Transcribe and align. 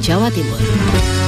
Jawa 0.00 0.30
Timur. 0.30 1.27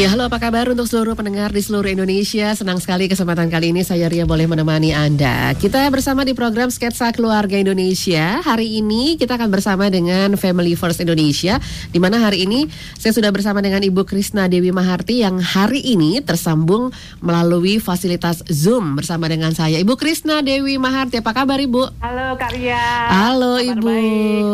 Ya, 0.00 0.08
halo 0.16 0.32
apa 0.32 0.40
kabar 0.40 0.64
untuk 0.72 0.88
seluruh 0.88 1.12
pendengar 1.12 1.52
di 1.52 1.60
seluruh 1.60 1.92
Indonesia? 1.92 2.56
Senang 2.56 2.80
sekali 2.80 3.04
kesempatan 3.04 3.52
kali 3.52 3.68
ini 3.68 3.84
saya 3.84 4.08
Ria 4.08 4.24
boleh 4.24 4.48
menemani 4.48 4.96
Anda. 4.96 5.52
Kita 5.52 5.84
bersama 5.92 6.24
di 6.24 6.32
program 6.32 6.72
Sketsa 6.72 7.12
Keluarga 7.12 7.60
Indonesia. 7.60 8.40
Hari 8.40 8.80
ini 8.80 9.20
kita 9.20 9.36
akan 9.36 9.52
bersama 9.52 9.92
dengan 9.92 10.40
Family 10.40 10.72
First 10.72 11.04
Indonesia, 11.04 11.60
di 11.92 12.00
mana 12.00 12.16
hari 12.16 12.48
ini 12.48 12.64
saya 12.96 13.12
sudah 13.12 13.28
bersama 13.28 13.60
dengan 13.60 13.84
Ibu 13.84 14.08
Krisna 14.08 14.48
Dewi 14.48 14.72
Maharti 14.72 15.20
yang 15.20 15.36
hari 15.36 15.84
ini 15.84 16.24
tersambung 16.24 16.96
melalui 17.20 17.76
fasilitas 17.76 18.40
Zoom 18.48 18.96
bersama 18.96 19.28
dengan 19.28 19.52
saya. 19.52 19.76
Ibu 19.84 20.00
Krisna 20.00 20.40
Dewi 20.40 20.80
Maharti, 20.80 21.20
apa 21.20 21.36
kabar 21.36 21.60
Ibu? 21.60 22.00
Halo 22.00 22.40
Kak 22.40 22.56
Ria. 22.56 22.80
Halo 23.12 23.60
Kabar 23.60 23.76
Ibu. 23.76 23.92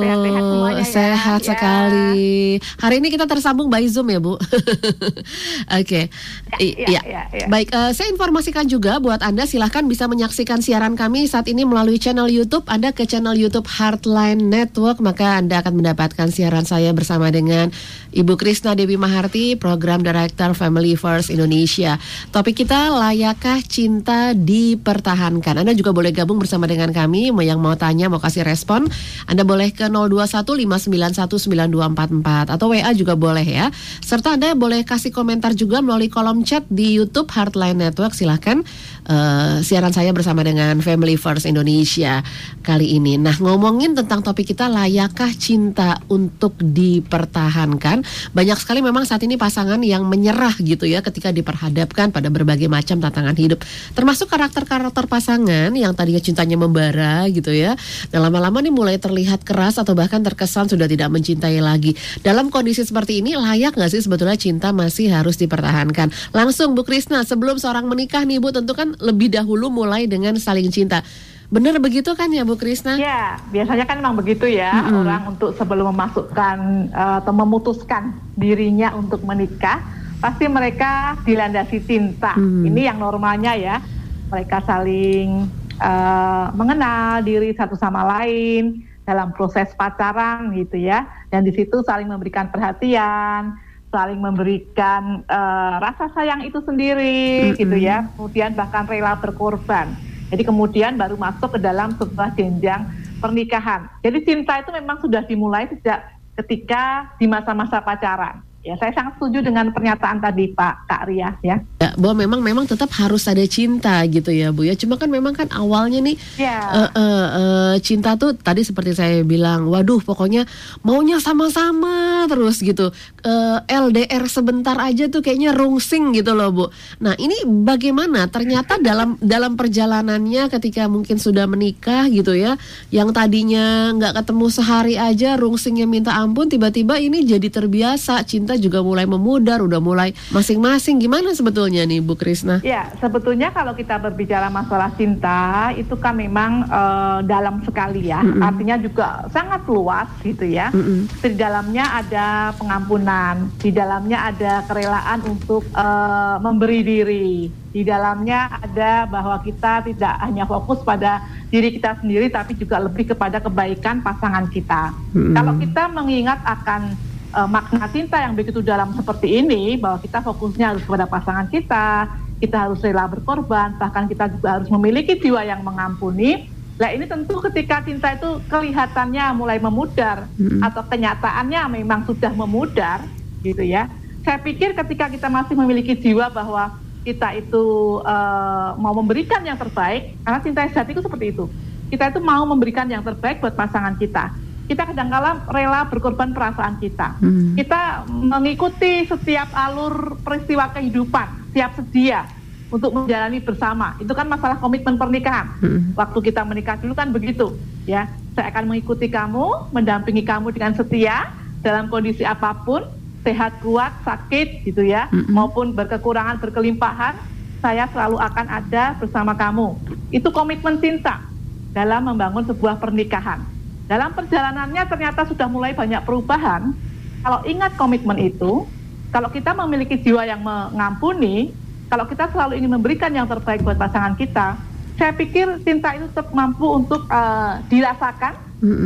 Sehat-sehat 0.03 0.43
semuanya 0.43 0.83
ya. 0.83 0.91
Sehat 0.91 1.41
Ya. 1.47 1.49
sekali. 1.55 2.59
Hari 2.83 2.95
ini 2.99 3.15
kita 3.15 3.31
tersambung 3.31 3.71
by 3.71 3.87
Zoom 3.87 4.11
ya 4.11 4.19
Bu. 4.19 4.35
Oke. 5.73 6.09
I- 6.57 6.77
ya, 6.87 6.89
ya. 6.89 7.03
ya, 7.05 7.23
ya. 7.33 7.47
Baik, 7.51 7.69
eh, 7.75 7.93
saya 7.93 8.09
informasikan 8.13 8.71
juga 8.71 9.03
buat 9.03 9.21
Anda 9.21 9.45
silahkan 9.45 9.85
bisa 9.87 10.07
menyaksikan 10.07 10.63
siaran 10.63 10.95
kami 10.95 11.27
saat 11.27 11.51
ini 11.51 11.67
melalui 11.67 11.99
channel 11.99 12.31
YouTube. 12.31 12.69
Anda 12.71 12.93
ke 12.93 13.09
channel 13.09 13.35
YouTube 13.35 13.67
Heartline 13.67 14.53
Network, 14.53 15.03
maka 15.03 15.41
Anda 15.41 15.65
akan 15.65 15.83
mendapatkan 15.83 16.31
siaran 16.31 16.69
saya 16.69 16.93
bersama 16.93 17.33
dengan 17.33 17.73
Ibu 18.13 18.37
Krisna 18.41 18.77
Dewi 18.77 18.97
Maharti, 18.97 19.57
Program 19.59 20.01
Director 20.01 20.55
Family 20.57 20.97
First 20.97 21.29
Indonesia. 21.29 21.99
Topik 22.33 22.65
kita 22.65 22.89
layakkah 22.93 23.61
cinta 23.65 24.33
dipertahankan? 24.33 25.61
Anda 25.61 25.77
juga 25.77 25.93
boleh 25.93 26.13
gabung 26.13 26.39
bersama 26.41 26.69
dengan 26.69 26.93
kami 26.93 27.33
yang 27.45 27.61
mau 27.61 27.77
tanya, 27.77 28.09
mau 28.09 28.21
kasih 28.21 28.45
respon. 28.45 28.89
Anda 29.29 29.45
boleh 29.45 29.73
ke 29.73 29.89
0215919244 29.89 32.53
atau 32.53 32.67
WA 32.73 32.93
juga 32.93 33.15
boleh 33.15 33.45
ya. 33.45 33.71
Serta 34.05 34.37
Anda 34.37 34.55
boleh 34.57 34.85
kasih 34.85 35.13
komentar 35.17 35.57
juga 35.57 35.81
melalui 35.81 36.13
kolom 36.13 36.45
chat 36.45 36.69
di 36.69 36.93
YouTube 36.93 37.33
Heartline 37.33 37.81
Network. 37.81 38.13
Silahkan 38.13 38.61
eh, 39.07 39.63
siaran 39.63 39.95
saya 39.95 40.11
bersama 40.11 40.43
dengan 40.43 40.83
Family 40.83 41.15
First 41.15 41.47
Indonesia 41.47 42.21
kali 42.67 42.99
ini. 42.99 43.15
Nah 43.17 43.39
ngomongin 43.39 43.95
tentang 43.95 44.21
topik 44.21 44.51
kita 44.51 44.67
layakkah 44.67 45.31
cinta 45.39 46.03
untuk 46.11 46.59
dipertahankan? 46.59 48.03
Banyak 48.35 48.59
sekali 48.59 48.83
memang 48.83 49.07
saat 49.07 49.23
ini 49.23 49.39
pasangan 49.39 49.79
yang 49.87 50.05
menyerah 50.11 50.59
gitu 50.59 50.85
ya 50.91 51.01
ketika 51.01 51.31
diperhadapkan 51.31 52.11
pada 52.11 52.27
berbagai 52.27 52.67
macam 52.67 52.99
tantangan 52.99 53.39
hidup. 53.39 53.63
Termasuk 53.95 54.27
karakter-karakter 54.27 55.07
pasangan 55.07 55.71
yang 55.73 55.95
tadinya 55.95 56.19
cintanya 56.19 56.59
membara 56.59 57.31
gitu 57.31 57.55
ya. 57.55 57.79
Dan 58.11 58.27
lama-lama 58.27 58.59
nih 58.59 58.75
mulai 58.75 58.97
terlihat 58.99 59.47
keras 59.47 59.79
atau 59.79 59.95
bahkan 59.95 60.21
terkesan 60.27 60.67
sudah 60.67 60.91
tidak 60.91 61.13
mencintai 61.15 61.63
lagi. 61.63 61.95
Dalam 62.27 62.51
kondisi 62.51 62.83
seperti 62.83 63.23
ini 63.23 63.39
layak 63.39 63.79
nggak 63.79 63.91
sih 63.93 64.03
sebetulnya 64.03 64.35
cinta 64.35 64.75
masih 64.75 65.15
harus 65.15 65.39
dipertahankan? 65.39 66.11
Langsung 66.35 66.75
Bu 66.75 66.83
Krisna, 66.83 67.23
sebelum 67.23 67.63
seorang 67.63 67.87
menikah 67.87 68.27
nih 68.27 68.43
Bu 68.43 68.51
tentu 68.51 68.75
kan 68.75 68.96
lebih 69.01 69.33
dahulu 69.33 69.69
mulai 69.69 70.09
dengan 70.09 70.37
saling 70.37 70.69
cinta. 70.73 71.05
Benar 71.47 71.79
begitu 71.79 72.11
kan 72.19 72.27
ya 72.35 72.43
Bu 72.43 72.59
Krisna? 72.59 72.99
Ya, 72.99 73.39
biasanya 73.55 73.87
kan 73.87 74.03
memang 74.03 74.19
begitu 74.19 74.51
ya 74.51 74.83
Mm-mm. 74.83 75.07
orang 75.07 75.23
untuk 75.31 75.55
sebelum 75.55 75.95
memasukkan 75.95 76.57
eh, 76.91 77.15
atau 77.23 77.31
memutuskan 77.31 78.19
dirinya 78.35 78.91
untuk 78.99 79.23
menikah, 79.23 79.79
pasti 80.19 80.51
mereka 80.51 81.15
dilandasi 81.23 81.87
cinta. 81.87 82.35
Mm. 82.35 82.67
Ini 82.75 82.81
yang 82.91 82.99
normalnya 82.99 83.55
ya, 83.55 83.79
mereka 84.27 84.59
saling 84.67 85.47
eh, 85.79 86.47
mengenal 86.51 87.23
diri 87.23 87.55
satu 87.55 87.79
sama 87.79 88.03
lain 88.19 88.83
dalam 89.07 89.31
proses 89.31 89.71
pacaran 89.79 90.51
gitu 90.51 90.83
ya, 90.83 91.07
dan 91.31 91.47
di 91.47 91.55
situ 91.55 91.79
saling 91.87 92.11
memberikan 92.11 92.51
perhatian, 92.51 93.55
saling 93.97 94.21
memberikan 94.21 95.25
eh, 95.25 95.75
rasa 95.81 96.13
sayang 96.13 96.45
itu 96.45 96.61
sendiri 96.61 97.57
Mm-mm. 97.57 97.57
gitu 97.57 97.77
ya, 97.81 98.13
kemudian 98.13 98.53
bahkan 98.53 98.85
rela 98.85 99.17
berkorban. 99.17 99.97
Jadi 100.29 100.43
kemudian 100.45 101.01
baru 101.01 101.17
masuk 101.17 101.57
ke 101.57 101.59
dalam 101.65 101.97
sebuah 101.97 102.37
jenjang 102.37 102.93
pernikahan. 103.25 103.89
Jadi 104.05 104.19
cinta 104.27 104.61
itu 104.61 104.69
memang 104.75 105.01
sudah 105.01 105.25
dimulai 105.25 105.65
sejak 105.73 106.05
ketika 106.37 107.09
di 107.17 107.25
masa-masa 107.25 107.81
pacaran. 107.81 108.45
Ya, 108.67 108.75
saya 108.83 108.91
sangat 108.93 109.17
setuju 109.17 109.47
dengan 109.47 109.71
pernyataan 109.71 110.19
tadi 110.19 110.51
Pak 110.51 110.91
Kak 110.91 111.03
Ria 111.07 111.39
ya. 111.41 111.63
Ya, 111.87 111.95
bahwa 111.95 112.27
memang 112.27 112.41
memang 112.43 112.67
tetap 112.67 112.91
harus 112.99 113.31
ada 113.31 113.47
cinta 113.47 114.03
gitu 114.11 114.35
ya 114.35 114.51
Bu 114.51 114.67
ya. 114.67 114.75
Cuma 114.75 114.99
kan 114.99 115.07
memang 115.07 115.39
kan 115.39 115.47
awalnya 115.55 116.03
nih 116.03 116.19
Ya. 116.35 116.59
eh, 116.75 116.91
eh, 116.99 117.27
eh, 117.39 117.75
cinta 117.79 118.19
tuh 118.19 118.35
tadi 118.35 118.67
seperti 118.67 118.91
saya 118.91 119.23
bilang, 119.23 119.71
waduh 119.71 120.03
pokoknya 120.03 120.51
maunya 120.83 121.23
sama-sama 121.23 122.27
terus 122.27 122.59
gitu. 122.59 122.91
Eh, 123.23 123.59
LDR 123.71 124.27
sebentar 124.27 124.75
aja 124.83 125.07
tuh 125.07 125.23
kayaknya 125.23 125.55
rungsing 125.55 126.11
gitu 126.11 126.35
loh 126.35 126.51
Bu. 126.51 126.67
Nah 127.07 127.15
ini 127.23 127.47
bagaimana? 127.47 128.27
Ternyata 128.27 128.83
dalam 128.83 129.15
dalam 129.23 129.55
perjalanannya 129.55 130.51
ketika 130.51 130.91
mungkin 130.91 131.23
sudah 131.23 131.47
menikah 131.47 132.09
gitu 132.11 132.35
ya, 132.35 132.59
yang 132.91 133.15
tadinya 133.15 133.95
nggak 133.95 134.25
ketemu 134.25 134.47
sehari 134.51 134.95
aja 134.99 135.39
rungsingnya 135.39 135.87
minta 135.87 136.19
ampun, 136.19 136.51
tiba-tiba 136.51 136.99
ini 136.99 137.23
jadi 137.23 137.47
terbiasa. 137.47 138.27
Cinta 138.27 138.57
juga 138.57 138.81
mulai 138.81 139.07
memudar, 139.07 139.61
udah 139.63 139.79
mulai 139.79 140.17
masing-masing. 140.33 140.99
Gimana 140.99 141.37
sebetulnya 141.37 141.76
nih 141.85 142.01
Bu 142.01 142.17
Krisna? 142.17 142.63
Ya, 142.65 142.89
sebetulnya 143.03 143.53
kalau 143.53 143.77
kita 143.77 144.01
berbicara 144.01 144.49
masalah 144.49 144.95
cinta 144.97 145.75
itu 145.77 145.93
kan 145.99 146.17
memang 146.17 146.65
eh, 146.65 147.19
dalam 147.29 147.61
sekali 147.67 148.09
ya. 148.09 148.25
Mm-mm. 148.25 148.41
Artinya 148.41 148.77
juga 148.81 149.27
sangat 149.35 149.67
luas 149.69 150.09
gitu 150.25 150.47
ya. 150.47 150.73
Mm-mm. 150.73 151.11
Di 151.21 151.37
dalamnya 151.37 151.85
ada 152.01 152.57
pengampunan, 152.57 153.51
di 153.61 153.75
dalamnya 153.75 154.33
ada 154.33 154.65
kerelaan 154.65 155.21
untuk 155.29 155.67
eh, 155.75 156.37
memberi 156.41 156.81
diri. 156.87 157.31
Di 157.77 157.85
dalamnya 157.85 158.57
ada 158.65 159.05
bahwa 159.05 159.37
kita 159.45 159.85
tidak 159.85 160.17
hanya 160.25 160.49
fokus 160.49 160.81
pada 160.81 161.21
diri 161.53 161.77
kita 161.77 162.01
sendiri 162.01 162.33
tapi 162.33 162.57
juga 162.57 162.81
lebih 162.81 163.13
kepada 163.13 163.37
kebaikan 163.43 164.01
pasangan 164.01 164.49
kita. 164.49 164.97
Mm-mm. 165.13 165.35
Kalau 165.37 165.53
kita 165.61 165.83
mengingat 165.93 166.41
akan 166.47 166.97
eh, 167.37 167.49
makna 167.49 167.87
cinta 167.93 168.17
yang 168.25 168.33
begitu 168.33 168.65
dalam 168.65 168.97
seperti 168.97 169.45
ini 169.45 169.77
bahwa 169.77 170.01
kita 170.01 170.25
fokusnya 170.25 170.73
harus 170.73 170.83
kepada 170.83 171.05
pasangan 171.05 171.47
kita, 171.53 172.09
kita 172.41 172.57
harus 172.69 172.81
rela 172.81 173.05
berkorban, 173.05 173.77
bahkan 173.77 174.09
kita 174.09 174.33
juga 174.33 174.61
harus 174.61 174.69
memiliki 174.73 175.21
jiwa 175.21 175.45
yang 175.45 175.61
mengampuni. 175.61 176.49
Nah 176.77 176.93
ini 176.93 177.09
tentu 177.09 177.41
ketika 177.41 177.81
cinta 177.81 178.13
itu 178.13 178.41
kelihatannya 178.53 179.33
mulai 179.33 179.57
memudar 179.57 180.29
Mm-mm. 180.37 180.61
atau 180.61 180.85
kenyataannya 180.85 181.81
memang 181.81 182.05
sudah 182.05 182.33
memudar 182.37 183.05
gitu 183.41 183.65
ya. 183.65 183.89
Saya 184.21 184.43
pikir 184.43 184.77
ketika 184.77 185.09
kita 185.09 185.29
masih 185.31 185.57
memiliki 185.57 185.97
jiwa 185.97 186.29
bahwa 186.29 186.77
kita 187.07 187.39
itu 187.39 187.65
eh, 188.05 188.71
mau 188.77 188.93
memberikan 188.93 189.41
yang 189.41 189.57
terbaik, 189.57 190.21
karena 190.21 190.39
cinta 190.43 190.67
sejati 190.69 190.91
itu 190.93 191.03
seperti 191.05 191.27
itu. 191.33 191.45
Kita 191.87 192.11
itu 192.11 192.19
mau 192.19 192.43
memberikan 192.43 192.85
yang 192.91 193.01
terbaik 193.01 193.39
buat 193.39 193.55
pasangan 193.55 193.95
kita. 193.95 194.35
Kita 194.67 194.83
kadang-kala 194.93 195.47
rela 195.47 195.87
berkorban 195.87 196.35
perasaan 196.35 196.83
kita. 196.83 197.15
Hmm. 197.23 197.55
Kita 197.55 198.07
mengikuti 198.11 199.07
setiap 199.07 199.51
alur 199.55 200.19
peristiwa 200.27 200.71
kehidupan, 200.75 201.55
siap 201.55 201.79
sedia 201.79 202.27
untuk 202.69 202.91
menjalani 202.91 203.39
bersama. 203.39 203.95
Itu 204.03 204.11
kan 204.13 204.27
masalah 204.27 204.59
komitmen 204.59 204.99
pernikahan. 204.99 205.47
Hmm. 205.63 205.95
Waktu 205.95 206.19
kita 206.19 206.43
menikah 206.43 206.77
dulu 206.83 206.99
kan 206.99 207.15
begitu, 207.15 207.55
ya. 207.87 208.11
Saya 208.35 208.53
akan 208.53 208.69
mengikuti 208.69 209.09
kamu, 209.09 209.73
mendampingi 209.73 210.21
kamu 210.21 210.53
dengan 210.53 210.77
setia 210.77 211.33
dalam 211.65 211.89
kondisi 211.89 212.21
apa 212.21 212.53
pun, 212.67 212.85
sehat, 213.25 213.57
kuat, 213.65 213.95
sakit 214.05 214.67
gitu 214.69 214.85
ya, 214.85 215.09
hmm. 215.09 215.33
maupun 215.33 215.73
berkekurangan, 215.73 216.37
berkelimpahan, 216.43 217.17
saya 217.65 217.89
selalu 217.95 218.21
akan 218.21 218.47
ada 218.51 218.93
bersama 219.01 219.33
kamu. 219.33 219.79
Itu 220.13 220.29
komitmen 220.35 220.77
cinta 220.83 221.25
dalam 221.73 222.13
membangun 222.13 222.45
sebuah 222.45 222.77
pernikahan. 222.77 223.56
Dalam 223.87 224.11
perjalanannya 224.15 224.83
ternyata 224.91 225.23
sudah 225.27 225.47
mulai 225.47 225.71
banyak 225.71 226.03
perubahan. 226.03 226.75
Kalau 227.23 227.43
ingat 227.47 227.75
komitmen 227.75 228.19
itu, 228.19 228.67
kalau 229.11 229.31
kita 229.31 229.55
memiliki 229.55 229.99
jiwa 229.99 230.27
yang 230.27 230.43
mengampuni, 230.43 231.55
kalau 231.87 232.07
kita 232.07 232.31
selalu 232.35 232.59
ingin 232.59 232.71
memberikan 232.75 233.11
yang 233.15 233.31
terbaik 233.31 233.63
buat 233.63 233.79
pasangan 233.79 234.19
kita, 234.19 234.59
saya 234.99 235.13
pikir 235.15 235.63
cinta 235.63 235.95
itu 235.95 236.11
tetap 236.11 236.35
mampu 236.35 236.67
untuk 236.67 237.07
uh, 237.11 237.63
dirasakan 237.71 238.35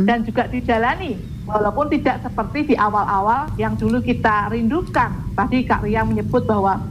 dan 0.03 0.27
juga 0.27 0.45
dijalani, 0.51 1.15
walaupun 1.47 1.87
tidak 1.87 2.19
seperti 2.21 2.73
di 2.73 2.75
awal-awal 2.75 3.47
yang 3.55 3.73
dulu 3.79 4.03
kita 4.03 4.51
rindukan. 4.51 5.15
Tadi 5.33 5.63
Kak 5.63 5.87
Ria 5.87 6.03
menyebut 6.03 6.43
bahwa 6.43 6.83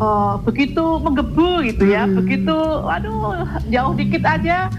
uh, 0.00 0.40
begitu 0.40 0.80
menggebu 0.98 1.62
gitu 1.68 1.84
ya, 1.92 2.08
mm-hmm. 2.08 2.18
begitu, 2.24 2.56
aduh 2.88 3.44
jauh 3.68 3.92
dikit 3.92 4.24
aja 4.24 4.72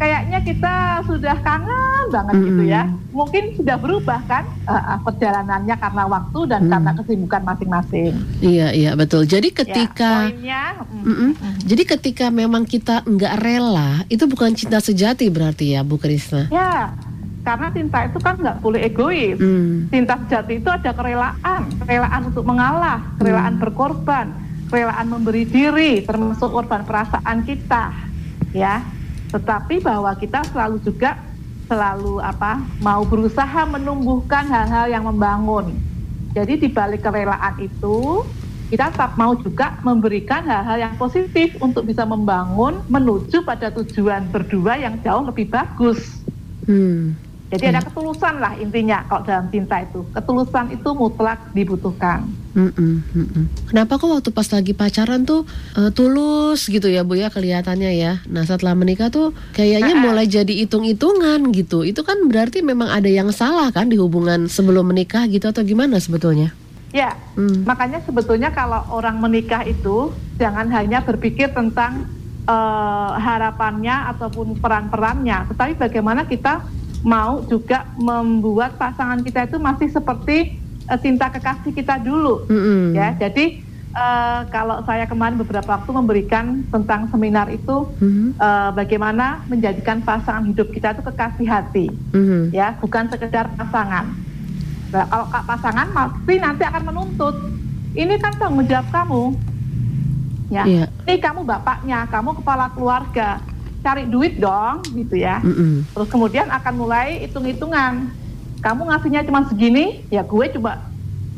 kayaknya 0.00 0.38
kita 0.40 0.74
sudah 1.04 1.36
kangen 1.44 2.04
banget 2.08 2.34
mm 2.34 2.40
-hmm. 2.40 2.48
gitu 2.48 2.62
ya. 2.64 2.82
Mungkin 3.12 3.44
sudah 3.60 3.76
berubah 3.76 4.20
kan 4.24 4.48
uh, 4.64 4.96
perjalanannya 5.04 5.76
karena 5.76 6.02
waktu 6.08 6.40
dan 6.48 6.60
mm. 6.64 6.70
karena 6.72 6.90
kesibukan 6.96 7.42
masing-masing. 7.44 8.12
Iya 8.40 8.72
iya 8.72 8.96
betul. 8.96 9.28
Jadi 9.28 9.52
ya, 9.52 9.56
ketika 9.60 10.10
ya, 10.32 10.32
poinnya, 10.32 10.62
mm, 10.88 11.04
mm 11.04 11.14
-mm. 11.36 11.52
jadi 11.68 11.82
ketika 11.84 12.26
memang 12.32 12.64
kita 12.64 13.04
nggak 13.04 13.34
rela, 13.44 14.00
itu 14.08 14.24
bukan 14.24 14.56
cinta 14.56 14.80
sejati 14.80 15.28
berarti 15.28 15.76
ya 15.76 15.84
Bu 15.84 16.00
Krisna? 16.00 16.48
Ya. 16.48 16.96
Karena 17.40 17.72
cinta 17.72 18.04
itu 18.04 18.20
kan 18.20 18.36
nggak 18.36 18.60
boleh 18.60 18.84
egois. 18.84 19.36
Mm. 19.40 19.88
Cinta 19.88 20.16
sejati 20.24 20.60
itu 20.60 20.68
ada 20.68 20.92
kerelaan, 20.92 21.72
kerelaan 21.84 22.22
untuk 22.28 22.44
mengalah, 22.44 23.00
kerelaan 23.16 23.56
mm. 23.56 23.60
berkorban, 23.64 24.26
kerelaan 24.68 25.08
memberi 25.08 25.48
diri, 25.48 26.04
termasuk 26.04 26.52
korban 26.52 26.84
perasaan 26.84 27.40
kita, 27.48 27.96
ya 28.52 28.84
tetapi 29.30 29.78
bahwa 29.82 30.10
kita 30.18 30.42
selalu 30.50 30.82
juga 30.82 31.18
selalu 31.70 32.18
apa 32.18 32.58
mau 32.82 33.06
berusaha 33.06 33.62
menumbuhkan 33.70 34.42
hal-hal 34.50 34.90
yang 34.90 35.06
membangun. 35.06 35.70
Jadi 36.34 36.66
di 36.66 36.68
balik 36.70 37.06
kerelaan 37.06 37.62
itu 37.62 38.26
kita 38.70 38.90
tetap 38.90 39.18
mau 39.18 39.34
juga 39.34 39.78
memberikan 39.82 40.46
hal-hal 40.46 40.78
yang 40.78 40.94
positif 40.94 41.54
untuk 41.58 41.86
bisa 41.86 42.06
membangun 42.06 42.82
menuju 42.86 43.42
pada 43.42 43.70
tujuan 43.70 44.30
berdua 44.30 44.78
yang 44.78 44.98
jauh 45.02 45.26
lebih 45.26 45.50
bagus. 45.50 46.22
Hmm. 46.66 47.14
Jadi 47.50 47.64
ada 47.66 47.82
hmm. 47.82 47.88
ketulusan 47.90 48.34
lah 48.38 48.54
intinya 48.62 49.02
kalau 49.10 49.26
dalam 49.26 49.50
cinta 49.50 49.82
itu. 49.82 50.06
Ketulusan 50.14 50.70
itu 50.70 50.88
mutlak 50.94 51.50
dibutuhkan. 51.50 52.22
Mm 52.54 52.70
-mm, 52.70 52.94
mm 53.14 53.26
-mm. 53.26 53.44
Kenapa 53.70 53.98
kok 53.98 54.10
waktu 54.10 54.30
pas 54.34 54.46
lagi 54.50 54.74
pacaran 54.74 55.22
tuh 55.22 55.46
uh, 55.74 55.90
tulus 55.90 56.66
gitu 56.66 56.86
ya 56.90 57.02
Bu 57.02 57.18
ya 57.18 57.30
kelihatannya 57.30 57.90
ya. 57.94 58.22
Nah 58.30 58.46
setelah 58.46 58.78
menikah 58.78 59.10
tuh 59.10 59.34
kayaknya 59.54 59.98
mulai 59.98 60.30
jadi 60.30 60.50
hitung-hitungan 60.62 61.42
gitu. 61.50 61.82
Itu 61.82 62.06
kan 62.06 62.26
berarti 62.30 62.62
memang 62.62 62.90
ada 62.90 63.10
yang 63.10 63.34
salah 63.34 63.70
kan 63.74 63.90
di 63.90 63.98
hubungan 63.98 64.46
sebelum 64.46 64.86
menikah 64.90 65.26
gitu 65.26 65.50
atau 65.50 65.66
gimana 65.66 65.98
sebetulnya? 65.98 66.54
Ya, 66.90 67.14
mm. 67.38 67.66
makanya 67.70 68.02
sebetulnya 68.02 68.50
kalau 68.50 68.82
orang 68.90 69.22
menikah 69.22 69.62
itu 69.62 70.10
jangan 70.42 70.66
hanya 70.74 70.98
berpikir 71.06 71.54
tentang 71.54 72.10
uh, 72.50 73.14
harapannya 73.14 74.10
ataupun 74.10 74.58
peran-perannya, 74.58 75.54
tetapi 75.54 75.78
bagaimana 75.78 76.26
kita 76.26 76.66
mau 77.00 77.40
juga 77.48 77.88
membuat 77.96 78.76
pasangan 78.76 79.24
kita 79.24 79.48
itu 79.48 79.56
masih 79.56 79.88
seperti 79.88 80.60
uh, 80.88 80.98
cinta 81.00 81.32
kekasih 81.32 81.72
kita 81.72 81.96
dulu 81.96 82.44
mm-hmm. 82.44 82.82
ya 82.92 83.08
jadi 83.16 83.44
uh, 83.96 84.40
kalau 84.52 84.84
saya 84.84 85.08
kemarin 85.08 85.40
beberapa 85.40 85.80
waktu 85.80 85.90
memberikan 85.96 86.60
tentang 86.68 87.08
seminar 87.08 87.48
itu 87.48 87.88
mm-hmm. 88.00 88.36
uh, 88.36 88.70
bagaimana 88.76 89.40
menjadikan 89.48 90.04
pasangan 90.04 90.44
hidup 90.44 90.68
kita 90.76 90.92
itu 90.92 91.02
kekasih 91.08 91.48
hati 91.48 91.86
mm-hmm. 91.88 92.52
ya 92.52 92.76
bukan 92.76 93.08
sekedar 93.08 93.48
pasangan 93.56 94.12
nah, 94.92 95.04
kalau 95.08 95.26
pasangan 95.48 95.86
pasti 95.96 96.34
nanti 96.36 96.62
akan 96.68 96.82
menuntut 96.92 97.36
ini 97.96 98.14
kan 98.20 98.36
tanggung 98.36 98.68
jawab 98.68 98.86
kamu 98.92 99.22
ya 100.50 100.64
yeah. 100.66 100.86
ini 101.08 101.16
kamu 101.16 101.46
bapaknya 101.48 102.04
kamu 102.12 102.36
kepala 102.42 102.68
keluarga 102.76 103.40
cari 103.80 104.04
duit 104.08 104.36
dong 104.36 104.84
gitu 104.92 105.16
ya. 105.16 105.40
Mm 105.40 105.52
-mm. 105.52 105.72
Terus 105.96 106.08
kemudian 106.08 106.46
akan 106.48 106.74
mulai 106.76 107.24
hitung-hitungan. 107.24 108.12
Kamu 108.60 108.92
ngasihnya 108.92 109.24
cuma 109.24 109.48
segini, 109.48 110.04
ya 110.12 110.20
gue 110.20 110.46
coba 110.60 110.84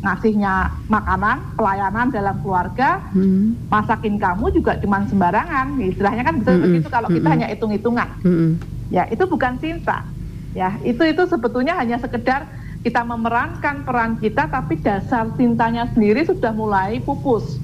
ngasihnya 0.02 0.74
makanan, 0.90 1.54
pelayanan 1.54 2.10
dalam 2.10 2.34
keluarga, 2.42 2.98
mm. 3.14 3.70
masakin 3.70 4.18
kamu 4.18 4.50
juga 4.50 4.74
cuma 4.82 5.06
sembarangan. 5.06 5.78
Istilahnya 5.78 6.22
kan 6.26 6.34
bisa 6.42 6.50
mm 6.50 6.58
-mm. 6.58 6.64
begitu 6.66 6.88
kalau 6.90 7.08
kita 7.08 7.22
mm 7.22 7.22
-mm. 7.22 7.34
hanya 7.38 7.46
hitung-hitungan. 7.54 8.08
Mm 8.26 8.34
-mm. 8.34 8.50
Ya, 8.90 9.06
itu 9.08 9.24
bukan 9.24 9.56
cinta. 9.62 10.02
Ya, 10.52 10.76
itu 10.82 11.00
itu 11.06 11.22
sebetulnya 11.30 11.78
hanya 11.78 11.96
sekedar 12.02 12.44
kita 12.82 13.06
memerankan 13.06 13.86
peran 13.86 14.18
kita 14.18 14.50
tapi 14.50 14.74
dasar 14.82 15.30
cintanya 15.38 15.86
sendiri 15.94 16.26
sudah 16.26 16.50
mulai 16.50 16.98
pupus. 16.98 17.62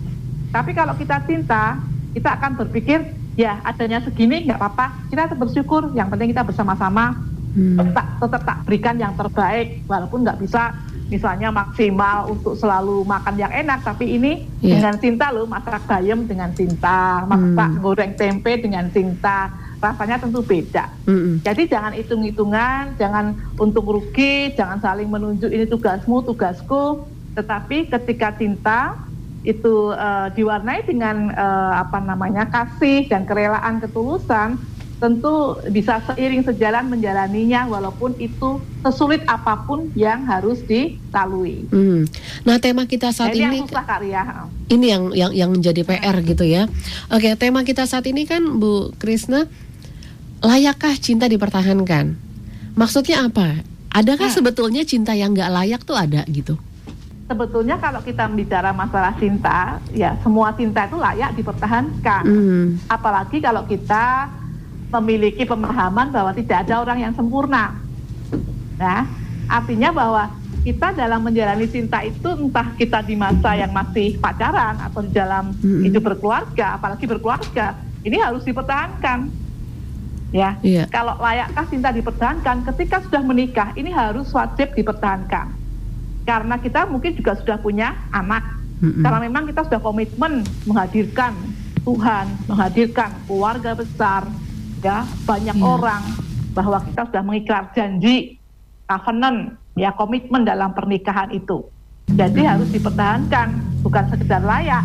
Tapi 0.55 0.73
kalau 0.73 0.95
kita 0.95 1.21
cinta, 1.27 1.83
kita 2.15 2.39
akan 2.39 2.55
berpikir 2.65 3.18
ya 3.39 3.63
adanya 3.63 4.03
segini 4.03 4.51
nggak 4.51 4.59
apa-apa. 4.59 5.07
Kita 5.07 5.31
tetap 5.31 5.39
bersyukur. 5.39 5.95
Yang 5.95 6.09
penting 6.11 6.29
kita 6.35 6.43
bersama-sama. 6.43 7.15
Hmm. 7.49 7.81
tetap 7.81 8.07
tetap 8.21 8.43
tak 8.45 8.59
berikan 8.67 8.99
yang 8.99 9.15
terbaik. 9.15 9.87
Walaupun 9.87 10.27
nggak 10.27 10.43
bisa 10.43 10.75
misalnya 11.09 11.49
maksimal 11.49 12.29
untuk 12.29 12.59
selalu 12.59 13.07
makan 13.07 13.39
yang 13.39 13.55
enak. 13.55 13.87
Tapi 13.87 14.19
ini 14.19 14.43
yeah. 14.59 14.77
dengan 14.77 14.95
cinta 14.99 15.31
loh. 15.31 15.47
Masak 15.47 15.87
bayam 15.87 16.27
dengan 16.27 16.51
cinta. 16.53 17.23
Masak 17.25 17.79
hmm. 17.79 17.81
goreng 17.81 18.13
tempe 18.19 18.59
dengan 18.59 18.91
cinta. 18.91 19.55
Rasanya 19.79 20.19
tentu 20.19 20.43
beda. 20.43 20.91
Hmm. 21.07 21.39
jadi 21.39 21.71
jangan 21.71 21.95
hitung-hitungan 21.95 22.99
jangan 22.99 23.39
untung 23.63 23.87
rugi 23.87 24.51
jangan 24.59 24.83
saling 24.83 25.07
menunjuk 25.07 25.55
ini 25.55 25.71
tugasmu 25.71 26.27
tugasku. 26.27 27.07
Tetapi 27.39 27.87
ketika 27.87 28.35
cinta 28.35 28.99
itu 29.47 29.95
uh, 29.95 30.29
diwarnai 30.35 30.83
dengan 30.83 31.31
uh, 31.31 31.79
apa 31.79 32.03
namanya 32.03 32.51
kasih 32.51 33.07
dan 33.07 33.23
kerelaan 33.23 33.79
ketulusan 33.79 34.59
tentu 34.99 35.55
bisa 35.71 36.03
seiring 36.11 36.43
sejalan 36.43 36.91
menjalaninya 36.91 37.71
walaupun 37.71 38.19
itu 38.19 38.59
sesulit 38.83 39.23
apa 39.31 39.63
pun 39.63 39.95
yang 39.95 40.27
harus 40.27 40.59
dilalui. 40.67 41.71
Hmm. 41.71 42.03
Nah 42.43 42.59
tema 42.59 42.83
kita 42.83 43.15
saat 43.15 43.31
Jadi 43.31 43.47
ini 43.47 43.59
susah, 43.63 43.87
Kak 43.87 44.03
Ria. 44.03 44.23
ini 44.67 44.87
yang 44.91 45.15
yang 45.15 45.31
yang 45.31 45.51
menjadi 45.55 45.87
PR 45.87 46.19
gitu 46.27 46.43
ya. 46.43 46.67
Oke 47.15 47.31
tema 47.39 47.63
kita 47.63 47.87
saat 47.87 48.11
ini 48.11 48.27
kan 48.27 48.43
Bu 48.59 48.91
Krisna 48.99 49.47
layakkah 50.43 50.99
cinta 50.99 51.31
dipertahankan? 51.31 52.19
Maksudnya 52.75 53.23
apa? 53.27 53.63
Adakah 53.95 54.29
nah. 54.31 54.35
sebetulnya 54.35 54.83
cinta 54.83 55.15
yang 55.15 55.31
nggak 55.31 55.51
layak 55.51 55.83
tuh 55.87 55.95
ada 55.95 56.27
gitu? 56.27 56.59
Sebetulnya 57.29 57.77
kalau 57.77 58.01
kita 58.01 58.25
bicara 58.33 58.73
masalah 58.73 59.13
cinta, 59.21 59.77
ya 59.93 60.17
semua 60.25 60.51
cinta 60.57 60.89
itu 60.89 60.97
layak 60.97 61.37
dipertahankan. 61.37 62.25
Mm. 62.25 62.67
Apalagi 62.89 63.45
kalau 63.45 63.69
kita 63.69 64.33
memiliki 64.89 65.45
pemahaman 65.45 66.09
bahwa 66.09 66.33
tidak 66.33 66.65
ada 66.65 66.81
orang 66.81 67.05
yang 67.05 67.13
sempurna. 67.13 67.77
Nah, 68.81 69.05
artinya 69.45 69.93
bahwa 69.93 70.33
kita 70.65 70.97
dalam 70.97 71.21
menjalani 71.21 71.69
cinta 71.69 72.01
itu 72.01 72.29
entah 72.33 72.73
kita 72.81 73.05
di 73.05 73.15
masa 73.15 73.53
yang 73.61 73.77
masih 73.77 74.17
pacaran 74.17 74.81
atau 74.81 75.05
di 75.05 75.13
dalam 75.13 75.53
mm. 75.53 75.85
hidup 75.85 76.03
berkeluarga, 76.09 76.81
apalagi 76.81 77.05
berkeluarga, 77.05 77.77
ini 78.09 78.17
harus 78.17 78.41
dipertahankan. 78.49 79.29
Ya, 80.29 80.61
yeah. 80.61 80.85
kalau 80.93 81.17
layakkah 81.17 81.65
cinta 81.73 81.89
dipertahankan 81.89 82.61
ketika 82.73 83.01
sudah 83.01 83.25
menikah, 83.25 83.73
ini 83.81 83.89
harus 83.89 84.29
wajib 84.29 84.77
dipertahankan 84.77 85.58
karena 86.29 86.61
kita 86.61 86.85
mungkin 86.85 87.17
juga 87.17 87.41
sudah 87.41 87.57
punya 87.57 87.97
anak 88.13 88.45
mm-hmm. 88.85 89.01
karena 89.01 89.19
memang 89.25 89.49
kita 89.49 89.65
sudah 89.65 89.81
komitmen 89.81 90.45
menghadirkan 90.69 91.33
Tuhan 91.89 92.29
menghadirkan 92.45 93.17
keluarga 93.25 93.73
besar 93.73 94.29
ya 94.85 95.09
banyak 95.25 95.57
yeah. 95.57 95.73
orang 95.73 96.05
bahwa 96.53 96.85
kita 96.85 97.09
sudah 97.09 97.23
mengikat 97.25 97.73
janji 97.73 98.37
covenant 98.85 99.57
ya 99.73 99.89
komitmen 99.97 100.45
dalam 100.45 100.77
pernikahan 100.77 101.33
itu 101.33 101.65
jadi 102.13 102.29
mm-hmm. 102.29 102.53
harus 102.53 102.69
dipertahankan 102.77 103.49
bukan 103.81 104.05
sekedar 104.13 104.45
layak 104.45 104.85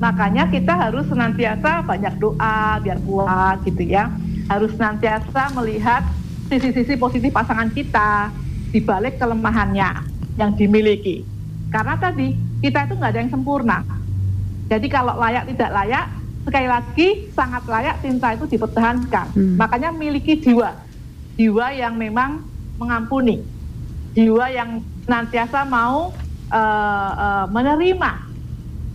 makanya 0.00 0.48
kita 0.48 0.72
harus 0.72 1.04
senantiasa 1.12 1.84
banyak 1.84 2.16
doa 2.16 2.80
biar 2.80 2.96
kuat 3.04 3.60
gitu 3.68 3.84
ya 3.84 4.08
harus 4.48 4.72
senantiasa 4.80 5.52
melihat 5.60 6.08
sisi-sisi 6.48 6.96
positif 6.96 7.28
pasangan 7.36 7.68
kita 7.68 8.32
di 8.72 8.80
balik 8.80 9.20
kelemahannya 9.20 10.09
yang 10.38 10.54
dimiliki. 10.54 11.26
Karena 11.70 11.94
tadi 11.96 12.34
kita 12.60 12.86
itu 12.90 12.94
nggak 12.98 13.10
ada 13.14 13.20
yang 13.22 13.32
sempurna. 13.32 13.78
Jadi 14.70 14.86
kalau 14.86 15.18
layak 15.18 15.50
tidak 15.50 15.70
layak, 15.74 16.04
sekali 16.46 16.68
lagi 16.70 17.08
sangat 17.34 17.62
layak 17.66 17.96
cinta 18.02 18.34
itu 18.34 18.44
dipertahankan. 18.46 19.26
Hmm. 19.34 19.56
Makanya 19.58 19.90
miliki 19.90 20.38
jiwa, 20.38 20.78
jiwa 21.34 21.66
yang 21.74 21.98
memang 21.98 22.46
mengampuni, 22.78 23.42
jiwa 24.14 24.46
yang 24.50 24.80
senantiasa 25.04 25.66
mau 25.66 26.14
uh, 26.50 27.12
uh, 27.14 27.44
menerima 27.50 28.30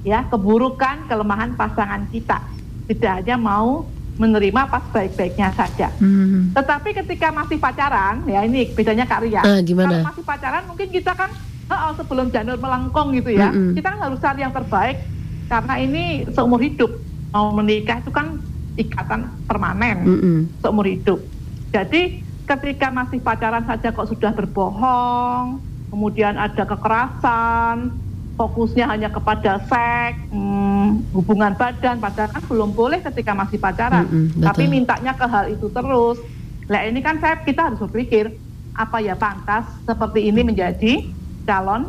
ya 0.06 0.24
keburukan, 0.30 1.10
kelemahan 1.10 1.58
pasangan 1.58 2.08
kita. 2.14 2.40
Tidak 2.86 3.26
hanya 3.26 3.36
mau 3.36 3.90
menerima 4.16 4.62
pas 4.72 4.84
baik-baiknya 4.96 5.52
saja. 5.52 5.92
Hmm. 6.00 6.56
Tetapi 6.56 6.96
ketika 7.04 7.36
masih 7.36 7.60
pacaran, 7.60 8.24
ya 8.28 8.48
ini 8.48 8.72
bedanya 8.72 9.04
Kak 9.04 9.20
Ria. 9.28 9.44
Uh, 9.44 9.60
gimana? 9.60 10.00
Kalau 10.02 10.10
masih 10.12 10.24
pacaran 10.24 10.64
mungkin 10.68 10.88
kita 10.88 11.12
kan 11.12 11.30
oh, 11.68 11.92
sebelum 12.00 12.32
janur 12.32 12.56
melengkung 12.56 13.12
gitu 13.12 13.36
ya, 13.36 13.52
hmm. 13.52 13.76
kita 13.76 13.88
kan 13.92 14.00
harus 14.00 14.20
cari 14.24 14.40
yang 14.44 14.56
terbaik 14.56 14.98
karena 15.46 15.74
ini 15.78 16.04
seumur 16.34 16.58
hidup 16.64 16.90
mau 17.30 17.52
menikah 17.54 18.00
itu 18.02 18.10
kan 18.10 18.40
ikatan 18.76 19.32
permanen 19.48 19.98
mm 20.04 20.18
-hmm. 20.20 20.38
seumur 20.64 20.88
hidup. 20.88 21.20
Jadi 21.72 22.24
ketika 22.48 22.88
masih 22.92 23.20
pacaran 23.20 23.64
saja 23.68 23.92
kok 23.92 24.08
sudah 24.08 24.32
berbohong, 24.32 25.60
kemudian 25.92 26.40
ada 26.40 26.64
kekerasan, 26.64 27.92
fokusnya 28.36 28.86
hanya 28.92 29.08
kepada 29.08 29.64
seks, 29.64 30.20
hmm, 30.32 31.16
hubungan 31.16 31.56
badan, 31.56 32.04
padahal 32.04 32.30
kan 32.36 32.44
belum 32.46 32.76
boleh 32.76 33.00
ketika 33.00 33.32
masih 33.32 33.58
pacaran. 33.60 34.06
Mm 34.08 34.24
-hmm, 34.28 34.44
Tapi 34.44 34.64
mintanya 34.68 35.16
ke 35.16 35.26
hal 35.26 35.52
itu 35.52 35.72
terus. 35.72 36.20
Nah 36.68 36.84
ini 36.84 37.00
kan 37.00 37.20
saya 37.24 37.40
kita 37.40 37.72
harus 37.72 37.80
berpikir 37.80 38.36
apa 38.76 39.00
ya 39.00 39.16
pantas 39.16 39.64
seperti 39.88 40.28
ini 40.28 40.44
menjadi 40.44 41.08
calon 41.48 41.88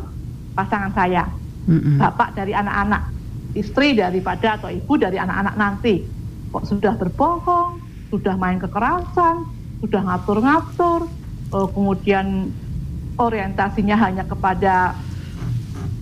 pasangan 0.55 0.95
saya, 0.95 1.27
mm 1.67 1.79
-hmm. 1.79 1.95
bapak 1.99 2.31
dari 2.31 2.55
anak-anak 2.55 3.11
istri 3.57 3.97
daripada 3.97 4.55
atau 4.55 4.71
ibu 4.71 4.95
dari 4.95 5.19
anak-anak 5.19 5.55
nanti. 5.59 6.05
Kok 6.53 6.63
sudah 6.63 6.95
berbohong, 6.95 7.83
sudah 8.07 8.39
main 8.39 8.61
kekerasan, 8.61 9.43
sudah 9.83 10.01
ngatur-ngatur, 10.05 11.11
uh, 11.51 11.67
kemudian 11.75 12.55
orientasinya 13.17 13.97
hanya 13.99 14.23
kepada 14.23 14.95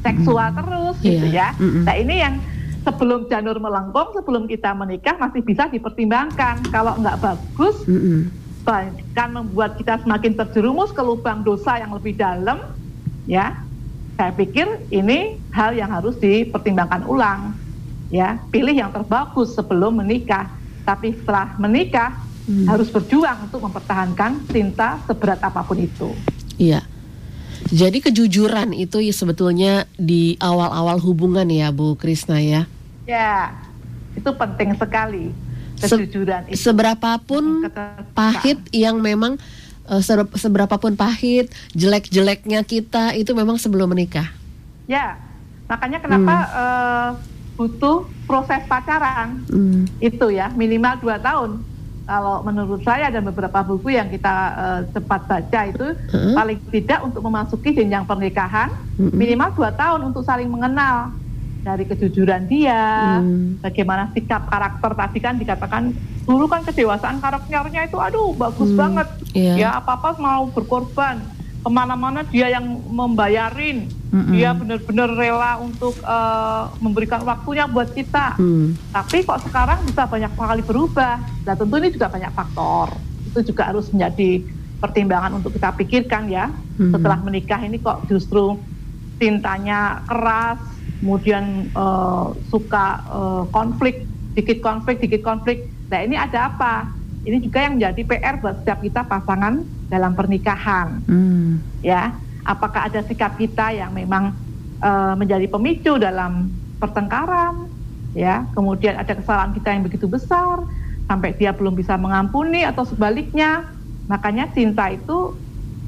seksual 0.06 0.54
mm. 0.54 0.58
terus 0.62 0.96
yeah. 1.02 1.10
gitu 1.10 1.28
ya. 1.34 1.48
Mm 1.58 1.70
-mm. 1.70 1.84
Nah 1.90 1.96
ini 1.98 2.16
yang 2.22 2.36
sebelum 2.86 3.26
janur 3.26 3.58
melengkung, 3.58 4.14
sebelum 4.14 4.46
kita 4.46 4.78
menikah 4.78 5.18
masih 5.18 5.42
bisa 5.42 5.66
dipertimbangkan. 5.74 6.62
Kalau 6.70 6.94
nggak 7.02 7.18
bagus, 7.18 7.82
mm 7.90 7.98
-mm. 7.98 8.20
bahkan 8.62 9.30
membuat 9.34 9.82
kita 9.82 9.98
semakin 10.06 10.38
terjerumus 10.38 10.94
ke 10.94 11.02
lubang 11.02 11.42
dosa 11.42 11.82
yang 11.82 11.90
lebih 11.98 12.14
dalam, 12.14 12.62
ya 13.26 13.66
saya 14.16 14.32
pikir 14.32 14.88
ini 14.96 15.36
hal 15.52 15.76
yang 15.76 15.92
harus 15.92 16.16
dipertimbangkan 16.22 17.04
ulang. 17.10 17.52
Ya, 18.14 18.40
pilih 18.54 18.72
yang 18.72 18.94
terbagus 18.94 19.58
sebelum 19.58 20.00
menikah. 20.00 20.48
Tapi 20.86 21.18
setelah 21.18 21.58
menikah 21.58 22.16
hmm. 22.48 22.70
harus 22.70 22.88
berjuang 22.88 23.50
untuk 23.50 23.60
mempertahankan 23.66 24.46
cinta 24.48 25.02
seberat 25.04 25.42
apa 25.44 25.66
pun 25.66 25.82
itu. 25.82 26.14
Iya. 26.56 26.86
Jadi 27.74 27.98
kejujuran 27.98 28.78
itu 28.78 29.02
ya 29.02 29.14
sebetulnya 29.14 29.90
di 29.98 30.38
awal-awal 30.38 31.02
hubungan 31.02 31.50
ya 31.50 31.74
Bu 31.74 31.98
Krisna 31.98 32.38
ya. 32.38 32.70
Ya, 33.10 33.54
itu 34.14 34.30
penting 34.38 34.78
sekali 34.78 35.34
kejujuran 35.82 36.42
Se 36.48 36.52
itu. 36.56 36.62
Seberapapun 36.62 37.68
pahit 38.16 38.60
yang 38.72 39.02
memang 39.02 39.36
uh, 39.90 40.02
seberapapun 40.36 40.96
pahit, 40.96 41.52
jelek-jeleknya 41.76 42.64
kita 42.64 43.14
itu 43.18 43.32
memang 43.36 43.60
sebelum 43.60 43.92
menikah. 43.92 44.32
Ya, 44.86 45.18
makanya 45.66 46.00
kenapa 46.00 46.36
hmm. 46.36 46.54
uh, 46.54 47.10
butuh 47.56 48.06
proses 48.28 48.62
pacaran 48.68 49.42
hmm. 49.50 49.88
itu 50.04 50.26
ya 50.32 50.52
minimal 50.54 51.02
dua 51.02 51.18
tahun. 51.18 51.64
Kalau 52.06 52.46
menurut 52.46 52.86
saya 52.86 53.10
dan 53.10 53.26
beberapa 53.26 53.66
buku 53.66 53.98
yang 53.98 54.14
kita 54.14 54.36
uh, 54.54 54.82
cepat 54.94 55.26
baca 55.26 55.60
itu 55.66 55.88
hmm. 56.14 56.38
paling 56.38 56.60
tidak 56.70 57.02
untuk 57.02 57.26
memasuki 57.26 57.74
jenjang 57.74 58.06
pernikahan 58.06 58.70
hmm. 59.02 59.10
minimal 59.10 59.50
dua 59.58 59.74
tahun 59.74 60.14
untuk 60.14 60.22
saling 60.22 60.46
mengenal 60.46 61.10
dari 61.66 61.82
kejujuran 61.90 62.46
dia, 62.46 63.18
hmm. 63.26 63.58
bagaimana 63.66 64.14
sikap 64.14 64.46
karakter 64.46 64.94
tadi 64.94 65.18
kan 65.18 65.34
dikatakan 65.42 65.98
dulu 66.30 66.46
kan 66.46 66.62
kedewasaan 66.62 67.18
karakternya 67.18 67.90
itu 67.90 67.98
aduh 67.98 68.38
bagus 68.38 68.70
hmm. 68.70 68.78
banget, 68.78 69.08
yeah. 69.34 69.58
ya 69.58 69.70
apa 69.82 69.98
apa 69.98 70.14
mau 70.22 70.46
berkorban 70.54 71.26
ke 71.66 71.70
mana-mana 71.74 72.22
dia 72.30 72.54
yang 72.54 72.78
membayarin, 72.94 73.90
mm 74.14 74.30
dia 74.30 74.54
benar-benar 74.54 75.10
rela 75.18 75.58
untuk 75.58 75.98
uh, 76.06 76.70
memberikan 76.78 77.26
waktunya 77.26 77.66
buat 77.66 77.90
kita. 77.90 78.38
Mm. 78.38 78.78
Tapi 78.94 79.26
kok 79.26 79.42
sekarang 79.50 79.82
bisa 79.82 80.06
banyak 80.06 80.30
sekali 80.38 80.62
berubah. 80.62 81.18
Nah 81.18 81.54
tentu 81.58 81.76
ini 81.82 81.90
juga 81.90 82.14
banyak 82.14 82.32
faktor. 82.38 82.94
Itu 83.34 83.50
juga 83.50 83.74
harus 83.74 83.90
menjadi 83.90 84.46
pertimbangan 84.78 85.42
untuk 85.42 85.58
kita 85.58 85.74
pikirkan 85.74 86.30
ya. 86.30 86.54
Mm. 86.78 86.94
Setelah 86.94 87.18
menikah 87.26 87.58
ini 87.66 87.82
kok 87.82 88.06
justru 88.06 88.62
cintanya 89.18 90.06
keras, 90.06 90.62
kemudian 91.02 91.74
uh, 91.74 92.30
suka 92.54 93.02
uh, 93.10 93.44
konflik, 93.50 94.06
dikit 94.38 94.62
konflik, 94.62 95.02
dikit 95.02 95.26
konflik. 95.26 95.66
Nah 95.90 96.00
ini 96.06 96.14
ada 96.14 96.54
apa? 96.54 96.94
Ini 97.26 97.42
juga 97.42 97.66
yang 97.66 97.82
menjadi 97.82 98.02
PR 98.06 98.36
buat 98.38 98.62
setiap 98.62 98.80
kita 98.86 99.02
pasangan 99.10 99.66
dalam 99.90 100.14
pernikahan. 100.14 101.02
Hmm. 101.10 101.58
Ya, 101.82 102.14
apakah 102.46 102.86
ada 102.86 103.02
sikap 103.02 103.34
kita 103.42 103.74
yang 103.74 103.90
memang 103.98 104.38
uh, 104.86 105.18
menjadi 105.18 105.50
pemicu 105.50 105.98
dalam 105.98 106.54
pertengkaran? 106.78 107.66
Ya, 108.14 108.46
kemudian 108.54 108.96
ada 108.96 109.12
kesalahan 109.12 109.52
kita 109.58 109.74
yang 109.74 109.84
begitu 109.84 110.06
besar 110.06 110.64
sampai 111.10 111.34
dia 111.36 111.52
belum 111.52 111.74
bisa 111.74 111.98
mengampuni 111.98 112.62
atau 112.62 112.86
sebaliknya. 112.86 113.74
Makanya 114.06 114.54
cinta 114.54 114.94
itu 114.94 115.34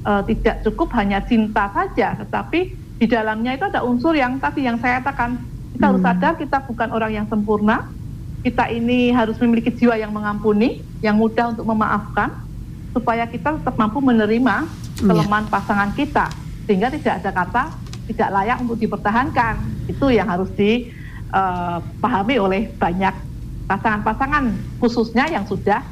uh, 0.03 0.25
tidak 0.25 0.65
cukup 0.65 0.89
hanya 0.97 1.21
cinta 1.21 1.69
saja, 1.69 2.17
tetapi 2.17 2.73
di 2.97 3.05
dalamnya 3.05 3.53
itu 3.53 3.69
ada 3.69 3.85
unsur 3.85 4.17
yang 4.17 4.41
tadi 4.41 4.65
yang 4.65 4.81
saya 4.81 5.05
katakan 5.05 5.37
kita 5.77 5.85
hmm. 5.85 5.89
harus 5.93 6.01
sadar 6.01 6.33
kita 6.33 6.57
bukan 6.65 6.89
orang 6.89 7.11
yang 7.13 7.27
sempurna 7.29 7.85
kita 8.47 8.71
ini 8.71 9.11
harus 9.11 9.35
memiliki 9.43 9.67
jiwa 9.75 9.99
yang 9.99 10.15
mengampuni 10.15 10.79
yang 11.03 11.19
mudah 11.19 11.51
untuk 11.51 11.67
memaafkan 11.67 12.31
supaya 12.95 13.27
kita 13.27 13.59
tetap 13.59 13.75
mampu 13.75 13.99
menerima 13.99 14.63
iya. 14.63 15.03
kelemahan 15.03 15.43
yeah. 15.43 15.51
pasangan 15.51 15.91
kita 15.91 16.31
sehingga 16.63 16.87
tidak 16.87 17.19
ada 17.19 17.31
kata 17.35 17.63
tidak 18.07 18.29
layak 18.31 18.57
untuk 18.63 18.79
dipertahankan 18.79 19.59
itu 19.91 20.15
yang 20.15 20.31
harus 20.31 20.47
dipahami 20.55 22.35
eh, 22.39 22.45
oleh 22.47 22.61
banyak 22.79 23.11
pasangan-pasangan 23.67 24.55
khususnya 24.79 25.27
yang 25.27 25.43
sudah 25.43 25.83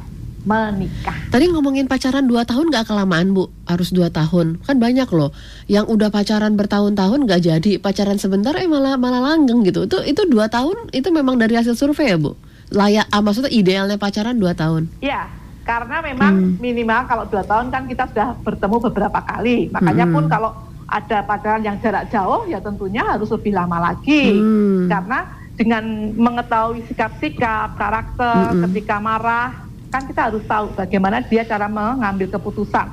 menikah. 0.46 1.18
Tadi 1.34 1.50
ngomongin 1.50 1.90
pacaran 1.90 2.30
2 2.30 2.46
tahun 2.46 2.70
gak 2.70 2.86
kelamaan 2.88 3.34
Bu? 3.34 3.50
Harus 3.66 3.90
2 3.92 4.14
tahun. 4.14 4.62
Kan 4.62 4.78
banyak 4.78 5.10
loh 5.10 5.34
yang 5.66 5.90
udah 5.90 6.14
pacaran 6.14 6.54
bertahun-tahun 6.54 7.26
gak 7.26 7.42
jadi. 7.42 7.72
Pacaran 7.82 8.22
sebentar 8.22 8.54
eh 8.56 8.70
malah 8.70 8.96
malah 8.96 9.34
langgeng 9.34 9.66
gitu. 9.66 9.90
Itu 9.90 10.06
itu 10.06 10.22
2 10.30 10.46
tahun 10.48 10.94
itu 10.94 11.10
memang 11.10 11.42
dari 11.42 11.58
hasil 11.58 11.74
survei 11.74 12.14
ya 12.14 12.18
Bu? 12.22 12.38
Layak 12.72 13.10
ah, 13.10 13.22
maksudnya 13.26 13.52
idealnya 13.52 13.98
pacaran 13.98 14.38
2 14.38 14.46
tahun. 14.54 14.84
Iya. 15.02 15.28
Karena 15.66 15.98
memang 16.06 16.34
hmm. 16.38 16.62
minimal 16.62 17.02
kalau 17.10 17.26
2 17.26 17.42
tahun 17.42 17.66
kan 17.74 17.90
kita 17.90 18.06
sudah 18.14 18.38
bertemu 18.46 18.78
beberapa 18.86 19.20
kali. 19.26 19.74
Makanya 19.74 20.06
hmm. 20.06 20.14
pun 20.14 20.24
kalau 20.30 20.54
ada 20.86 21.26
pacaran 21.26 21.66
yang 21.66 21.82
jarak 21.82 22.06
jauh 22.14 22.46
ya 22.46 22.62
tentunya 22.62 23.02
harus 23.02 23.34
lebih 23.34 23.58
lama 23.58 23.82
lagi. 23.82 24.38
Hmm. 24.38 24.86
Karena 24.86 25.26
dengan 25.56 26.14
mengetahui 26.14 26.84
sikap-sikap, 26.86 27.80
karakter, 27.80 28.54
hmm. 28.54 28.62
ketika 28.70 29.00
marah, 29.00 29.65
kan 29.96 30.04
kita 30.04 30.22
harus 30.28 30.44
tahu 30.44 30.76
bagaimana 30.76 31.24
dia 31.24 31.48
cara 31.48 31.72
mengambil 31.72 32.28
keputusan. 32.28 32.92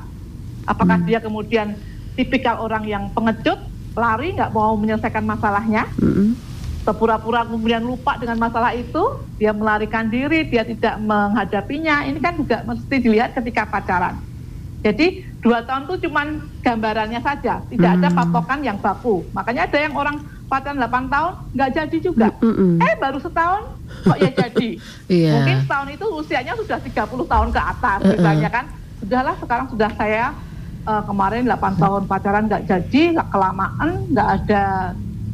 Apakah 0.63 1.03
hmm. 1.03 1.07
dia 1.11 1.19
kemudian 1.19 1.75
tipikal 2.15 2.63
orang 2.63 2.87
yang 2.87 3.11
pengecut, 3.11 3.59
lari 3.99 4.39
nggak 4.39 4.55
mau 4.55 4.79
menyelesaikan 4.79 5.27
masalahnya, 5.27 5.91
hmm. 5.99 6.39
pura-pura 6.95 7.43
kemudian 7.43 7.83
lupa 7.83 8.15
dengan 8.23 8.39
masalah 8.39 8.71
itu, 8.79 9.19
dia 9.35 9.51
melarikan 9.51 10.07
diri, 10.07 10.47
dia 10.47 10.63
tidak 10.63 11.03
menghadapinya. 11.03 12.07
Ini 12.07 12.19
kan 12.23 12.39
juga 12.39 12.63
mesti 12.63 12.95
dilihat 13.03 13.35
ketika 13.35 13.67
pacaran. 13.67 14.23
Jadi 14.87 15.27
dua 15.43 15.67
tahun 15.67 15.91
itu 15.91 16.07
cuma 16.07 16.23
gambarannya 16.63 17.19
saja, 17.19 17.67
tidak 17.67 17.91
hmm. 17.91 17.99
ada 17.99 18.09
patokan 18.15 18.61
yang 18.63 18.79
baku. 18.79 19.27
Makanya 19.35 19.67
ada 19.67 19.79
yang 19.83 19.99
orang 19.99 20.23
pacaran 20.53 20.77
8 20.77 21.09
tahun 21.09 21.33
nggak 21.57 21.71
jadi 21.73 21.97
juga. 22.05 22.29
Mm 22.45 22.53
-mm. 22.53 22.73
Eh 22.85 22.95
baru 23.01 23.19
setahun 23.25 23.63
kok 24.05 24.19
ya 24.21 24.31
jadi. 24.37 24.69
yeah. 25.09 25.35
Mungkin 25.41 25.57
setahun 25.65 25.89
itu 25.89 26.07
usianya 26.13 26.53
sudah 26.61 26.77
30 26.77 27.33
tahun 27.33 27.49
ke 27.49 27.61
atas 27.61 27.99
uh 28.05 28.05
-uh. 28.05 28.13
misalnya 28.13 28.51
kan. 28.53 28.65
Sudahlah 29.01 29.35
sekarang 29.41 29.67
sudah 29.73 29.91
saya 29.97 30.37
uh, 30.85 31.03
kemarin 31.09 31.49
8 31.49 31.81
tahun 31.81 32.03
pacaran 32.05 32.45
nggak 32.47 32.63
jadi, 32.69 33.03
nggak 33.17 33.29
kelamaan, 33.33 33.89
nggak 34.13 34.29
ada 34.29 34.65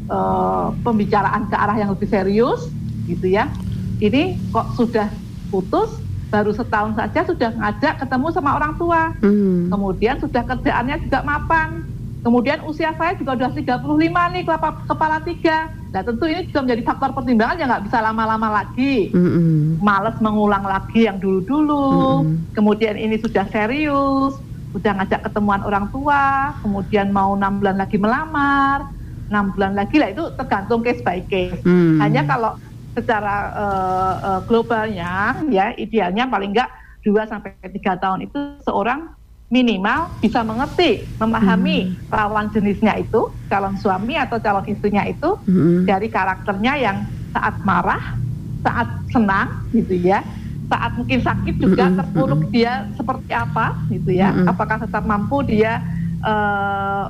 uh, 0.06 0.70
pembicaraan 0.86 1.50
ke 1.50 1.56
arah 1.58 1.76
yang 1.76 1.90
lebih 1.90 2.08
serius 2.08 2.70
gitu 3.10 3.26
ya. 3.26 3.50
Ini 3.98 4.38
kok 4.54 4.78
sudah 4.78 5.10
putus 5.50 5.90
baru 6.28 6.52
setahun 6.52 6.92
saja 6.92 7.20
sudah 7.24 7.50
ngajak 7.56 8.06
ketemu 8.06 8.26
sama 8.30 8.50
orang 8.54 8.72
tua. 8.78 9.12
Hmm. 9.18 9.66
Kemudian 9.72 10.16
sudah 10.22 10.46
kerjaannya 10.46 10.96
juga 11.08 11.20
mapan. 11.26 11.97
Kemudian 12.18 12.66
usia 12.66 12.90
saya 12.98 13.14
juga 13.14 13.38
sudah 13.38 13.52
35 13.54 14.34
nih 14.34 14.42
kepala, 14.42 14.74
kepala 14.90 15.16
tiga. 15.22 15.70
Nah 15.94 16.02
tentu 16.02 16.26
ini 16.26 16.50
juga 16.50 16.66
menjadi 16.66 16.82
faktor 16.82 17.10
pertimbangan 17.14 17.56
yang 17.62 17.68
nggak 17.70 17.84
bisa 17.86 17.98
lama-lama 18.02 18.48
lagi. 18.62 19.14
Mm-hmm. 19.14 19.78
Males 19.80 20.16
mengulang 20.18 20.64
lagi 20.66 21.06
yang 21.06 21.22
dulu-dulu. 21.22 22.26
Mm-hmm. 22.26 22.36
Kemudian 22.58 22.94
ini 22.98 23.16
sudah 23.22 23.46
serius, 23.48 24.34
sudah 24.74 24.92
ngajak 24.98 25.30
ketemuan 25.30 25.62
orang 25.62 25.86
tua. 25.94 26.52
Kemudian 26.60 27.14
mau 27.14 27.38
enam 27.38 27.62
bulan 27.62 27.78
lagi 27.78 27.96
melamar, 27.96 28.90
enam 29.30 29.54
bulan 29.54 29.78
lagi 29.78 29.96
lah 30.02 30.10
itu 30.10 30.24
tergantung 30.34 30.82
case 30.82 31.00
by 31.06 31.22
case. 31.30 31.62
Mm-hmm. 31.62 32.02
Hanya 32.02 32.22
kalau 32.26 32.52
secara 32.98 33.36
uh, 33.54 34.14
uh, 34.26 34.40
globalnya 34.50 35.38
ya 35.54 35.70
idealnya 35.78 36.26
paling 36.26 36.50
enggak 36.50 36.66
2 37.06 37.14
sampai 37.30 37.54
tiga 37.70 37.94
tahun 37.94 38.26
itu 38.26 38.58
seorang 38.66 39.14
minimal 39.48 40.12
bisa 40.20 40.44
mengerti, 40.44 41.08
memahami 41.16 41.88
hmm. 41.88 42.12
lawan 42.12 42.52
jenisnya 42.52 43.00
itu, 43.00 43.32
calon 43.48 43.80
suami 43.80 44.20
atau 44.20 44.36
calon 44.36 44.64
istrinya 44.68 45.08
itu 45.08 45.40
hmm. 45.48 45.88
dari 45.88 46.12
karakternya 46.12 46.76
yang 46.76 46.96
saat 47.32 47.56
marah, 47.64 48.12
saat 48.60 48.88
senang 49.08 49.64
gitu 49.72 49.96
ya, 49.96 50.20
saat 50.68 50.92
mungkin 51.00 51.24
sakit 51.24 51.56
juga 51.56 51.88
hmm. 51.88 51.96
terpuruk 51.96 52.42
hmm. 52.44 52.52
dia 52.52 52.72
seperti 52.92 53.32
apa 53.32 53.72
gitu 53.88 54.10
ya, 54.12 54.36
hmm. 54.36 54.52
apakah 54.52 54.84
tetap 54.84 55.08
mampu 55.08 55.40
dia 55.48 55.80
uh, 56.20 57.08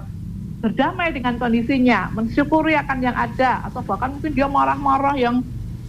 berdamai 0.62 1.10
dengan 1.10 1.42
kondisinya, 1.42 2.14
mensyukuri 2.14 2.78
akan 2.78 2.98
yang 3.02 3.18
ada 3.18 3.66
atau 3.66 3.82
bahkan 3.82 4.14
mungkin 4.14 4.30
dia 4.30 4.46
marah-marah 4.46 5.18
yang 5.18 5.42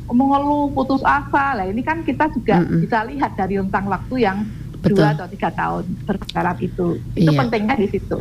mengeluh 0.10 0.74
putus 0.74 1.06
asa 1.06 1.53
lah 1.53 1.70
ini 1.70 1.86
kan 1.86 2.01
kita 2.01 2.34
juga 2.34 2.58
mm 2.58 2.65
-mm. 2.65 2.79
bisa 2.82 2.98
lihat 3.06 3.32
dari 3.38 3.62
rentang 3.62 3.86
waktu 3.86 4.25
yang 4.25 4.41
Betul. 4.79 5.03
dua 5.03 5.12
atau 5.12 5.27
tiga 5.27 5.50
tahun 5.51 5.83
bergarap 6.07 6.57
itu. 6.63 7.00
Itu 7.13 7.31
iya. 7.31 7.39
pentingnya 7.39 7.75
di 7.75 7.88
situ. 7.91 8.15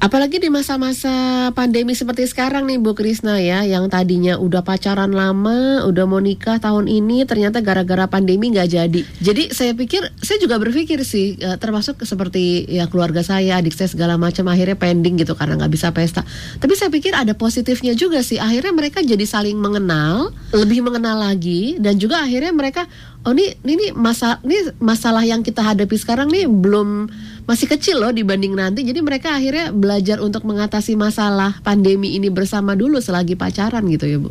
Apalagi 0.00 0.40
di 0.40 0.48
masa-masa 0.48 1.48
pandemi 1.52 1.92
seperti 1.92 2.24
sekarang 2.24 2.64
nih 2.64 2.78
Bu 2.80 2.96
Krisna 2.96 3.36
ya, 3.42 3.66
yang 3.66 3.92
tadinya 3.92 4.40
udah 4.40 4.64
pacaran 4.64 5.12
lama, 5.12 5.84
udah 5.84 6.04
mau 6.08 6.22
nikah 6.22 6.56
tahun 6.62 6.88
ini, 6.88 7.28
ternyata 7.28 7.60
gara-gara 7.60 8.08
pandemi 8.08 8.48
nggak 8.54 8.68
jadi. 8.72 9.00
Jadi 9.20 9.52
saya 9.52 9.76
pikir, 9.76 10.06
saya 10.22 10.38
juga 10.40 10.56
berpikir 10.56 11.02
sih, 11.04 11.36
eh, 11.36 11.56
termasuk 11.60 12.00
seperti 12.06 12.64
ya 12.70 12.88
keluarga 12.88 13.20
saya, 13.20 13.60
adik 13.60 13.74
saya 13.74 13.90
segala 13.90 14.16
macam 14.16 14.48
akhirnya 14.48 14.78
pending 14.78 15.20
gitu 15.20 15.36
karena 15.36 15.60
nggak 15.60 15.72
bisa 15.74 15.92
pesta. 15.92 16.22
Tapi 16.56 16.72
saya 16.78 16.88
pikir 16.88 17.12
ada 17.12 17.34
positifnya 17.36 17.92
juga 17.92 18.24
sih. 18.24 18.40
Akhirnya 18.40 18.72
mereka 18.72 19.04
jadi 19.04 19.26
saling 19.26 19.58
mengenal, 19.58 20.30
lebih 20.54 20.86
mengenal 20.86 21.20
lagi, 21.20 21.76
dan 21.82 21.98
juga 22.00 22.22
akhirnya 22.22 22.54
mereka 22.54 22.86
oh 23.28 23.36
ini 23.36 23.52
ini 23.60 23.92
masa 23.92 24.40
ini 24.40 24.72
masalah 24.80 25.20
yang 25.20 25.44
kita 25.44 25.60
hadapi 25.60 25.92
sekarang 26.00 26.32
nih 26.32 26.48
belum 26.48 27.12
masih 27.44 27.68
kecil 27.68 28.00
loh 28.00 28.12
dibanding 28.12 28.56
nanti. 28.56 28.80
Jadi 28.88 29.04
mereka 29.04 29.36
akhirnya 29.36 29.68
belajar 29.68 30.24
untuk 30.24 30.48
mengatasi 30.48 30.96
masalah 30.96 31.60
pandemi 31.60 32.16
ini 32.16 32.32
bersama 32.32 32.72
dulu 32.72 32.96
selagi 33.04 33.36
pacaran 33.36 33.84
gitu 33.92 34.08
ya 34.08 34.16
bu. 34.16 34.30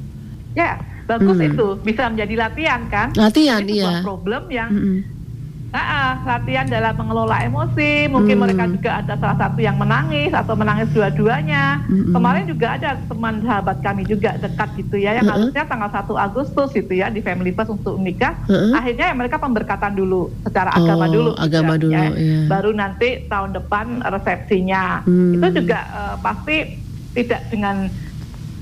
Ya 0.58 0.82
bagus 1.06 1.38
hmm. 1.38 1.50
itu 1.54 1.66
bisa 1.86 2.10
menjadi 2.10 2.50
latihan 2.50 2.82
kan. 2.90 3.14
Latihan 3.14 3.62
itu 3.62 3.86
iya. 3.86 4.02
Problem 4.02 4.50
yang 4.50 4.70
hmm 4.74 5.17
Nah, 5.78 6.26
latihan 6.26 6.66
dalam 6.66 6.98
mengelola 6.98 7.38
emosi, 7.46 8.10
mungkin 8.10 8.34
hmm. 8.34 8.44
mereka 8.50 8.64
juga 8.66 8.92
ada 8.98 9.14
salah 9.22 9.38
satu 9.38 9.62
yang 9.62 9.78
menangis 9.78 10.34
atau 10.34 10.58
menangis 10.58 10.90
dua-duanya. 10.90 11.86
Hmm. 11.86 12.18
Kemarin 12.18 12.50
juga 12.50 12.68
ada 12.74 12.98
teman 12.98 13.46
sahabat 13.46 13.78
kami 13.86 14.02
juga 14.10 14.42
dekat 14.42 14.74
gitu 14.82 14.98
ya, 14.98 15.22
yang 15.22 15.30
hmm. 15.30 15.54
harusnya 15.54 15.64
tanggal 15.70 15.90
1 15.94 16.18
Agustus 16.18 16.74
itu 16.74 16.98
ya 16.98 17.14
di 17.14 17.22
Family 17.22 17.54
First 17.54 17.78
untuk 17.78 18.02
menikah. 18.02 18.34
Hmm. 18.50 18.74
Akhirnya 18.74 19.14
ya 19.14 19.16
mereka 19.16 19.38
pemberkatan 19.38 19.94
dulu 19.94 20.34
secara 20.42 20.74
oh, 20.74 20.82
agama 20.82 21.06
dulu. 21.14 21.32
Agama 21.38 21.74
juga, 21.78 21.78
dulu, 21.78 21.94
ya. 21.94 22.10
iya. 22.18 22.40
Baru 22.50 22.72
nanti 22.74 23.10
tahun 23.30 23.54
depan 23.54 23.86
resepsinya. 24.02 25.06
Hmm. 25.06 25.38
Itu 25.38 25.62
juga 25.62 25.80
uh, 25.94 26.16
pasti 26.26 26.82
tidak 27.14 27.54
dengan 27.54 27.86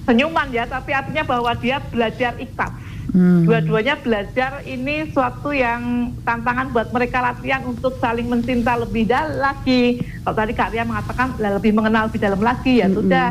senyuman 0.03 0.51
ya, 0.51 0.67
tapi 0.67 0.91
artinya 0.91 1.23
bahwa 1.23 1.55
dia 1.55 1.79
belajar 1.79 2.35
ikhlas 2.43 2.84
Hmm. 3.13 3.45
Dua-duanya 3.45 4.01
belajar 4.01 4.65
ini 4.65 5.09
suatu 5.13 5.53
yang 5.53 6.13
tantangan 6.25 6.73
buat 6.73 6.89
mereka 6.89 7.21
latihan 7.21 7.61
untuk 7.65 8.01
saling 8.01 8.25
mencinta 8.25 8.73
lebih 8.79 9.05
dalam 9.05 9.37
lagi. 9.37 10.01
Kalau 10.25 10.35
tadi 10.35 10.51
Kak 10.57 10.73
Ria 10.73 10.83
mengatakan 10.87 11.37
lebih 11.37 11.71
mengenal 11.77 12.09
lebih 12.09 12.21
dalam 12.21 12.41
lagi 12.41 12.81
ya 12.81 12.89
hmm. 12.89 12.97
sudah 12.97 13.27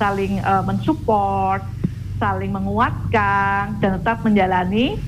saling 0.00 0.42
uh, 0.42 0.64
mensupport, 0.66 1.62
saling 2.18 2.50
menguatkan 2.50 3.78
dan 3.78 4.02
tetap 4.02 4.26
menjalani 4.26 4.98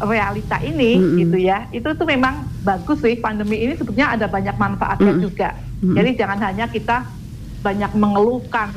realita 0.00 0.56
ini 0.62 0.96
hmm. 0.96 1.16
gitu 1.26 1.38
ya. 1.42 1.66
Itu 1.74 1.92
tuh 1.98 2.06
memang 2.06 2.48
bagus 2.62 3.02
sih 3.02 3.18
pandemi 3.18 3.60
ini 3.60 3.74
sebetulnya 3.74 4.14
ada 4.14 4.26
banyak 4.30 4.56
manfaatnya 4.56 5.12
hmm. 5.14 5.22
juga. 5.22 5.50
Hmm. 5.82 5.94
Jadi 5.98 6.10
jangan 6.16 6.38
hanya 6.38 6.70
kita 6.70 7.04
banyak 7.64 7.96
mengeluhkan 7.96 8.70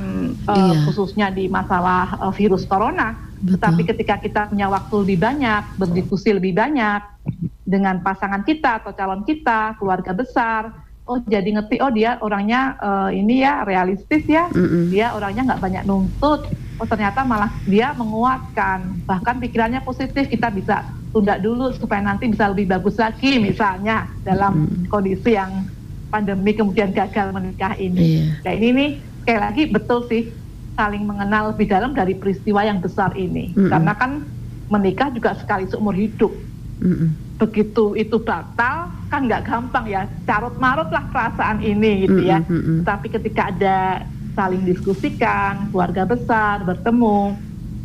uh, 0.47 0.55
iya. 0.55 0.79
khususnya 0.87 1.27
di 1.27 1.51
masalah 1.51 2.15
uh, 2.23 2.31
virus 2.31 2.63
corona 2.63 3.26
Betul. 3.37 3.53
Tetapi 3.57 3.81
ketika 3.93 4.15
kita 4.17 4.41
punya 4.49 4.67
waktu 4.67 4.95
lebih 5.05 5.17
banyak, 5.21 5.63
berdiskusi 5.77 6.33
lebih 6.33 6.57
banyak 6.57 7.01
dengan 7.67 8.01
pasangan 8.01 8.41
kita 8.41 8.81
atau 8.81 8.91
calon 8.95 9.21
kita, 9.27 9.77
keluarga 9.77 10.11
besar, 10.15 10.73
oh 11.07 11.21
jadi 11.23 11.47
ngerti, 11.57 11.79
oh 11.79 11.91
dia 11.93 12.17
orangnya 12.19 12.75
uh, 12.81 13.09
ini 13.13 13.45
ya 13.45 13.63
realistis 13.63 14.25
ya, 14.25 14.49
mm 14.49 14.57
-mm. 14.57 14.83
dia 14.89 15.13
orangnya 15.13 15.53
nggak 15.53 15.61
banyak 15.63 15.83
nuntut, 15.85 16.49
oh 16.81 16.87
ternyata 16.87 17.23
malah 17.23 17.53
dia 17.69 17.93
menguatkan, 17.95 19.05
bahkan 19.05 19.39
pikirannya 19.39 19.85
positif, 19.85 20.27
kita 20.27 20.51
bisa 20.51 20.83
tunda 21.15 21.39
dulu 21.39 21.71
supaya 21.73 22.03
nanti 22.03 22.27
bisa 22.27 22.51
lebih 22.51 22.67
bagus 22.67 22.99
lagi 22.99 23.39
misalnya 23.39 24.11
dalam 24.27 24.67
mm. 24.67 24.91
kondisi 24.91 25.33
yang 25.33 25.65
pandemi 26.07 26.55
kemudian 26.55 26.91
gagal 26.95 27.31
menikah 27.35 27.75
ini. 27.79 28.23
Yeah. 28.23 28.43
Nah 28.43 28.53
ini 28.55 28.67
nih 28.71 28.89
sekali 29.23 29.39
lagi 29.43 29.63
betul 29.67 29.99
sih 30.07 30.31
saling 30.77 31.03
mengenal 31.03 31.51
lebih 31.51 31.67
dalam 31.67 31.91
dari 31.97 32.13
peristiwa 32.13 32.61
yang 32.61 32.77
besar 32.77 33.11
ini. 33.17 33.51
Mm 33.51 33.65
-mm. 33.65 33.69
Karena 33.73 33.93
kan 33.97 34.11
menikah 34.69 35.09
juga 35.09 35.33
sekali 35.33 35.65
seumur 35.65 35.97
hidup. 35.97 36.29
Mm 36.79 36.93
-mm. 36.93 37.09
Begitu 37.41 37.97
itu 37.97 38.21
batal 38.21 38.93
kan 39.09 39.25
nggak 39.25 39.49
gampang 39.49 39.85
ya, 39.89 40.05
carut 40.29 40.53
marut 40.61 40.87
lah 40.93 41.03
perasaan 41.09 41.65
ini 41.65 42.05
gitu 42.05 42.21
ya. 42.21 42.45
Mm 42.45 42.61
-mm. 42.61 42.77
Tapi 42.85 43.09
ketika 43.09 43.49
ada 43.49 44.05
saling 44.37 44.61
diskusikan, 44.69 45.73
keluarga 45.73 46.05
besar 46.05 46.61
bertemu, 46.61 47.33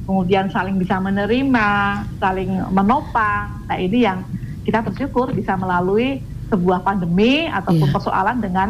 kemudian 0.04 0.52
saling 0.52 0.76
bisa 0.76 1.00
menerima, 1.00 2.04
saling 2.20 2.52
menopang. 2.68 3.64
Nah 3.64 3.78
ini 3.80 4.04
yang 4.04 4.20
kita 4.68 4.84
bersyukur 4.84 5.32
bisa 5.32 5.56
melalui 5.56 6.20
sebuah 6.52 6.84
pandemi 6.84 7.48
ataupun 7.48 7.88
yeah. 7.88 7.94
persoalan 7.96 8.36
dengan 8.44 8.68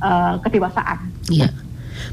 uh, 0.00 0.40
kedewasaan. 0.40 0.98
Yeah. 1.28 1.52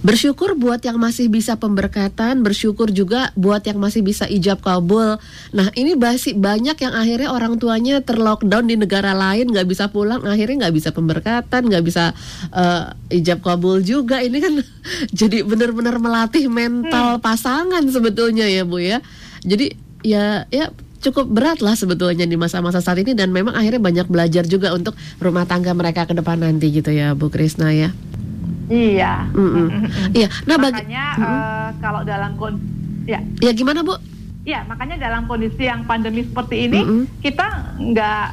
Bersyukur 0.01 0.53
buat 0.57 0.81
yang 0.83 0.97
masih 1.01 1.27
bisa 1.31 1.57
pemberkatan, 1.57 2.41
bersyukur 2.41 2.91
juga 2.91 3.31
buat 3.33 3.63
yang 3.65 3.81
masih 3.81 4.05
bisa 4.05 4.29
ijab 4.29 4.61
kabul. 4.61 5.17
Nah 5.55 5.67
ini 5.73 5.97
masih 5.97 6.37
banyak 6.37 6.77
yang 6.77 6.93
akhirnya 6.93 7.29
orang 7.33 7.57
tuanya 7.57 8.01
terlockdown 8.03 8.65
di 8.69 8.75
negara 8.77 9.15
lain, 9.15 9.49
nggak 9.49 9.67
bisa 9.67 9.89
pulang, 9.89 10.21
akhirnya 10.25 10.67
nggak 10.67 10.75
bisa 10.75 10.89
pemberkatan, 10.93 11.61
nggak 11.69 11.83
bisa 11.85 12.13
uh, 12.53 12.93
ijab 13.09 13.41
kabul 13.41 13.81
juga. 13.81 14.21
Ini 14.21 14.37
kan 14.41 14.53
jadi 15.19 15.41
benar-benar 15.41 15.97
melatih 15.97 16.47
mental 16.51 17.17
hmm. 17.17 17.23
pasangan 17.23 17.83
sebetulnya 17.89 18.45
ya 18.45 18.63
bu 18.63 18.77
ya. 18.81 18.99
Jadi 19.45 19.73
ya 20.05 20.45
ya 20.53 20.69
cukup 21.05 21.29
berat 21.29 21.61
lah 21.61 21.77
sebetulnya 21.77 22.25
di 22.25 22.33
masa-masa 22.33 22.81
saat 22.81 22.97
ini 22.97 23.13
dan 23.13 23.29
memang 23.29 23.53
akhirnya 23.53 23.77
banyak 23.77 24.07
belajar 24.09 24.49
juga 24.49 24.73
untuk 24.73 24.97
rumah 25.21 25.45
tangga 25.45 25.69
mereka 25.77 26.09
ke 26.09 26.17
depan 26.17 26.41
nanti 26.41 26.73
gitu 26.73 26.89
ya 26.89 27.13
Bu 27.13 27.29
Krisna 27.29 27.69
ya. 27.69 27.93
Iya. 28.69 29.29
Mm 29.33 29.49
-mm. 29.49 29.67
Iya. 30.13 30.27
Nah, 30.49 30.57
makanya 30.57 31.05
mm 31.17 31.21
-mm. 31.21 31.37
Uh, 31.37 31.69
kalau 31.81 32.01
dalam 32.01 32.31
kon 32.37 32.57
ya. 33.05 33.19
Ya 33.41 33.51
gimana 33.53 33.85
bu? 33.85 33.95
Ya 34.45 34.61
makanya 34.69 35.01
dalam 35.01 35.25
kondisi 35.25 35.65
yang 35.65 35.85
pandemi 35.89 36.21
seperti 36.25 36.69
ini 36.69 36.81
mm 36.81 36.89
-mm. 36.89 37.03
kita 37.21 37.47
nggak 37.81 38.27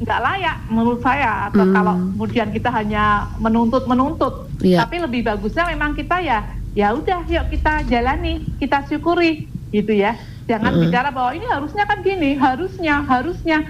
nggak 0.00 0.20
layak 0.24 0.56
menurut 0.72 1.00
saya 1.04 1.52
atau 1.52 1.64
mm. 1.68 1.72
kalau 1.76 1.94
kemudian 2.16 2.48
kita 2.52 2.70
hanya 2.72 3.28
menuntut 3.36 3.84
menuntut. 3.84 4.48
Yeah. 4.64 4.84
Tapi 4.84 5.04
lebih 5.04 5.28
bagusnya 5.28 5.68
memang 5.68 5.92
kita 5.96 6.24
ya 6.24 6.44
ya 6.72 6.96
udah 6.96 7.26
yuk 7.28 7.52
kita 7.52 7.84
jalani 7.88 8.44
kita 8.56 8.84
syukuri 8.88 9.48
gitu 9.72 9.92
ya. 9.92 10.16
Jangan 10.48 10.76
mm. 10.76 10.80
bicara 10.88 11.08
bahwa 11.12 11.36
ini 11.36 11.44
harusnya 11.44 11.84
kan 11.84 12.00
gini 12.00 12.36
harusnya 12.36 13.04
harusnya 13.04 13.64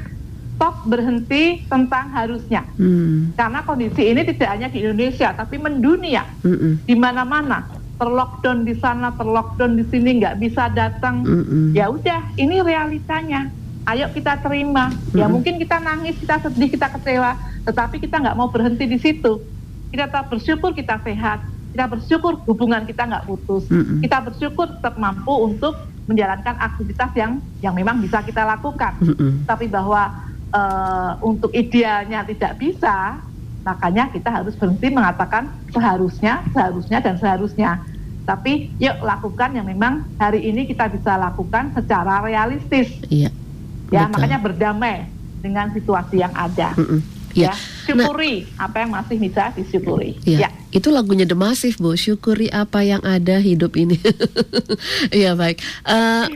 stop 0.60 0.84
berhenti 0.84 1.64
tentang 1.72 2.12
harusnya. 2.12 2.68
Hmm. 2.76 3.32
Karena 3.32 3.64
kondisi 3.64 4.12
ini 4.12 4.28
tidak 4.28 4.52
hanya 4.52 4.68
di 4.68 4.84
Indonesia, 4.84 5.32
tapi 5.32 5.56
mendunia, 5.56 6.28
hmm. 6.44 6.84
di 6.84 6.92
mana-mana 6.92 7.64
terlockdown 7.96 8.68
di 8.68 8.76
sana, 8.76 9.08
terlockdown 9.16 9.80
di 9.80 9.88
sini, 9.88 10.20
nggak 10.20 10.36
bisa 10.36 10.68
datang. 10.68 11.24
Hmm. 11.24 11.72
Ya 11.72 11.88
udah, 11.88 12.36
ini 12.36 12.60
realitanya. 12.60 13.48
Ayo 13.88 14.12
kita 14.12 14.36
terima. 14.44 14.92
Ya, 14.92 15.00
hmm. 15.00 15.20
Ya 15.24 15.26
mungkin 15.32 15.54
kita 15.56 15.80
nangis, 15.80 16.20
kita 16.20 16.44
sedih, 16.44 16.68
kita 16.68 16.92
kecewa, 16.92 17.40
tetapi 17.64 17.96
kita 17.96 18.20
nggak 18.20 18.36
mau 18.36 18.52
berhenti 18.52 18.84
di 18.84 19.00
situ. 19.00 19.40
Kita 19.88 20.12
tetap 20.12 20.28
bersyukur 20.28 20.76
kita 20.76 21.00
sehat. 21.00 21.40
Kita 21.72 21.88
bersyukur 21.88 22.36
hubungan 22.44 22.84
kita 22.84 23.08
nggak 23.08 23.24
putus. 23.24 23.64
Hmm. 23.72 24.04
Kita 24.04 24.28
bersyukur 24.28 24.76
tetap 24.76 25.00
mampu 25.00 25.32
untuk 25.32 25.72
menjalankan 26.04 26.60
aktivitas 26.60 27.16
yang 27.16 27.40
yang 27.64 27.72
memang 27.72 28.04
bisa 28.04 28.20
kita 28.20 28.44
lakukan. 28.44 28.92
Hmm. 29.00 29.48
Tapi 29.48 29.64
bahwa 29.64 30.29
uh, 30.54 31.18
untuk 31.22 31.50
idealnya 31.54 32.26
tidak 32.26 32.58
bisa, 32.58 33.18
makanya 33.62 34.10
kita 34.10 34.30
harus 34.30 34.54
berhenti 34.56 34.88
mengatakan 34.90 35.50
seharusnya, 35.70 36.44
seharusnya 36.54 36.98
dan 37.02 37.14
seharusnya. 37.18 37.70
Tapi 38.28 38.70
yuk 38.78 39.02
lakukan 39.02 39.58
yang 39.58 39.66
memang 39.66 40.06
hari 40.20 40.46
ini 40.46 40.68
kita 40.68 40.86
bisa 40.86 41.18
lakukan 41.18 41.74
secara 41.74 42.22
realistis. 42.22 42.92
Iya. 43.10 43.32
Ya, 43.90 44.06
betul. 44.06 44.12
makanya 44.14 44.38
berdamai 44.38 44.96
dengan 45.42 45.74
situasi 45.74 46.22
yang 46.22 46.30
ada. 46.36 46.78
Mm 46.78 46.86
-mm. 46.86 47.00
Ya, 47.30 47.50
ya 47.50 47.52
syukuri 47.86 48.46
nah, 48.58 48.66
apa 48.66 48.76
yang 48.82 48.90
masih 48.94 49.16
bisa 49.18 49.54
disyukuri. 49.54 50.18
Ya, 50.26 50.46
ya. 50.46 50.50
Itu 50.70 50.94
lagunya 50.94 51.26
The 51.26 51.34
Massive, 51.34 51.78
Bu. 51.82 51.98
Syukuri 51.98 52.46
apa 52.50 52.86
yang 52.86 53.02
ada 53.02 53.42
hidup 53.42 53.74
ini. 53.74 53.98
Iya, 55.10 55.34
baik. 55.34 55.60
Uh, 55.82 56.30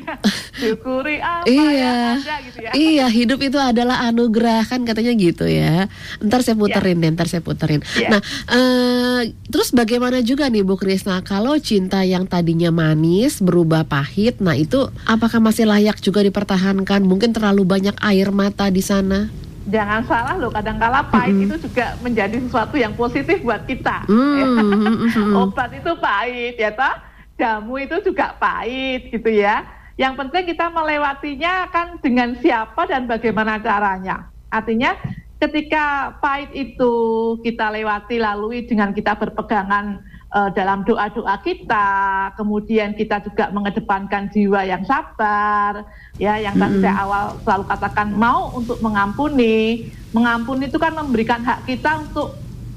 syukuri 0.59 1.23
apa 1.23 1.47
iya, 1.47 1.71
yang 1.71 2.19
ada 2.21 2.35
gitu 2.43 2.59
ya. 2.61 2.71
Iya, 2.75 3.07
hidup 3.09 3.39
itu 3.41 3.59
adalah 3.61 4.05
anugerah 4.11 4.67
kan 4.67 4.83
katanya 4.83 5.15
gitu 5.15 5.47
ya. 5.47 5.87
Ntar 6.19 6.43
saya 6.43 6.59
puterin 6.59 6.99
ya. 6.99 7.03
deh, 7.07 7.11
ntar 7.15 7.27
saya 7.31 7.43
puterin. 7.45 7.81
Ya. 7.95 8.19
Nah, 8.19 8.21
uh, 8.51 9.21
terus 9.49 9.71
bagaimana 9.71 10.21
juga 10.21 10.51
nih 10.51 10.67
Bu 10.67 10.75
Krisna 10.75 11.23
kalau 11.23 11.57
cinta 11.63 12.03
yang 12.03 12.27
tadinya 12.27 12.75
manis 12.75 13.39
berubah 13.39 13.87
pahit, 13.87 14.43
nah 14.43 14.59
itu 14.59 14.91
apakah 15.07 15.39
masih 15.39 15.71
layak 15.71 16.03
juga 16.03 16.21
dipertahankan? 16.27 17.07
Mungkin 17.07 17.31
terlalu 17.33 17.63
banyak 17.65 17.97
air 18.03 18.29
mata 18.35 18.67
di 18.69 18.83
sana? 18.83 19.31
Jangan 19.65 20.05
salah 20.05 20.35
loh 20.37 20.53
kadang-kala 20.53 21.09
pahit 21.09 21.33
mm 21.35 21.43
itu 21.45 21.57
juga 21.69 21.97
menjadi 22.01 22.37
sesuatu 22.41 22.77
yang 22.77 22.93
positif 22.97 23.41
buat 23.41 23.65
kita. 23.65 24.09
Mm 24.09 25.09
-hmm. 25.09 25.33
obat 25.41 25.71
itu 25.73 25.93
pahit 26.01 26.57
ya 26.57 26.71
toh? 26.73 26.95
Jamu 27.35 27.75
itu 27.83 27.97
juga 28.05 28.37
pahit 28.39 29.11
gitu 29.11 29.29
ya. 29.29 29.67
Yang 29.99 30.15
penting 30.27 30.45
kita 30.55 30.71
melewatinya 30.71 31.71
kan 31.71 31.99
dengan 31.99 32.39
siapa 32.39 32.87
dan 32.87 33.07
bagaimana 33.07 33.59
caranya. 33.59 34.31
Artinya 34.51 34.95
ketika 35.43 36.17
pahit 36.23 36.51
itu 36.55 36.95
kita 37.43 37.71
lewati 37.75 38.23
lalui 38.23 38.67
dengan 38.67 38.95
kita 38.95 39.19
berpegangan 39.19 40.03
uh, 40.35 40.51
dalam 40.51 40.83
doa-doa 40.83 41.39
kita, 41.41 41.89
kemudian 42.35 42.93
kita 42.99 43.23
juga 43.23 43.55
mengedepankan 43.55 44.29
jiwa 44.35 44.67
yang 44.67 44.83
sabar, 44.83 45.87
ya 46.19 46.37
yang 46.43 46.59
tadi 46.59 46.83
saya 46.83 46.95
awal 47.07 47.25
selalu 47.47 47.65
katakan 47.71 48.09
mau 48.19 48.51
untuk 48.53 48.83
mengampuni, 48.83 49.89
mengampuni 50.11 50.67
itu 50.67 50.77
kan 50.77 50.93
memberikan 50.93 51.41
hak 51.47 51.63
kita 51.65 52.03
untuk 52.03 52.35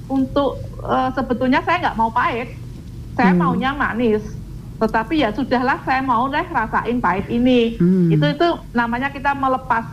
untuk 0.08 0.62
uh, 0.86 1.12
sebetulnya 1.12 1.60
saya 1.66 1.90
nggak 1.90 1.98
mau 2.00 2.14
pahit, 2.14 2.54
saya 3.18 3.34
mm. 3.34 3.40
maunya 3.42 3.72
manis, 3.76 4.24
tetapi 4.80 5.26
ya 5.26 5.34
sudahlah 5.34 5.82
saya 5.84 6.00
mau 6.06 6.30
deh 6.32 6.46
rasain 6.48 7.02
pahit 7.02 7.28
ini, 7.28 7.76
mm. 7.76 8.14
itu 8.16 8.26
itu 8.38 8.48
namanya 8.72 9.12
kita 9.12 9.34
melepas 9.36 9.84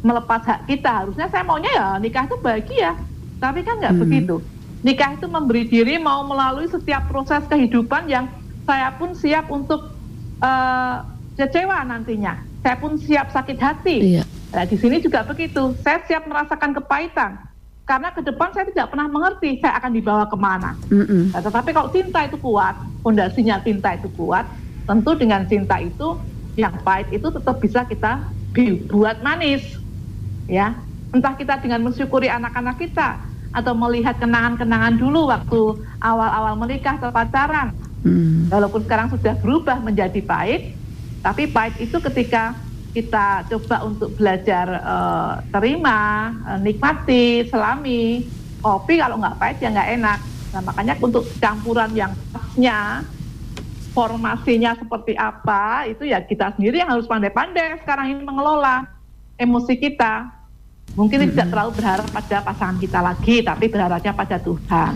melepas 0.00 0.40
hak 0.48 0.64
kita, 0.66 1.04
harusnya 1.04 1.28
saya 1.28 1.44
maunya 1.44 1.70
ya 1.70 1.88
nikah 2.00 2.24
itu 2.24 2.36
bahagia, 2.40 2.96
tapi 3.38 3.60
kan 3.62 3.78
nggak 3.78 3.94
mm. 3.94 4.02
begitu 4.02 4.36
nikah 4.80 5.16
itu 5.16 5.26
memberi 5.28 5.68
diri 5.68 6.00
mau 6.00 6.24
melalui 6.24 6.68
setiap 6.68 7.08
proses 7.08 7.44
kehidupan 7.48 8.08
yang 8.08 8.28
saya 8.64 8.92
pun 8.96 9.12
siap 9.12 9.48
untuk 9.52 9.92
uh, 10.40 10.96
kecewa 11.36 11.84
nantinya. 11.84 12.40
Saya 12.60 12.76
pun 12.76 12.96
siap 13.00 13.32
sakit 13.32 13.58
hati. 13.60 13.96
Iya. 14.16 14.24
Nah, 14.52 14.64
di 14.68 14.76
sini 14.76 15.00
juga 15.00 15.24
begitu. 15.24 15.72
Saya 15.80 16.04
siap 16.04 16.28
merasakan 16.28 16.76
kepahitan. 16.76 17.40
Karena 17.88 18.14
ke 18.14 18.22
depan 18.22 18.54
saya 18.54 18.68
tidak 18.70 18.94
pernah 18.94 19.10
mengerti 19.10 19.58
saya 19.58 19.74
akan 19.80 19.90
dibawa 19.90 20.24
ke 20.28 20.36
mana. 20.38 20.78
Mm 20.92 21.04
-mm. 21.06 21.22
Nah, 21.34 21.42
tetapi 21.42 21.70
kalau 21.74 21.88
cinta 21.90 22.20
itu 22.22 22.36
kuat, 22.38 22.76
fondasinya 23.02 23.58
cinta 23.64 23.98
itu 23.98 24.06
kuat, 24.14 24.46
tentu 24.86 25.10
dengan 25.18 25.42
cinta 25.48 25.80
itu 25.82 26.14
yang 26.54 26.76
pahit 26.86 27.10
itu 27.10 27.26
tetap 27.32 27.56
bisa 27.58 27.82
kita 27.88 28.30
buat 28.92 29.18
manis. 29.26 29.64
Ya, 30.46 30.78
entah 31.10 31.34
kita 31.34 31.58
dengan 31.62 31.82
mensyukuri 31.86 32.30
anak-anak 32.30 32.78
kita, 32.78 33.18
atau 33.50 33.74
melihat 33.74 34.14
kenangan-kenangan 34.18 34.94
dulu 34.94 35.26
waktu 35.26 35.62
awal-awal 35.98 36.54
menikah 36.54 36.98
atau 36.98 37.10
pacaran. 37.10 37.74
Hmm. 38.00 38.48
Walaupun 38.48 38.86
sekarang 38.86 39.12
sudah 39.12 39.34
berubah 39.42 39.82
menjadi 39.82 40.22
pahit, 40.24 40.72
tapi 41.20 41.50
pahit 41.50 41.76
itu 41.82 42.00
ketika 42.00 42.56
kita 42.90 43.46
coba 43.46 43.86
untuk 43.86 44.10
belajar 44.18 44.66
uh, 44.82 45.32
terima, 45.52 46.32
uh, 46.46 46.58
nikmati, 46.58 47.46
selami, 47.46 48.26
kopi 48.64 48.98
kalau 48.98 49.20
nggak 49.20 49.36
pahit 49.38 49.56
ya 49.62 49.68
nggak 49.70 49.90
enak. 50.00 50.18
Nah 50.50 50.62
makanya 50.64 50.94
untuk 50.98 51.22
campuran 51.38 51.90
yang 51.94 52.12
pasnya, 52.34 53.04
formasinya 53.92 54.74
seperti 54.78 55.14
apa, 55.14 55.86
itu 55.90 56.06
ya 56.06 56.22
kita 56.22 56.54
sendiri 56.56 56.82
yang 56.82 56.90
harus 56.90 57.06
pandai-pandai 57.06 57.82
sekarang 57.82 58.16
ini 58.16 58.22
mengelola 58.22 58.86
emosi 59.38 59.74
kita 59.78 60.39
Mungkin 60.98 61.18
hmm. 61.22 61.28
tidak 61.34 61.46
terlalu 61.54 61.70
berharap 61.78 62.06
pada 62.10 62.36
pasangan 62.42 62.76
kita 62.82 62.98
lagi, 62.98 63.36
tapi 63.46 63.64
berharapnya 63.70 64.12
pada 64.14 64.36
Tuhan. 64.42 64.92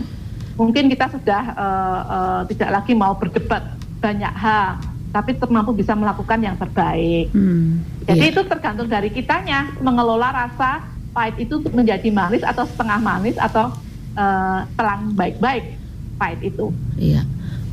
Mungkin 0.55 0.87
kita 0.91 1.11
sudah 1.11 1.43
uh, 1.55 2.01
uh, 2.07 2.41
tidak 2.51 2.71
lagi 2.83 2.93
mau 2.95 3.15
berdebat 3.19 3.75
banyak 3.99 4.35
hal, 4.35 4.79
tapi 5.15 5.39
mampu 5.51 5.71
bisa 5.75 5.95
melakukan 5.95 6.39
yang 6.43 6.59
terbaik. 6.59 7.31
Hmm. 7.31 7.83
Jadi 8.07 8.27
yeah. 8.27 8.33
itu 8.35 8.43
tergantung 8.47 8.91
dari 8.91 9.11
kitanya 9.15 9.71
mengelola 9.79 10.31
rasa 10.35 10.83
pahit 11.15 11.39
itu 11.39 11.63
menjadi 11.71 12.11
manis 12.11 12.43
atau 12.43 12.67
setengah 12.67 12.99
manis 12.99 13.39
atau 13.39 13.71
uh, 14.19 14.67
baik-baik 15.15 15.79
pahit 16.19 16.41
itu. 16.43 16.75
Iya. 16.99 17.23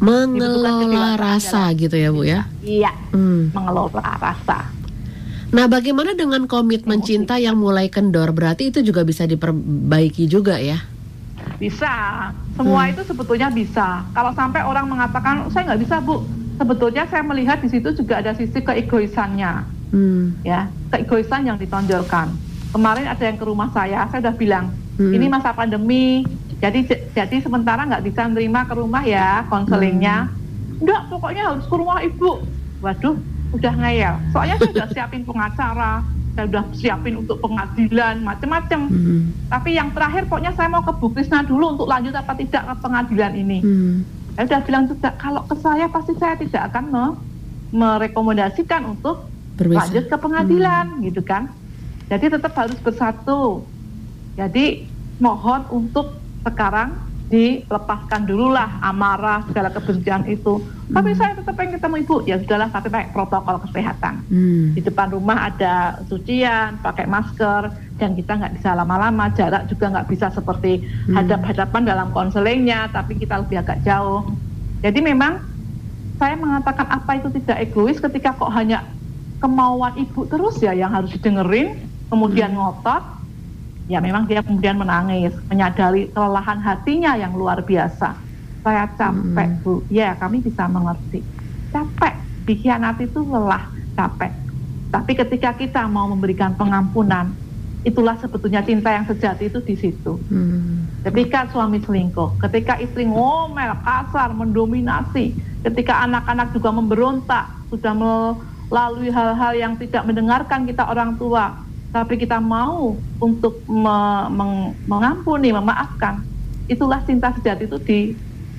Mengelola 0.02 1.14
rasa 1.18 1.70
gitu 1.78 1.94
ya 1.94 2.10
Bu 2.10 2.26
ya? 2.26 2.46
Iya. 2.62 2.94
Hmm. 3.14 3.54
Mengelola 3.54 4.18
rasa. 4.18 4.81
Nah, 5.52 5.68
bagaimana 5.68 6.16
dengan 6.16 6.48
komitmen 6.48 7.04
cinta 7.04 7.36
yang 7.36 7.60
mulai 7.60 7.92
kendor? 7.92 8.32
Berarti 8.32 8.72
itu 8.72 8.80
juga 8.80 9.04
bisa 9.04 9.28
diperbaiki 9.28 10.24
juga 10.32 10.56
ya? 10.56 10.80
Bisa. 11.60 11.92
Semua 12.56 12.88
hmm. 12.88 12.92
itu 12.96 13.02
sebetulnya 13.04 13.52
bisa. 13.52 14.08
Kalau 14.16 14.32
sampai 14.32 14.64
orang 14.64 14.88
mengatakan 14.88 15.52
saya 15.52 15.72
nggak 15.72 15.82
bisa 15.84 16.00
bu, 16.00 16.24
sebetulnya 16.56 17.04
saya 17.12 17.24
melihat 17.28 17.60
di 17.60 17.68
situ 17.68 17.92
juga 17.92 18.24
ada 18.24 18.32
sisi 18.32 18.64
keegoisannya. 18.64 19.68
Hmm. 19.92 20.40
Ya, 20.48 20.72
keegoisan 20.96 21.44
yang 21.44 21.60
ditonjolkan. 21.60 22.32
Kemarin 22.72 23.12
ada 23.12 23.24
yang 23.28 23.36
ke 23.36 23.44
rumah 23.44 23.68
saya, 23.76 24.08
saya 24.08 24.24
sudah 24.24 24.36
bilang 24.40 24.72
hmm. 24.96 25.12
ini 25.12 25.28
masa 25.28 25.52
pandemi, 25.52 26.24
jadi 26.64 26.88
jadi 27.12 27.44
sementara 27.44 27.84
nggak 27.84 28.08
bisa 28.08 28.24
nerima 28.32 28.64
ke 28.64 28.72
rumah 28.72 29.04
ya 29.04 29.44
konselingnya. 29.52 30.32
Hmm. 30.32 30.80
Enggak, 30.80 31.02
pokoknya 31.12 31.44
harus 31.52 31.66
ke 31.68 31.76
rumah 31.76 32.00
ibu. 32.00 32.32
Waduh, 32.82 33.20
udah 33.52 33.74
ngeyel. 33.78 34.16
Soalnya 34.32 34.56
saya 34.60 34.72
udah 34.72 34.88
siapin 34.92 35.24
pengacara, 35.28 35.94
saya 36.36 36.46
udah 36.48 36.64
siapin 36.76 37.16
untuk 37.20 37.38
pengadilan, 37.44 38.24
macam-macam. 38.24 38.80
Hmm. 38.88 39.22
Tapi 39.52 39.70
yang 39.76 39.92
terakhir 39.92 40.26
pokoknya 40.32 40.56
saya 40.56 40.72
mau 40.72 40.84
ke 40.84 40.94
Bu 40.96 41.12
Krisna 41.12 41.44
dulu 41.44 41.76
untuk 41.76 41.88
lanjut 41.92 42.16
apa 42.16 42.32
tidak 42.40 42.64
ke 42.64 42.74
pengadilan 42.80 43.34
ini. 43.36 43.60
Hmm. 43.60 43.96
Saya 44.40 44.46
udah 44.48 44.62
bilang 44.64 44.84
juga 44.88 45.10
kalau 45.20 45.42
ke 45.44 45.56
saya 45.60 45.86
pasti 45.92 46.14
saya 46.16 46.36
tidak 46.40 46.72
akan 46.72 46.86
me 46.88 47.06
merekomendasikan 47.72 48.84
untuk 48.84 49.32
Berbisa. 49.56 49.88
lanjut 49.88 50.04
ke 50.12 50.18
pengadilan, 50.20 50.86
hmm. 51.00 51.02
gitu 51.08 51.22
kan. 51.24 51.52
Jadi 52.12 52.36
tetap 52.36 52.52
harus 52.56 52.76
bersatu. 52.84 53.64
Jadi 54.36 54.88
mohon 55.20 55.64
untuk 55.72 56.20
sekarang 56.44 57.11
dilepaskan 57.32 58.28
dululah 58.28 58.68
amarah 58.84 59.48
segala 59.48 59.72
kebencian 59.72 60.28
itu. 60.28 60.60
Hmm. 60.60 61.00
Tapi 61.00 61.16
saya 61.16 61.40
tetap 61.40 61.56
pengen 61.56 61.80
ketemu 61.80 61.96
ibu, 62.04 62.16
ya 62.28 62.36
sudahlah 62.44 62.68
tapi 62.68 62.92
pakai 62.92 63.10
protokol 63.16 63.56
kesehatan. 63.64 64.20
Hmm. 64.28 64.76
Di 64.76 64.84
depan 64.84 65.16
rumah 65.16 65.48
ada 65.48 66.04
sucian, 66.12 66.76
pakai 66.84 67.08
masker, 67.08 67.72
dan 67.96 68.20
kita 68.20 68.36
nggak 68.36 68.60
bisa 68.60 68.76
lama-lama, 68.76 69.32
jarak 69.32 69.72
juga 69.72 69.96
nggak 69.96 70.08
bisa 70.12 70.28
seperti 70.36 70.84
hmm. 70.84 71.16
hadap-hadapan 71.16 71.82
dalam 71.88 72.08
konselingnya, 72.12 72.92
tapi 72.92 73.16
kita 73.16 73.40
lebih 73.40 73.64
agak 73.64 73.80
jauh. 73.88 74.28
Jadi 74.84 75.00
memang 75.00 75.40
saya 76.20 76.36
mengatakan 76.36 76.86
apa 76.92 77.18
itu 77.18 77.32
tidak 77.42 77.64
egois 77.64 77.98
ketika 77.98 78.36
kok 78.36 78.52
hanya 78.52 78.84
kemauan 79.40 79.96
ibu 79.98 80.28
terus 80.28 80.60
ya 80.60 80.76
yang 80.76 80.92
harus 80.92 81.16
didengerin, 81.16 81.80
kemudian 82.12 82.52
hmm. 82.52 82.60
ngotot, 82.60 83.21
ya 83.92 84.00
memang 84.00 84.24
dia 84.24 84.40
kemudian 84.40 84.80
menangis, 84.80 85.36
menyadari 85.52 86.08
kelelahan 86.16 86.64
hatinya 86.64 87.20
yang 87.20 87.36
luar 87.36 87.60
biasa. 87.60 88.16
Saya 88.64 88.88
capek 88.96 89.50
hmm. 89.52 89.62
bu, 89.68 89.84
ya 89.92 90.16
kami 90.16 90.40
bisa 90.40 90.64
mengerti. 90.72 91.20
Capek, 91.76 92.16
dikhianati 92.48 93.12
itu 93.12 93.20
lelah, 93.28 93.68
capek. 94.00 94.32
Tapi 94.96 95.12
ketika 95.12 95.52
kita 95.60 95.84
mau 95.92 96.08
memberikan 96.08 96.56
pengampunan, 96.56 97.36
itulah 97.84 98.16
sebetulnya 98.22 98.64
cinta 98.64 98.96
yang 98.96 99.04
sejati 99.04 99.52
itu 99.52 99.60
di 99.60 99.76
situ. 99.76 100.16
Hmm. 100.32 100.88
Ketika 101.04 101.52
suami 101.52 101.84
selingkuh, 101.84 102.40
ketika 102.48 102.80
istri 102.80 103.10
ngomel, 103.10 103.76
kasar, 103.84 104.32
mendominasi, 104.32 105.36
ketika 105.68 106.06
anak-anak 106.08 106.54
juga 106.56 106.70
memberontak, 106.72 107.46
sudah 107.74 107.92
melalui 107.92 109.10
hal-hal 109.12 109.52
yang 109.58 109.74
tidak 109.76 110.06
mendengarkan 110.06 110.64
kita 110.70 110.86
orang 110.86 111.18
tua, 111.18 111.60
tapi 111.92 112.16
kita 112.16 112.40
mau 112.40 112.96
untuk 113.20 113.60
me 113.68 114.28
meng 114.32 114.72
mengampuni, 114.88 115.52
memaafkan, 115.52 116.24
itulah 116.72 117.04
cinta 117.04 117.36
sejati 117.36 117.68
itu 117.68 117.78
di, 117.84 118.00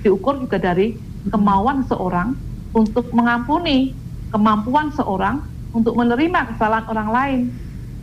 diukur 0.05 0.37
juga 0.37 0.61
dari 0.61 0.93
kemauan 1.33 1.89
seorang 1.89 2.37
untuk 2.77 3.09
mengampuni, 3.17 3.97
kemampuan 4.29 4.93
seorang 4.93 5.41
untuk 5.73 5.97
menerima 5.97 6.53
kesalahan 6.55 6.87
orang 6.93 7.09
lain. 7.09 7.41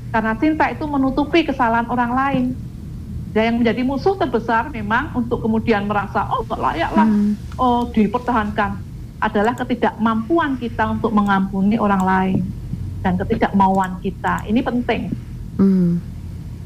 Karena 0.10 0.34
cinta 0.42 0.66
itu 0.74 0.90
menutupi 0.90 1.46
kesalahan 1.46 1.86
orang 1.86 2.12
lain. 2.18 2.46
Dan 3.30 3.42
yang 3.46 3.56
menjadi 3.62 3.82
musuh 3.86 4.18
terbesar 4.18 4.74
memang 4.74 5.14
untuk 5.14 5.46
kemudian 5.46 5.86
merasa 5.86 6.26
oh 6.34 6.42
gak 6.50 6.58
layak 6.58 6.90
lah, 6.98 7.06
hmm. 7.06 7.62
oh 7.62 7.86
dipertahankan 7.94 8.82
adalah 9.22 9.54
ketidakmampuan 9.54 10.58
kita 10.58 10.90
untuk 10.90 11.14
mengampuni 11.14 11.78
orang 11.78 12.02
lain 12.02 12.42
dan 13.00 13.16
ketidakmauan 13.16 14.00
kita. 14.04 14.44
Ini 14.48 14.60
penting. 14.64 15.02
Hmm. 15.60 16.00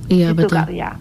Iya 0.10 0.34
itu 0.34 0.46
betul. 0.46 0.58
Karya. 0.60 0.98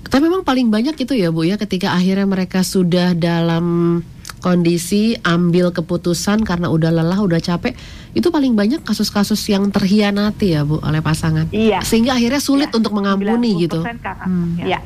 Tapi 0.00 0.22
memang 0.26 0.42
paling 0.42 0.72
banyak 0.72 0.96
itu 0.98 1.12
ya 1.14 1.30
Bu 1.30 1.46
ya 1.46 1.54
ketika 1.60 1.94
akhirnya 1.94 2.26
mereka 2.26 2.66
sudah 2.66 3.14
dalam 3.14 4.00
kondisi 4.40 5.14
ambil 5.20 5.68
keputusan 5.70 6.42
karena 6.48 6.72
udah 6.72 6.88
lelah, 6.88 7.20
udah 7.20 7.38
capek, 7.38 7.76
itu 8.16 8.32
paling 8.32 8.56
banyak 8.56 8.80
kasus-kasus 8.80 9.38
yang 9.52 9.68
terhianati 9.68 10.56
ya 10.56 10.64
Bu 10.64 10.80
oleh 10.80 11.04
pasangan. 11.04 11.46
Iya. 11.52 11.84
Sehingga 11.84 12.16
akhirnya 12.16 12.40
sulit 12.40 12.72
ya, 12.72 12.80
untuk 12.80 12.96
mengampuni 12.96 13.68
gitu. 13.68 13.84
Hmm. 13.84 14.56
Ya. 14.56 14.80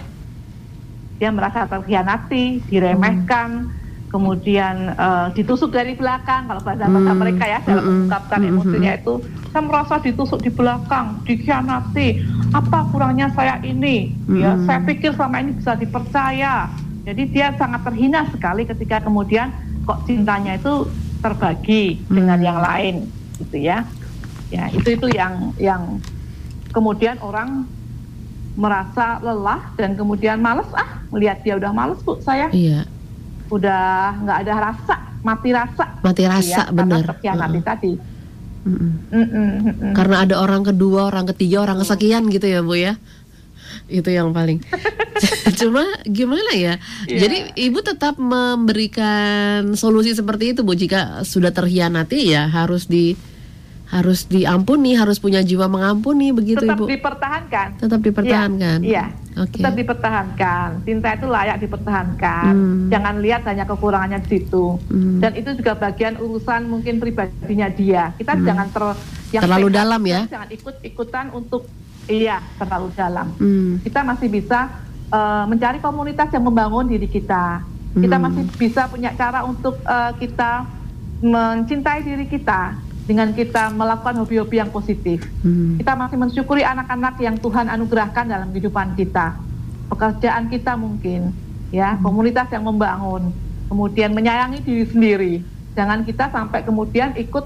Dia 1.22 1.30
merasa 1.30 1.64
terhianati, 1.70 2.60
diremehkan. 2.68 3.70
Hmm 3.70 3.83
kemudian 4.14 4.94
uh, 4.94 5.26
ditusuk 5.34 5.74
dari 5.74 5.98
belakang 5.98 6.46
kalau 6.46 6.62
bahasa 6.62 6.86
bahasa 6.86 7.10
hmm. 7.10 7.18
mereka 7.18 7.44
ya 7.50 7.58
dalam 7.66 7.82
hmm. 7.82 7.90
mengungkapkan 7.90 8.38
hmm. 8.38 8.50
emosinya 8.54 8.92
itu 8.94 9.14
saya 9.50 9.62
merasa 9.66 9.94
ditusuk 9.98 10.38
di 10.38 10.50
belakang 10.54 11.18
dikhianati 11.26 12.22
apa 12.54 12.78
kurangnya 12.94 13.34
saya 13.34 13.58
ini 13.66 14.14
hmm. 14.30 14.38
ya 14.38 14.54
saya 14.70 14.78
pikir 14.86 15.18
selama 15.18 15.42
ini 15.42 15.58
bisa 15.58 15.74
dipercaya 15.74 16.70
jadi 17.02 17.22
dia 17.26 17.48
sangat 17.58 17.82
terhina 17.82 18.22
sekali 18.30 18.62
ketika 18.62 19.02
kemudian 19.02 19.50
kok 19.82 20.06
cintanya 20.06 20.62
itu 20.62 20.86
terbagi 21.18 21.98
hmm. 22.06 22.14
dengan 22.14 22.38
yang 22.38 22.58
lain 22.62 23.10
gitu 23.42 23.66
ya 23.66 23.82
ya 24.54 24.70
itu 24.70 24.94
itu 24.94 25.10
yang 25.10 25.50
yang 25.58 25.98
kemudian 26.70 27.18
orang 27.18 27.66
merasa 28.54 29.18
lelah 29.18 29.74
dan 29.74 29.98
kemudian 29.98 30.38
males 30.38 30.70
ah 30.78 31.02
melihat 31.10 31.42
dia 31.42 31.58
udah 31.58 31.74
males 31.74 31.98
bu 32.06 32.22
saya 32.22 32.46
iya 32.54 32.86
udah 33.52 34.16
nggak 34.24 34.38
ada 34.46 34.54
rasa, 34.72 34.94
mati 35.20 35.50
rasa. 35.52 35.84
Mati 36.00 36.22
gitu 36.24 36.32
rasa, 36.32 36.62
ya, 36.68 36.72
benar. 36.72 37.04
Terkhianati 37.04 37.60
uh 37.60 37.64
tadi. 37.64 37.92
Mm 38.64 38.76
-mm. 38.76 38.92
Mm 39.12 39.26
-mm. 39.28 39.92
Karena 39.92 40.24
ada 40.24 40.40
orang 40.40 40.64
kedua, 40.64 41.12
orang 41.12 41.28
ketiga, 41.36 41.60
orang 41.60 41.84
kesekian 41.84 42.32
gitu 42.32 42.46
ya 42.48 42.64
bu 42.64 42.74
ya. 42.80 42.96
Itu 43.92 44.08
yang 44.08 44.32
paling. 44.32 44.64
Cuma 45.60 45.84
gimana 46.08 46.56
ya? 46.56 46.80
Yeah. 47.04 47.20
Jadi 47.20 47.36
ibu 47.60 47.84
tetap 47.84 48.16
memberikan 48.16 49.76
solusi 49.76 50.16
seperti 50.16 50.56
itu 50.56 50.64
bu. 50.64 50.72
Jika 50.72 51.20
sudah 51.28 51.52
terhianati 51.52 52.32
ya 52.32 52.48
harus 52.48 52.88
di 52.88 53.12
harus 53.94 54.26
diampuni, 54.26 54.98
harus 54.98 55.22
punya 55.22 55.38
jiwa 55.38 55.70
mengampuni 55.70 56.34
begitu 56.34 56.66
Tetap 56.66 56.82
Ibu. 56.82 56.90
dipertahankan. 56.90 57.68
Tetap 57.78 58.00
dipertahankan. 58.02 58.78
Iya. 58.82 59.06
iya. 59.14 59.38
Okay. 59.46 59.62
Tetap 59.62 59.74
dipertahankan. 59.78 60.68
Cinta 60.82 61.14
itu 61.14 61.26
layak 61.30 61.56
dipertahankan. 61.62 62.52
Hmm. 62.54 62.86
Jangan 62.90 63.14
lihat 63.22 63.46
hanya 63.46 63.62
kekurangannya 63.70 64.18
di 64.26 64.28
situ. 64.34 64.82
Hmm. 64.90 65.22
Dan 65.22 65.38
itu 65.38 65.54
juga 65.54 65.78
bagian 65.78 66.18
urusan 66.18 66.66
mungkin 66.66 66.98
pribadinya 66.98 67.70
dia. 67.70 68.10
Kita 68.18 68.34
hmm. 68.34 68.42
jangan 68.42 68.66
ter 68.74 68.84
yang 69.30 69.42
terlalu 69.46 69.68
dalam 69.70 70.02
ya. 70.02 70.20
Jangan 70.26 70.50
ikut-ikutan 70.50 71.26
untuk 71.30 71.62
iya, 72.10 72.42
terlalu 72.58 72.90
dalam. 72.98 73.30
Hmm. 73.38 73.78
Kita 73.78 74.02
masih 74.02 74.26
bisa 74.26 74.74
uh, 75.14 75.46
mencari 75.46 75.78
komunitas 75.78 76.34
yang 76.34 76.42
membangun 76.42 76.90
diri 76.90 77.06
kita. 77.06 77.62
Kita 77.94 78.16
hmm. 78.18 78.24
masih 78.26 78.42
bisa 78.58 78.90
punya 78.90 79.14
cara 79.14 79.46
untuk 79.46 79.78
uh, 79.86 80.10
kita 80.18 80.66
mencintai 81.22 82.02
diri 82.02 82.26
kita 82.26 82.83
dengan 83.04 83.36
kita 83.36 83.68
melakukan 83.72 84.16
hobi-hobi 84.24 84.64
yang 84.64 84.72
positif. 84.72 85.20
Hmm. 85.44 85.76
Kita 85.76 85.92
masih 85.92 86.16
mensyukuri 86.16 86.64
anak-anak 86.64 87.20
yang 87.20 87.36
Tuhan 87.36 87.68
anugerahkan 87.68 88.24
dalam 88.24 88.48
kehidupan 88.48 88.96
kita. 88.96 89.36
Pekerjaan 89.92 90.48
kita 90.48 90.72
mungkin, 90.80 91.36
ya, 91.68 91.94
hmm. 91.94 92.00
komunitas 92.00 92.48
yang 92.48 92.64
membangun, 92.64 93.28
kemudian 93.68 94.16
menyayangi 94.16 94.64
diri 94.64 94.84
sendiri. 94.88 95.34
Jangan 95.76 96.08
kita 96.08 96.32
sampai 96.32 96.64
kemudian 96.64 97.12
ikut 97.20 97.44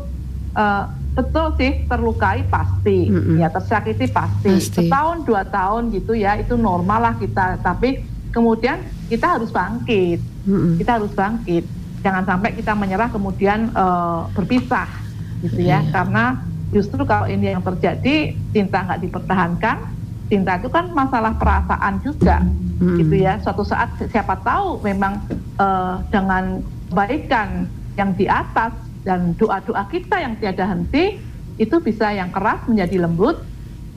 uh, 0.54 0.84
betul 1.18 1.50
sih 1.58 1.82
terlukai 1.90 2.46
pasti, 2.46 3.10
hmm. 3.10 3.42
ya 3.42 3.50
tersakiti 3.50 4.06
pasti. 4.06 4.54
pasti. 4.54 4.86
Setahun 4.86 5.26
dua 5.26 5.42
tahun 5.42 5.90
gitu 5.90 6.14
ya, 6.14 6.38
itu 6.38 6.54
normal 6.54 7.02
lah 7.02 7.14
kita. 7.18 7.58
Tapi 7.58 8.06
kemudian 8.30 8.78
kita 9.10 9.34
harus 9.34 9.50
bangkit, 9.50 10.22
hmm. 10.46 10.78
kita 10.78 11.02
harus 11.02 11.10
bangkit. 11.10 11.66
Jangan 11.98 12.22
sampai 12.22 12.54
kita 12.54 12.78
menyerah 12.78 13.10
kemudian 13.10 13.74
uh, 13.74 14.30
berpisah 14.30 15.07
gitu 15.44 15.60
ya 15.62 15.80
iya. 15.82 15.90
karena 15.94 16.24
justru 16.74 17.00
kalau 17.08 17.26
ini 17.30 17.54
yang 17.56 17.64
terjadi 17.64 18.36
cinta 18.52 18.84
nggak 18.84 19.00
dipertahankan 19.08 19.76
cinta 20.28 20.60
itu 20.60 20.68
kan 20.68 20.92
masalah 20.92 21.32
perasaan 21.40 22.04
juga 22.04 22.44
hmm. 22.44 22.96
gitu 23.00 23.14
ya 23.24 23.40
suatu 23.40 23.64
saat 23.64 23.88
siapa 24.12 24.36
tahu 24.44 24.84
memang 24.84 25.24
uh, 25.56 26.04
dengan 26.12 26.60
kebaikan 26.92 27.64
yang 27.96 28.12
di 28.14 28.28
atas 28.28 28.76
dan 29.02 29.32
doa-doa 29.40 29.88
kita 29.88 30.20
yang 30.20 30.36
tiada 30.36 30.68
henti 30.68 31.16
itu 31.56 31.76
bisa 31.80 32.12
yang 32.12 32.28
keras 32.30 32.60
menjadi 32.68 33.08
lembut 33.08 33.40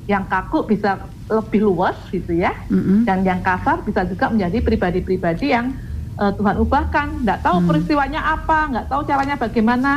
yang 0.09 0.25
kaku 0.25 0.65
bisa 0.65 1.03
lebih 1.29 1.67
luas 1.67 1.95
gitu 2.09 2.33
ya 2.33 2.55
mm-hmm. 2.67 3.05
dan 3.05 3.21
yang 3.21 3.39
kasar 3.43 3.79
bisa 3.85 4.07
juga 4.07 4.31
menjadi 4.33 4.59
pribadi-pribadi 4.63 5.53
yang 5.53 5.75
uh, 6.17 6.33
Tuhan 6.33 6.57
ubahkan 6.57 7.21
nggak 7.21 7.39
tahu 7.45 7.57
mm. 7.61 7.67
peristiwanya 7.69 8.21
apa 8.23 8.59
nggak 8.71 8.85
tahu 8.89 9.01
caranya 9.05 9.35
bagaimana 9.37 9.91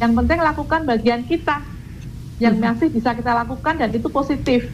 yang 0.00 0.16
penting 0.16 0.40
lakukan 0.40 0.88
bagian 0.88 1.22
kita 1.28 1.60
yang 2.40 2.56
hmm. 2.56 2.64
masih 2.64 2.88
bisa 2.88 3.12
kita 3.12 3.36
lakukan 3.36 3.76
dan 3.76 3.92
itu 3.92 4.08
positif. 4.08 4.66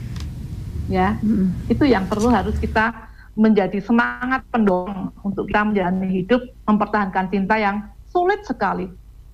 Ya, 0.87 1.19
hmm. 1.19 1.67
itu 1.67 1.83
yang 1.83 2.07
perlu 2.07 2.31
harus 2.31 2.55
kita 2.63 3.11
menjadi 3.35 3.83
semangat 3.83 4.47
pendorong 4.49 5.11
untuk 5.27 5.51
kita 5.51 5.67
menjalani 5.67 6.09
hidup 6.23 6.41
mempertahankan 6.65 7.27
cinta 7.29 7.59
yang 7.59 7.83
sulit 8.09 8.41
sekali 8.47 8.87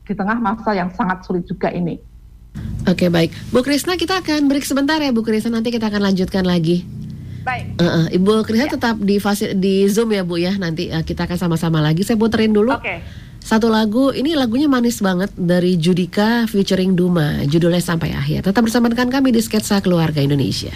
di 0.03 0.13
tengah 0.17 0.41
masa 0.41 0.73
yang 0.75 0.89
sangat 0.97 1.23
sulit 1.29 1.45
juga 1.45 1.69
ini. 1.71 2.01
Oke 2.89 3.07
baik, 3.13 3.31
Bu 3.55 3.63
Krisna 3.63 3.95
kita 3.95 4.25
akan 4.25 4.51
break 4.51 4.67
sebentar 4.67 4.99
ya 4.99 5.15
Bu 5.15 5.23
Krisna 5.23 5.61
nanti 5.61 5.71
kita 5.71 5.87
akan 5.93 6.03
lanjutkan 6.03 6.43
lagi. 6.43 6.83
Baik. 7.43 7.79
Uh, 7.79 7.85
uh, 7.85 8.05
Ibu 8.11 8.43
Krisna 8.47 8.67
ya. 8.71 8.75
tetap 8.75 8.97
di 9.03 9.19
fasil 9.19 9.55
di 9.59 9.87
Zoom 9.91 10.15
ya 10.15 10.23
Bu 10.23 10.39
ya 10.39 10.55
nanti 10.59 10.91
uh, 10.91 11.03
kita 11.03 11.27
akan 11.27 11.39
sama-sama 11.39 11.79
lagi. 11.79 12.03
Saya 12.07 12.19
puterin 12.19 12.55
dulu. 12.55 12.75
Oke. 12.75 12.83
Okay. 12.83 12.99
Satu 13.43 13.67
lagu, 13.67 14.15
ini 14.15 14.39
lagunya 14.39 14.71
manis 14.71 15.03
banget 15.03 15.35
dari 15.35 15.75
Judika 15.75 16.47
featuring 16.47 16.95
Duma, 16.95 17.43
judulnya 17.43 17.83
Sampai 17.83 18.15
Akhir. 18.15 18.47
Tetap 18.47 18.63
bersama 18.63 18.87
dengan 18.87 19.11
kami 19.11 19.35
di 19.35 19.43
Sketsa 19.43 19.83
Keluarga 19.83 20.23
Indonesia. 20.23 20.71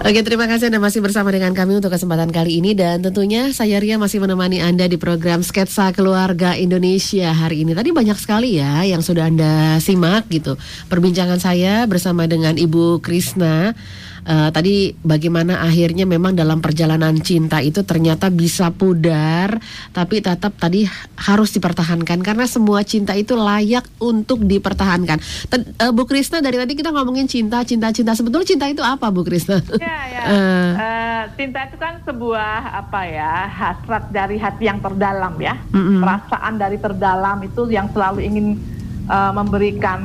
Oke, 0.00 0.24
terima 0.24 0.48
kasih 0.48 0.72
Anda 0.72 0.80
masih 0.80 1.04
bersama 1.04 1.28
dengan 1.28 1.52
kami 1.52 1.76
untuk 1.76 1.92
kesempatan 1.92 2.32
kali 2.32 2.64
ini 2.64 2.72
dan 2.72 3.04
tentunya 3.04 3.52
saya 3.52 3.76
Ria 3.80 4.00
masih 4.00 4.20
menemani 4.24 4.60
Anda 4.60 4.88
di 4.88 4.96
program 4.96 5.44
Sketsa 5.44 5.92
Keluarga 5.92 6.56
Indonesia 6.56 7.32
hari 7.36 7.68
ini. 7.68 7.76
Tadi 7.76 7.92
banyak 7.92 8.16
sekali 8.16 8.56
ya 8.56 8.80
yang 8.84 9.04
sudah 9.04 9.28
Anda 9.28 9.76
simak 9.76 10.28
gitu. 10.32 10.56
Perbincangan 10.88 11.36
saya 11.36 11.84
bersama 11.84 12.24
dengan 12.24 12.56
Ibu 12.56 13.04
Krisna 13.04 13.76
uh, 14.26 14.48
tadi 14.52 14.92
bagaimana 15.00 15.62
akhirnya 15.64 16.04
memang 16.04 16.36
dalam 16.36 16.58
perjalanan 16.58 17.16
cinta 17.20 17.60
itu 17.60 17.84
ternyata 17.84 18.28
bisa 18.28 18.72
pudar 18.74 19.60
tapi 19.92 20.20
tetap 20.20 20.56
tadi 20.56 20.84
harus 21.20 21.52
dipertahankan 21.56 22.20
karena 22.24 22.44
semua 22.48 22.84
cinta 22.84 23.12
itu 23.16 23.36
layak 23.36 23.86
untuk 24.00 24.42
dipertahankan. 24.44 25.18
T 25.20 25.52
uh, 25.54 25.60
eh, 25.60 25.92
Bu 25.92 26.04
Krisna 26.08 26.40
dari 26.40 26.56
tadi 26.56 26.72
kita 26.76 26.90
ngomongin 26.92 27.28
cinta, 27.28 27.62
cinta, 27.64 27.92
cinta. 27.92 28.12
Sebetulnya 28.16 28.48
cinta 28.48 28.66
itu 28.68 28.82
apa 28.84 29.08
Bu 29.12 29.22
Krisna? 29.22 29.60
Ya, 29.76 29.98
ya. 30.08 30.22
Uh. 30.26 30.72
Uh, 30.90 31.28
cinta 31.36 31.68
itu 31.68 31.76
kan 31.76 32.00
sebuah 32.08 32.80
apa 32.80 33.04
ya 33.04 33.44
hasrat 33.52 34.08
dari 34.08 34.40
hati 34.40 34.64
yang 34.64 34.80
terdalam 34.80 35.36
ya, 35.36 35.60
mm 35.68 35.76
-hmm. 35.76 35.98
perasaan 36.00 36.54
dari 36.56 36.80
terdalam 36.80 37.38
itu 37.44 37.68
yang 37.68 37.92
selalu 37.92 38.24
ingin 38.24 38.46
uh, 39.10 39.32
memberikan 39.34 40.00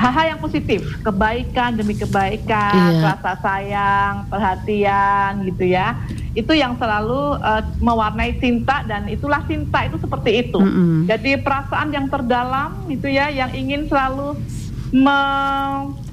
hal-hal 0.00 0.36
yang 0.36 0.40
positif, 0.40 0.80
kebaikan 1.04 1.76
demi 1.76 1.92
kebaikan, 1.92 2.96
iya. 2.96 3.12
rasa 3.12 3.32
sayang, 3.44 4.14
perhatian 4.32 5.44
gitu 5.52 5.68
ya. 5.68 6.00
Itu 6.32 6.56
yang 6.56 6.80
selalu 6.80 7.36
uh, 7.44 7.62
mewarnai 7.84 8.40
cinta 8.40 8.80
dan 8.88 9.04
itulah 9.12 9.44
cinta 9.44 9.84
itu 9.84 10.00
seperti 10.00 10.48
itu. 10.48 10.58
Mm 10.58 10.72
-hmm. 10.72 10.98
Jadi 11.12 11.30
perasaan 11.44 11.92
yang 11.92 12.08
terdalam 12.08 12.88
itu 12.88 13.12
ya 13.12 13.28
yang 13.28 13.52
ingin 13.52 13.84
selalu 13.92 14.40
me, 14.92 15.18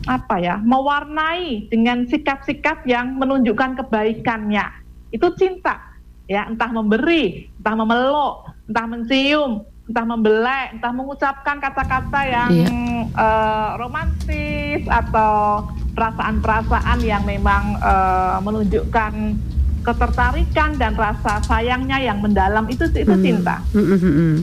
apa 0.08 0.36
ya, 0.40 0.56
mewarnai 0.64 1.68
dengan 1.68 2.08
sikap-sikap 2.08 2.88
yang 2.88 3.20
menunjukkan 3.20 3.84
kebaikannya. 3.84 4.66
Itu 5.12 5.36
cinta. 5.36 5.92
Ya, 6.30 6.46
entah 6.46 6.70
memberi, 6.70 7.50
entah 7.58 7.74
memeluk, 7.74 8.54
entah 8.70 8.86
mencium, 8.86 9.66
entah 9.90 10.06
membelai, 10.06 10.78
entah 10.78 10.94
mengucapkan 10.94 11.58
kata-kata 11.58 12.22
yang 12.30 12.52
iya. 12.54 12.70
uh, 13.18 13.70
romantis 13.82 14.86
atau 14.86 15.66
perasaan-perasaan 15.98 17.02
yang 17.02 17.26
memang 17.26 17.82
uh, 17.82 18.38
menunjukkan 18.46 19.34
ketertarikan 19.82 20.78
dan 20.78 20.94
rasa 20.94 21.42
sayangnya 21.42 21.98
yang 21.98 22.22
mendalam 22.22 22.70
itu 22.70 22.86
itu 22.94 23.10
hmm. 23.10 23.24
cinta. 23.26 23.66
Hmm, 23.74 23.98
hmm, 23.98 24.36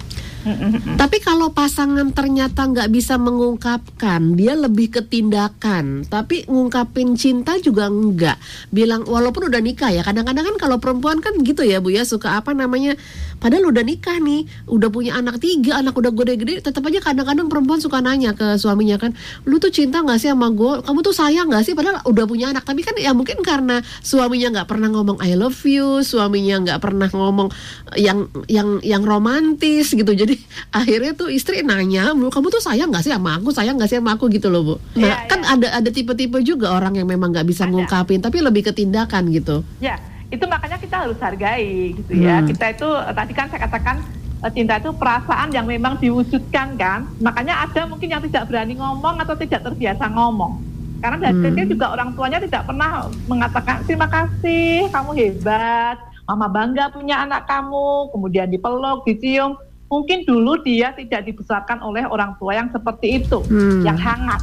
Tapi 0.96 1.16
kalau 1.20 1.50
pasangan 1.50 2.14
ternyata 2.14 2.70
nggak 2.70 2.88
bisa 2.94 3.18
mengungkapkan, 3.18 4.38
dia 4.38 4.54
lebih 4.54 4.94
ke 4.94 5.02
tindakan. 5.02 6.06
Tapi 6.06 6.46
ngungkapin 6.46 7.18
cinta 7.18 7.58
juga 7.58 7.90
enggak. 7.90 8.38
Bilang 8.70 9.02
walaupun 9.04 9.50
udah 9.50 9.58
nikah 9.58 9.90
ya. 9.90 10.06
Kadang-kadang 10.06 10.54
kan 10.54 10.56
kalau 10.56 10.76
perempuan 10.78 11.18
kan 11.18 11.34
gitu 11.42 11.66
ya 11.66 11.82
bu 11.82 11.90
ya 11.90 12.06
suka 12.06 12.38
apa 12.38 12.54
namanya. 12.54 12.94
Padahal 13.36 13.68
udah 13.68 13.84
nikah 13.84 14.16
nih, 14.16 14.48
udah 14.64 14.88
punya 14.88 15.12
anak 15.18 15.42
tiga, 15.42 15.82
anak 15.82 15.92
udah 15.92 16.08
gede-gede. 16.14 16.64
Tetap 16.64 16.80
aja 16.88 17.04
kadang-kadang 17.04 17.52
perempuan 17.52 17.82
suka 17.82 18.00
nanya 18.00 18.32
ke 18.32 18.56
suaminya 18.56 18.96
kan, 18.96 19.12
lu 19.44 19.60
tuh 19.60 19.68
cinta 19.68 20.00
nggak 20.00 20.16
sih 20.16 20.32
sama 20.32 20.48
gue? 20.54 20.80
Kamu 20.80 21.04
tuh 21.04 21.12
sayang 21.12 21.52
nggak 21.52 21.64
sih? 21.66 21.74
Padahal 21.76 22.00
udah 22.08 22.24
punya 22.24 22.54
anak. 22.54 22.64
Tapi 22.64 22.80
kan 22.80 22.96
ya 22.96 23.12
mungkin 23.12 23.44
karena 23.44 23.84
suaminya 24.00 24.62
nggak 24.62 24.68
pernah 24.70 24.88
ngomong 24.88 25.20
I 25.20 25.36
love 25.36 25.58
you, 25.68 26.00
suaminya 26.00 26.64
nggak 26.64 26.80
pernah 26.80 27.08
ngomong 27.12 27.52
yang 27.98 28.30
yang 28.48 28.80
yang 28.80 29.04
romantis 29.04 29.92
gitu. 29.92 30.16
Jadi 30.16 30.35
akhirnya 30.78 31.12
tuh 31.12 31.28
istri 31.28 31.60
nanya, 31.60 32.12
"Bu, 32.12 32.28
kamu 32.28 32.48
tuh 32.48 32.60
sayang 32.60 32.88
nggak 32.88 33.02
sih 33.02 33.12
sama 33.12 33.36
aku? 33.36 33.50
Sayang 33.50 33.76
nggak 33.76 33.88
sih 33.88 33.98
sama 33.98 34.14
aku 34.14 34.28
gitu 34.28 34.48
loh, 34.48 34.62
Bu?" 34.62 34.74
Nah, 34.94 35.06
Iya, 35.06 35.16
kan 35.26 35.40
iya. 35.40 35.52
ada 35.56 35.68
ada 35.78 35.90
tipe-tipe 35.90 36.38
juga 36.40 36.72
orang 36.72 36.94
yang 36.94 37.06
memang 37.06 37.30
nggak 37.30 37.46
bisa 37.46 37.64
Ada. 37.64 37.72
ngungkapin, 37.72 38.20
tapi 38.20 38.38
lebih 38.40 38.66
ke 38.66 38.72
tindakan 38.72 39.28
gitu. 39.30 39.60
Ya, 39.78 39.96
itu 40.28 40.42
makanya 40.44 40.76
kita 40.76 40.96
harus 41.06 41.18
hargai 41.18 41.94
gitu 41.94 42.12
ya. 42.12 42.40
Hmm. 42.40 42.48
Kita 42.48 42.64
itu 42.70 42.88
eh, 42.88 43.14
tadi 43.14 43.32
kan 43.32 43.46
saya 43.46 43.60
katakan 43.64 43.96
eh, 44.42 44.50
cinta 44.50 44.74
itu 44.76 44.90
perasaan 44.90 45.48
yang 45.50 45.64
memang 45.64 45.96
diwujudkan 45.96 46.74
kan. 46.74 47.06
Makanya 47.18 47.64
ada 47.64 47.86
mungkin 47.86 48.08
yang 48.08 48.22
tidak 48.22 48.46
berani 48.46 48.74
ngomong 48.74 49.22
atau 49.22 49.34
tidak 49.34 49.62
terbiasa 49.62 50.06
ngomong. 50.08 50.58
Karena 50.96 51.16
dari 51.20 51.36
Hmm. 51.36 51.44
kecil 51.52 51.66
juga 51.70 51.92
orang 51.92 52.16
tuanya 52.16 52.40
tidak 52.40 52.64
pernah 52.64 53.04
mengatakan 53.24 53.84
terima 53.84 54.08
kasih, 54.08 54.88
kamu 54.88 55.10
hebat, 55.12 55.96
mama 56.24 56.48
bangga 56.48 56.88
punya 56.88 57.22
anak 57.22 57.44
kamu, 57.44 58.10
kemudian 58.10 58.48
dipeluk, 58.48 59.04
dicium. 59.04 59.54
Mungkin 59.86 60.26
dulu 60.26 60.58
dia 60.66 60.90
tidak 60.98 61.30
dibesarkan 61.30 61.78
oleh 61.78 62.02
orang 62.06 62.34
tua 62.42 62.58
yang 62.58 62.68
seperti 62.74 63.22
itu, 63.22 63.38
Hmm. 63.46 63.86
yang 63.86 63.98
hangat. 63.98 64.42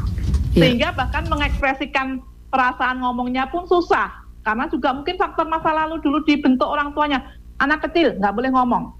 Iya. 0.54 0.70
sehingga 0.70 0.94
bahkan 0.94 1.26
mengekspresikan 1.34 2.22
perasaan 2.54 3.02
ngomongnya 3.02 3.50
pun 3.50 3.66
susah. 3.66 4.22
Karena 4.46 4.70
juga 4.70 4.94
mungkin 4.94 5.18
faktor 5.18 5.50
masa 5.50 5.74
lalu 5.74 5.98
dulu 5.98 6.22
dibentuk 6.30 6.70
orang 6.70 6.94
tuanya. 6.94 7.26
Anak 7.58 7.90
kecil 7.90 8.14
nggak 8.22 8.34
boleh 8.38 8.54
ngomong. 8.54 8.94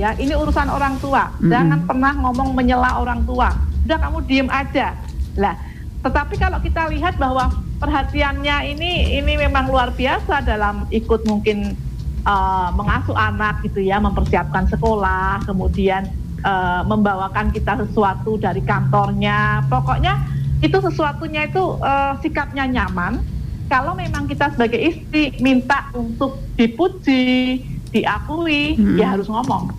Ya 0.00 0.16
ini 0.16 0.32
urusan 0.32 0.72
orang 0.72 0.96
tua. 1.04 1.28
Mm-mm. 1.36 1.52
jangan 1.52 1.80
pernah 1.84 2.12
ngomong 2.24 2.56
menyela 2.56 2.96
orang 2.96 3.20
tua. 3.28 3.52
Udah 3.84 3.98
kamu 4.00 4.18
diem 4.24 4.48
aja. 4.48 4.96
Lah 5.36 5.60
tetapi 6.00 6.40
kalau 6.40 6.56
kita 6.60 6.88
lihat 6.88 7.20
bahwa 7.20 7.52
perhatiannya 7.80 8.76
ini 8.76 9.20
ini 9.20 9.32
memang 9.40 9.68
luar 9.68 9.92
biasa 9.92 10.40
dalam 10.40 10.88
ikut 10.88 11.24
mungkin 11.28 11.76
eh, 12.24 12.68
mengasuh 12.74 13.14
anak 13.14 13.62
gitu 13.62 13.84
ya 13.84 14.00
mempersiapkan 14.00 14.66
sekolah 14.72 15.44
kemudian 15.46 16.08
eh, 16.42 16.82
membawakan 16.84 17.52
kita 17.54 17.78
sesuatu 17.86 18.40
dari 18.40 18.60
kantornya. 18.64 19.62
Pokoknya 19.70 20.18
itu 20.60 20.76
sesuatunya 20.80 21.46
itu 21.46 21.78
eh, 21.80 22.12
sikapnya 22.24 22.66
nyaman. 22.66 23.22
Kalau 23.64 23.96
memang 23.96 24.28
kita 24.28 24.52
sebagai 24.52 24.76
istri 24.76 25.32
minta 25.40 25.88
untuk 25.96 26.36
dipuji 26.60 27.64
diakui 27.94 28.76
Mm-mm. 28.76 28.98
ya 29.00 29.16
harus 29.16 29.30
ngomong. 29.30 29.72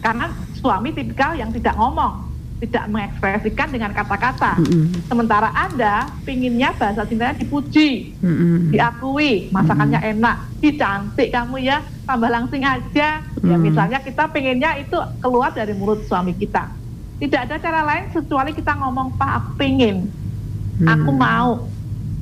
Karena 0.00 0.32
suami 0.56 0.94
tipikal 0.96 1.36
yang 1.36 1.52
tidak 1.52 1.76
ngomong 1.76 2.29
tidak 2.60 2.84
mengekspresikan 2.86 3.68
dengan 3.68 3.90
kata-kata 3.90 4.60
Mm-mm. 4.60 5.08
sementara 5.08 5.48
anda 5.50 6.04
pinginnya 6.22 6.76
bahasa 6.76 7.02
cintanya 7.02 7.32
dipuji 7.34 8.12
Mm-mm. 8.20 8.68
diakui 8.68 9.48
masakannya 9.48 9.96
enak, 9.96 10.36
Ih, 10.60 10.76
cantik 10.76 11.32
kamu 11.32 11.56
ya, 11.62 11.80
tambah 12.04 12.28
langsing 12.28 12.60
aja. 12.60 13.24
Ya 13.40 13.56
Hmm. 13.56 13.64
misalnya 13.64 13.96
kita 13.98 14.28
pengennya 14.28 14.76
itu 14.76 14.92
keluar 15.18 15.48
dari 15.50 15.72
mulut 15.72 16.04
suami 16.04 16.36
kita. 16.36 16.68
Tidak 17.16 17.48
ada 17.48 17.56
cara 17.56 17.80
lain 17.80 18.12
kecuali 18.12 18.52
kita 18.52 18.76
ngomong, 18.76 19.16
Pak 19.16 19.30
aku 19.32 19.50
pengen, 19.56 20.04
aku 20.82 21.08
Hmm. 21.08 21.16
mau, 21.18 21.50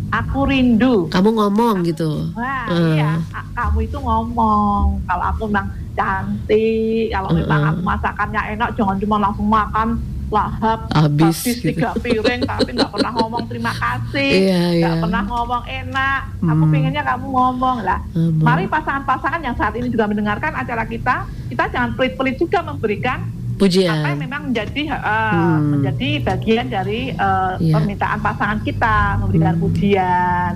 aku 0.09 0.39
rindu. 0.47 1.11
Kamu 1.11 1.35
ngomong 1.35 1.83
gitu. 1.83 2.31
Wah 2.33 2.71
Eh. 2.71 2.95
iya, 2.95 3.19
kamu 3.53 3.79
itu 3.85 3.99
ngomong. 3.99 5.03
Kalau 5.03 5.25
aku 5.27 5.51
memang 5.51 5.67
cantik, 5.93 7.11
kalau 7.11 7.29
memang 7.33 7.61
Eh. 7.61 7.69
aku 7.69 7.81
masakannya 7.83 8.43
enak, 8.55 8.69
jangan 8.75 8.97
cuma 8.97 9.17
langsung 9.19 9.47
makan 9.47 9.89
lahap 10.29 10.89
Habis 10.91 11.41
gitu. 11.43 11.73
tiga 11.73 11.97
piring 11.97 12.45
tapi 12.45 12.71
nggak 12.71 12.91
pernah 12.91 13.13
ngomong 13.15 13.45
terima 13.45 13.73
kasih 13.73 14.33
Iya, 14.45 14.61
nggak 14.77 14.95
iya. 14.95 15.01
pernah 15.01 15.23
ngomong 15.25 15.63
enak 15.65 16.21
aku 16.39 16.53
Hmm. 16.59 16.71
pengennya 16.71 17.03
kamu 17.03 17.27
ngomong 17.29 17.77
lah 17.81 18.01
Ngomong. 18.11 18.45
mari 18.45 18.65
pasangan-pasangan 18.67 19.41
yang 19.41 19.57
saat 19.57 19.73
ini 19.73 19.89
juga 19.89 20.05
mendengarkan 20.05 20.53
acara 20.55 20.85
kita 20.85 21.17
kita 21.49 21.63
jangan 21.69 21.91
pelit-pelit 21.95 22.37
juga 22.37 22.61
memberikan 22.61 23.25
Pujian. 23.57 23.91
apa 23.91 24.13
yang 24.13 24.21
memang 24.21 24.43
menjadi 24.47 24.83
uh, 24.93 25.33
Hmm. 25.33 25.61
menjadi 25.73 26.09
bagian 26.23 26.67
dari 26.69 27.11
uh, 27.11 27.57
Iya. 27.57 27.73
permintaan 27.75 28.19
pasangan 28.21 28.59
kita 28.61 28.97
memberikan 29.19 29.55
Hmm. 29.55 29.63
pujian 29.65 30.53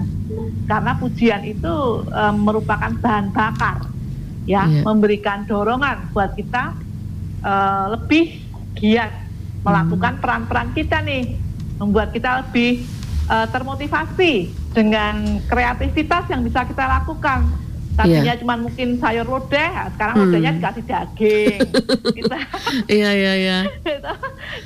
karena 0.65 0.93
pujian 0.95 1.41
itu 1.43 1.75
uh, 2.07 2.31
merupakan 2.31 2.93
bahan 2.95 3.27
bakar 3.31 3.89
ya 4.45 4.65
Iya. 4.65 4.85
memberikan 4.85 5.43
dorongan 5.43 6.13
buat 6.13 6.33
kita 6.33 6.77
uh, 7.41 7.85
lebih 7.91 8.37
giat 8.75 9.22
melakukan 9.63 10.19
peran-peran 10.19 10.75
kita 10.75 11.03
nih 11.03 11.39
membuat 11.79 12.11
kita 12.15 12.47
lebih 12.47 12.83
uh, 13.31 13.47
termotivasi 13.51 14.51
dengan 14.75 15.43
kreativitas 15.47 16.27
yang 16.31 16.43
bisa 16.43 16.67
kita 16.67 16.85
lakukan 16.87 17.47
tadinya 17.93 18.33
cuma 18.37 18.55
mungkin 18.57 18.97
sayur 18.97 19.25
lodeh 19.25 19.71
sekarang 19.93 20.15
Hmm. 20.15 20.23
lodehnya 20.29 20.51
dikasih 20.57 20.85
daging 20.85 21.59
kita 22.15 22.39
Iya 22.99 23.11
iya 23.13 23.33
iya. 23.37 23.59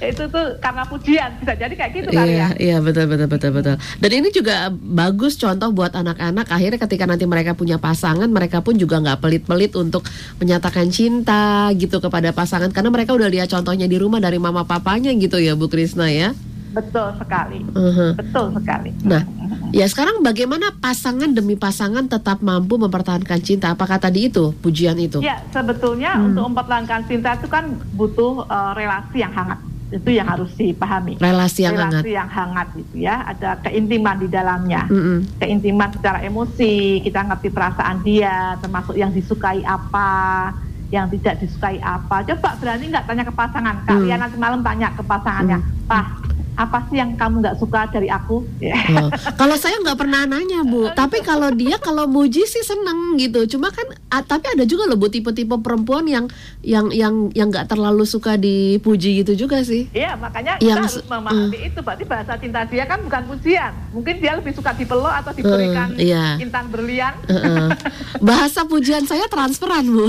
itu, 0.01 0.23
tuh 0.29 0.47
karena 0.59 0.83
pujian 0.85 1.31
bisa 1.39 1.53
jadi 1.55 1.75
kayak 1.75 1.93
gitu 1.93 2.09
kali 2.11 2.33
Iya, 2.33 2.39
ya 2.39 2.49
iya 2.57 2.77
betul 2.79 3.07
betul 3.07 3.29
betul 3.29 3.51
betul. 3.53 3.75
Dan 3.99 4.11
ini 4.13 4.29
juga 4.31 4.71
bagus 4.71 5.35
contoh 5.37 5.71
buat 5.71 5.93
anak-anak. 5.93 6.47
Akhirnya 6.49 6.79
ketika 6.79 7.05
nanti 7.05 7.25
mereka 7.25 7.53
punya 7.53 7.77
pasangan, 7.77 8.27
mereka 8.27 8.61
pun 8.61 8.77
juga 8.77 8.99
nggak 8.99 9.19
pelit-pelit 9.21 9.73
untuk 9.75 10.07
menyatakan 10.39 10.89
cinta 10.89 11.71
gitu 11.75 11.99
kepada 11.99 12.31
pasangan 12.31 12.71
karena 12.71 12.91
mereka 12.91 13.13
udah 13.13 13.27
lihat 13.27 13.49
contohnya 13.49 13.87
di 13.87 13.99
rumah 13.99 14.19
dari 14.19 14.39
mama 14.39 14.63
papanya 14.63 15.11
gitu 15.15 15.39
ya 15.39 15.55
Bu 15.55 15.67
Krisna 15.67 16.09
ya. 16.09 16.33
Betul 16.77 17.09
sekali 17.17 17.59
Mhm. 17.67 18.09
betul 18.15 18.47
sekali 18.53 18.91
Nah, 19.03 19.23
ya 19.71 19.87
sekarang 19.87 20.21
bagaimana 20.21 20.77
pasangan 20.77 21.31
demi 21.31 21.57
pasangan 21.57 22.05
tetap 22.05 22.39
mampu 22.41 22.77
mempertahankan 22.77 23.41
cinta? 23.41 23.73
Apakah 23.73 23.97
tadi 23.97 24.29
itu 24.29 24.53
pujian 24.57 24.95
itu? 24.97 25.19
ya 25.21 25.41
sebetulnya 25.49 26.15
Hmm. 26.15 26.31
untuk 26.31 26.43
mempertahankan 26.47 27.03
cinta 27.05 27.35
itu 27.35 27.47
kan 27.47 27.65
butuh 27.91 28.45
uh, 28.45 28.73
relasi 28.73 29.19
yang 29.19 29.33
hangat 29.33 29.57
itu 29.89 30.11
yang 30.13 30.27
harus 30.27 30.51
dipahami 30.53 31.15
Relasi 31.17 31.63
yang 31.63 31.79
hangat. 31.79 32.03
relasi 32.03 32.11
yang 32.13 32.27
hangat 32.29 32.67
gitu 32.75 32.95
ya 33.01 33.23
ada 33.25 33.55
keintiman 33.63 34.19
di 34.19 34.27
dalamnya 34.27 34.83
Mm-mm. 34.85 35.39
keintiman 35.39 35.89
secara 35.89 36.19
emosi, 36.21 36.75
kita 37.01 37.23
ngerti 37.25 37.49
perasaan 37.49 38.03
dia, 38.03 38.59
termasuk 38.59 38.93
yang 38.93 39.09
disukai 39.09 39.63
apa, 39.63 40.51
yang 40.89 41.07
tidak 41.09 41.39
disukai 41.39 41.79
apa. 41.79 42.19
Coba 42.25 42.59
berani 42.59 42.91
nggak 42.91 43.07
tanya 43.07 43.23
ke 43.23 43.33
pasangan, 43.33 43.77
kalian 43.85 44.19
nanti 44.21 44.37
malam 44.37 44.59
tanya 44.61 44.91
ke 44.91 45.03
pasangannya, 45.03 45.59
Pak, 45.85 46.26
apa 46.57 46.89
sih 46.89 46.97
yang 46.97 47.15
kamu 47.15 47.39
nggak 47.39 47.57
suka 47.57 47.87
dari 47.87 48.09
aku? 48.09 48.41
Ya. 48.59 48.75
Oh, 48.97 49.11
kalau 49.37 49.55
saya 49.55 49.77
nggak 49.79 49.99
pernah 49.99 50.25
nanya 50.25 50.65
bu, 50.65 50.89
tapi 50.91 51.21
kalau 51.21 51.53
dia 51.53 51.77
kalau 51.77 52.09
muji 52.09 52.43
sih 52.43 52.61
seneng 52.61 53.15
gitu. 53.17 53.45
Cuma 53.47 53.69
kan, 53.69 53.85
ah, 54.09 54.21
tapi 54.21 54.49
ada 54.49 54.65
juga 54.65 54.89
loh 54.89 54.97
bu 54.97 55.07
tipe-tipe 55.07 55.53
perempuan 55.59 56.07
yang 56.07 56.25
yang 56.61 56.89
yang 56.89 57.29
yang 57.31 57.49
nggak 57.49 57.69
terlalu 57.69 58.03
suka 58.03 58.35
dipuji 58.35 59.21
gitu 59.21 59.37
juga 59.37 59.61
sih. 59.61 59.87
Iya, 59.93 60.17
makanya 60.17 60.57
Yang 60.59 60.65
kita 60.65 60.81
harus 60.81 61.05
memahami 61.07 61.59
itu. 61.63 61.79
Berarti 61.79 62.05
bahasa 62.05 62.33
cinta 62.37 62.65
dia 62.65 62.85
kan 62.85 62.99
bukan 63.01 63.23
pujian. 63.27 63.73
Mungkin 63.93 64.15
dia 64.17 64.33
lebih 64.35 64.53
suka 64.53 64.73
dipeluk 64.73 65.13
atau 65.13 65.31
diberikan 65.31 65.93
Eh, 65.95 66.09
iya. 66.09 66.41
intan 66.41 66.67
berlian. 66.67 67.13
Heeh. 67.27 67.69
Bahasa 68.27 68.65
pujian 68.65 69.05
saya 69.05 69.29
transferan 69.29 69.85
bu. 69.85 70.09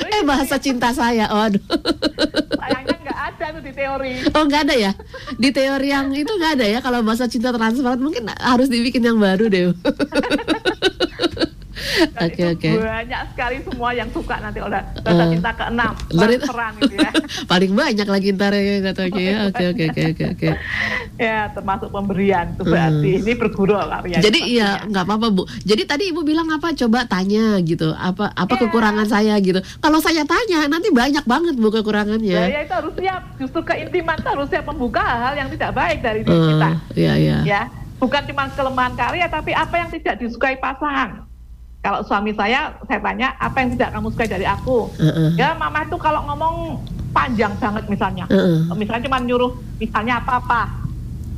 eh 0.00 0.22
bahasa 0.24 0.56
cinta 0.56 0.90
saya, 0.90 1.28
oh 1.28 1.42
aduh. 1.42 1.60
Sayangnya 2.54 2.96
nggak 2.98 3.18
ada 3.28 3.46
tuh 3.50 3.62
di 3.62 3.72
teori. 3.72 4.12
Oh 4.32 4.42
nggak 4.42 4.62
ada 4.64 4.74
ya? 4.74 4.92
Di 5.34 5.48
teori 5.58 5.90
yang 5.90 6.14
itu 6.14 6.30
nggak 6.30 6.52
ada 6.62 6.66
ya 6.70 6.78
kalau 6.78 7.02
bahasa 7.02 7.26
cinta 7.26 7.50
transferan 7.50 7.98
mungkin 7.98 8.30
harus 8.38 8.70
dibikin 8.70 9.02
yang 9.02 9.18
baru 9.18 9.50
deh. 9.50 9.74
Dan 12.08 12.26
Oke 12.26 12.42
itu 12.42 12.52
oke. 12.52 12.70
banyak 12.80 13.22
sekali 13.30 13.56
semua 13.62 13.90
yang 13.90 14.08
suka 14.08 14.34
nanti 14.38 14.58
oleh 14.58 14.80
bahasa 14.98 15.22
Eh. 15.22 15.28
cinta 15.30 15.50
keenam, 15.52 15.92
itu- 15.94 16.18
transferan 16.18 16.72
gitu 16.78 16.94
ya. 16.96 17.10
Paling 17.50 17.72
banyak 17.72 18.06
lagi 18.06 18.28
ntar 18.32 18.52
ya 18.52 18.74
katanya 18.84 19.20
ya. 19.20 19.36
Oke 19.48 19.64
oke 19.66 19.82
oke 19.86 20.02
oke 20.08 20.24
oke. 20.28 20.48
ya 21.16 21.38
termasuk 21.50 21.88
pemberian 21.88 22.46
itu 22.50 22.62
berarti 22.62 23.10
ini 23.18 23.32
bergurau 23.34 23.80
karya 23.80 24.16
Hmm. 24.18 24.24
Jadi 24.24 24.40
iya 24.48 24.68
nggak 24.82 25.04
apa-apa 25.04 25.26
bu. 25.30 25.42
Jadi 25.60 25.82
tadi 25.84 26.04
ibu 26.08 26.20
bilang 26.22 26.48
apa? 26.48 26.70
Coba 26.72 27.04
tanya 27.04 27.58
gitu. 27.60 27.90
Apa 27.90 28.30
apa 28.30 28.50
Iya. 28.50 28.60
kekurangan 28.64 29.06
saya 29.06 29.34
gitu. 29.38 29.58
Kalau 29.78 29.98
saya 29.98 30.22
tanya 30.22 30.66
nanti 30.66 30.88
banyak 30.88 31.24
banget 31.24 31.54
bu 31.54 31.68
kekurangannya. 31.70 32.40
ya 32.48 32.60
itu 32.60 32.72
harus 32.72 32.94
siap 32.94 33.22
justru 33.36 33.60
keintiman 33.62 34.16
itu 34.16 34.28
harus 34.28 34.48
siap 34.48 34.64
membuka 34.64 35.00
hal 35.00 35.34
yang 35.34 35.48
tidak 35.48 35.70
baik 35.70 35.98
dari 36.00 36.20
diri 36.20 36.32
Eh, 36.32 36.46
kita 36.48 36.70
Iya 36.94 37.12
iya. 37.16 37.36
ya 37.42 37.62
bukan 37.96 38.22
cuma 38.24 38.48
kelemahan 38.48 38.94
karya 38.94 39.26
tapi 39.26 39.50
apa 39.50 39.74
yang 39.76 39.90
tidak 39.90 40.14
disukai 40.16 40.56
pasangan 40.56 41.27
kalau 41.78 42.00
suami 42.02 42.34
saya 42.34 42.74
saya 42.84 43.00
tanya 43.00 43.34
apa 43.38 43.56
yang 43.60 43.70
tidak 43.74 43.90
kamu 43.94 44.06
sukai 44.10 44.28
dari 44.28 44.44
aku 44.44 44.90
Heeh. 44.98 45.38
ya 45.38 45.54
mama 45.54 45.86
itu 45.86 45.96
kalau 45.96 46.26
ngomong 46.26 46.54
panjang 47.08 47.56
banget 47.56 47.88
misalnya. 47.88 48.24
Uh-uh. 48.28 48.68
Misalnya 48.76 49.08
cuma 49.08 49.18
nyuruh 49.18 49.50
misalnya 49.80 50.20
apa-apa. 50.20 50.70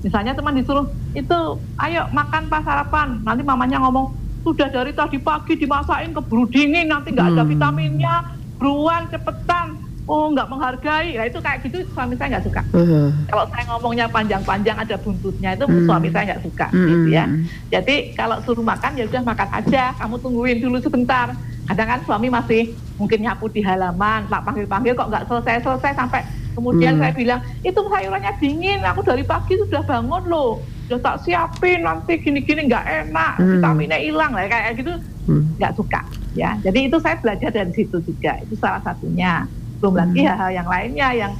Misalnya 0.02 0.32
cuma 0.34 0.50
disuruh 0.50 0.84
itu 1.14 1.38
ayo 1.78 2.02
makan 2.10 2.50
pas 2.50 2.60
sarapan. 2.60 3.22
Nanti 3.22 3.40
mamanya 3.46 3.78
ngomong 3.78 4.12
sudah 4.42 4.68
dari 4.68 4.90
tadi 4.92 5.16
pagi 5.16 5.56
dimasakin 5.56 6.10
keburu 6.12 6.50
dingin 6.50 6.90
nanti 6.90 7.14
nggak 7.14 7.32
ada 7.32 7.42
Hmm. 7.46 7.50
vitaminnya. 7.54 8.14
Buruan 8.60 9.08
cepetan. 9.08 9.79
Oh 10.10 10.26
nggak 10.26 10.50
menghargai. 10.50 11.14
Nah 11.14 11.26
itu 11.30 11.38
kayak 11.38 11.58
gitu 11.62 11.86
suami 11.94 12.18
saya 12.18 12.34
nggak 12.34 12.44
suka. 12.50 12.62
Uh-huh. 12.74 13.14
Kalau 13.30 13.44
saya 13.46 13.62
ngomongnya 13.70 14.06
panjang-panjang 14.10 14.74
ada 14.74 14.96
buntutnya 14.98 15.54
itu 15.54 15.64
Hmm. 15.70 15.86
suami 15.86 16.10
saya 16.10 16.34
nggak 16.34 16.42
suka 16.42 16.66
Hmm. 16.74 16.88
gitu 16.90 17.08
ya. 17.14 17.24
Jadi 17.70 17.94
kalau 18.18 18.42
suruh 18.42 18.66
makan 18.66 18.98
ya 18.98 19.06
udah 19.06 19.22
makan 19.22 19.48
aja, 19.54 19.94
kamu 19.94 20.14
tungguin 20.18 20.58
dulu 20.58 20.82
sebentar. 20.82 21.30
Kadang 21.70 21.86
kan 21.86 22.00
suami 22.02 22.26
masih 22.26 22.74
mungkin 22.98 23.22
nyapu 23.22 23.46
di 23.46 23.62
halaman, 23.62 24.26
tak 24.26 24.42
panggil-panggil 24.42 24.98
kok 24.98 25.08
nggak 25.14 25.24
selesai-selesai 25.30 25.94
sampai 25.94 26.26
kemudian 26.50 26.98
Hmm. 26.98 27.06
saya 27.06 27.12
bilang 27.14 27.40
itu 27.62 27.78
sayurannya 27.78 28.32
dingin, 28.42 28.82
aku 28.82 29.06
dari 29.06 29.22
pagi 29.22 29.54
sudah 29.54 29.86
bangun 29.86 30.26
loh, 30.26 30.58
sudah 30.90 30.98
tak 30.98 31.16
siapin 31.22 31.86
nanti 31.86 32.18
gini-gini 32.18 32.66
nggak 32.66 32.84
enak, 33.06 33.38
Hmm. 33.38 33.62
vitaminnya 33.62 33.98
hilang 34.02 34.34
lah 34.34 34.50
kayak 34.50 34.74
gitu 34.74 34.90
Hmm. 35.30 35.54
nggak 35.54 35.72
suka 35.78 36.02
ya. 36.34 36.58
Jadi 36.58 36.90
itu 36.90 36.98
saya 36.98 37.14
belajar 37.22 37.54
dari 37.54 37.70
situ 37.70 38.02
juga, 38.02 38.34
itu 38.42 38.58
salah 38.58 38.82
satunya. 38.82 39.46
Belum 39.80 39.94
lagi 39.96 40.20
Hmm. 40.20 40.28
hal-hal 40.28 40.50
yang 40.54 40.68
lainnya 40.68 41.08
yang 41.16 41.32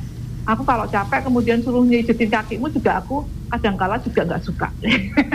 aku 0.43 0.65
kalau 0.65 0.89
capek 0.89 1.21
kemudian 1.23 1.61
suruh 1.61 1.85
nyijetin 1.85 2.33
kakimu 2.33 2.73
juga 2.73 2.99
aku 2.99 3.23
kadang-kala 3.49 4.01
juga 4.01 4.25
nggak 4.25 4.43
suka. 4.43 4.69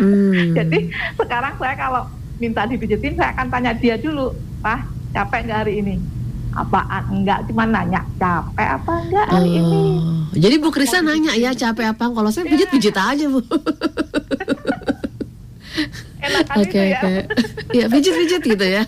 Hmm. 0.01 0.51
Jadi 0.57 0.89
sekarang 1.15 1.53
saya 1.55 1.75
kalau 1.77 2.03
minta 2.35 2.65
dipijetin 2.65 3.15
saya 3.15 3.31
akan 3.31 3.47
tanya 3.47 3.71
dia 3.71 3.95
dulu, 3.95 4.33
Pak 4.59 4.81
capek 5.13 5.39
nggak 5.45 5.59
hari 5.63 5.73
ini? 5.79 5.95
Apaan 6.51 7.03
enggak? 7.11 7.43
Cuma 7.51 7.67
nanya 7.67 7.99
capek 8.15 8.67
apa 8.79 8.91
enggak 9.03 9.27
hari 9.27 9.59
ini? 9.59 9.81
Oh, 9.99 10.15
jadi 10.31 10.55
Bu 10.55 10.71
Krista 10.71 11.03
nanya 11.03 11.35
ya 11.35 11.51
capek 11.51 11.91
apa? 11.91 12.07
Kalau 12.07 12.31
saya 12.31 12.47
pijit-pijit 12.47 12.95
aja 12.95 13.25
Bu. 13.27 13.43
Enak 16.17 16.41
kan 16.43 16.55
Oke 16.57 16.69
itu 16.71 16.77
ya. 16.87 16.99
oke. 16.99 17.13
Ya 17.71 17.85
pijit-pijit 17.87 18.41
gitu 18.43 18.65
ya. 18.65 18.83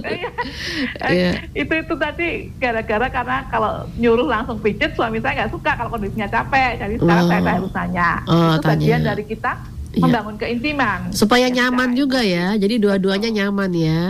Iya. 0.00 0.30
Iya. 1.08 1.30
itu 1.52 1.72
itu 1.74 1.94
tadi 1.94 2.28
gara-gara 2.56 3.06
karena 3.08 3.36
kalau 3.46 3.70
nyuruh 3.94 4.26
langsung 4.26 4.58
pijet 4.58 4.92
suami 4.92 5.18
saya 5.18 5.34
nggak 5.38 5.52
suka 5.52 5.70
kalau 5.72 5.90
kondisinya 5.90 6.26
capek 6.26 6.78
jadi 6.78 6.94
sekarang 6.96 7.24
Oh. 7.24 7.28
saya, 7.28 7.40
saya 7.40 7.54
harus 7.54 7.72
nanya 7.72 8.10
Oh, 8.24 8.52
itu 8.54 8.66
bagian 8.66 8.98
tanya. 8.98 9.08
dari 9.08 9.24
kita 9.24 9.52
Iya. 9.88 10.02
membangun 10.02 10.36
keintiman 10.36 11.00
Supaya 11.10 11.46
Ya, 11.46 11.54
nyaman 11.54 11.90
kita- 11.90 11.98
juga 11.98 12.20
ya. 12.20 12.46
Jadi 12.54 12.74
dua-duanya 12.78 13.30
nyaman 13.34 13.70
ya. 13.72 14.02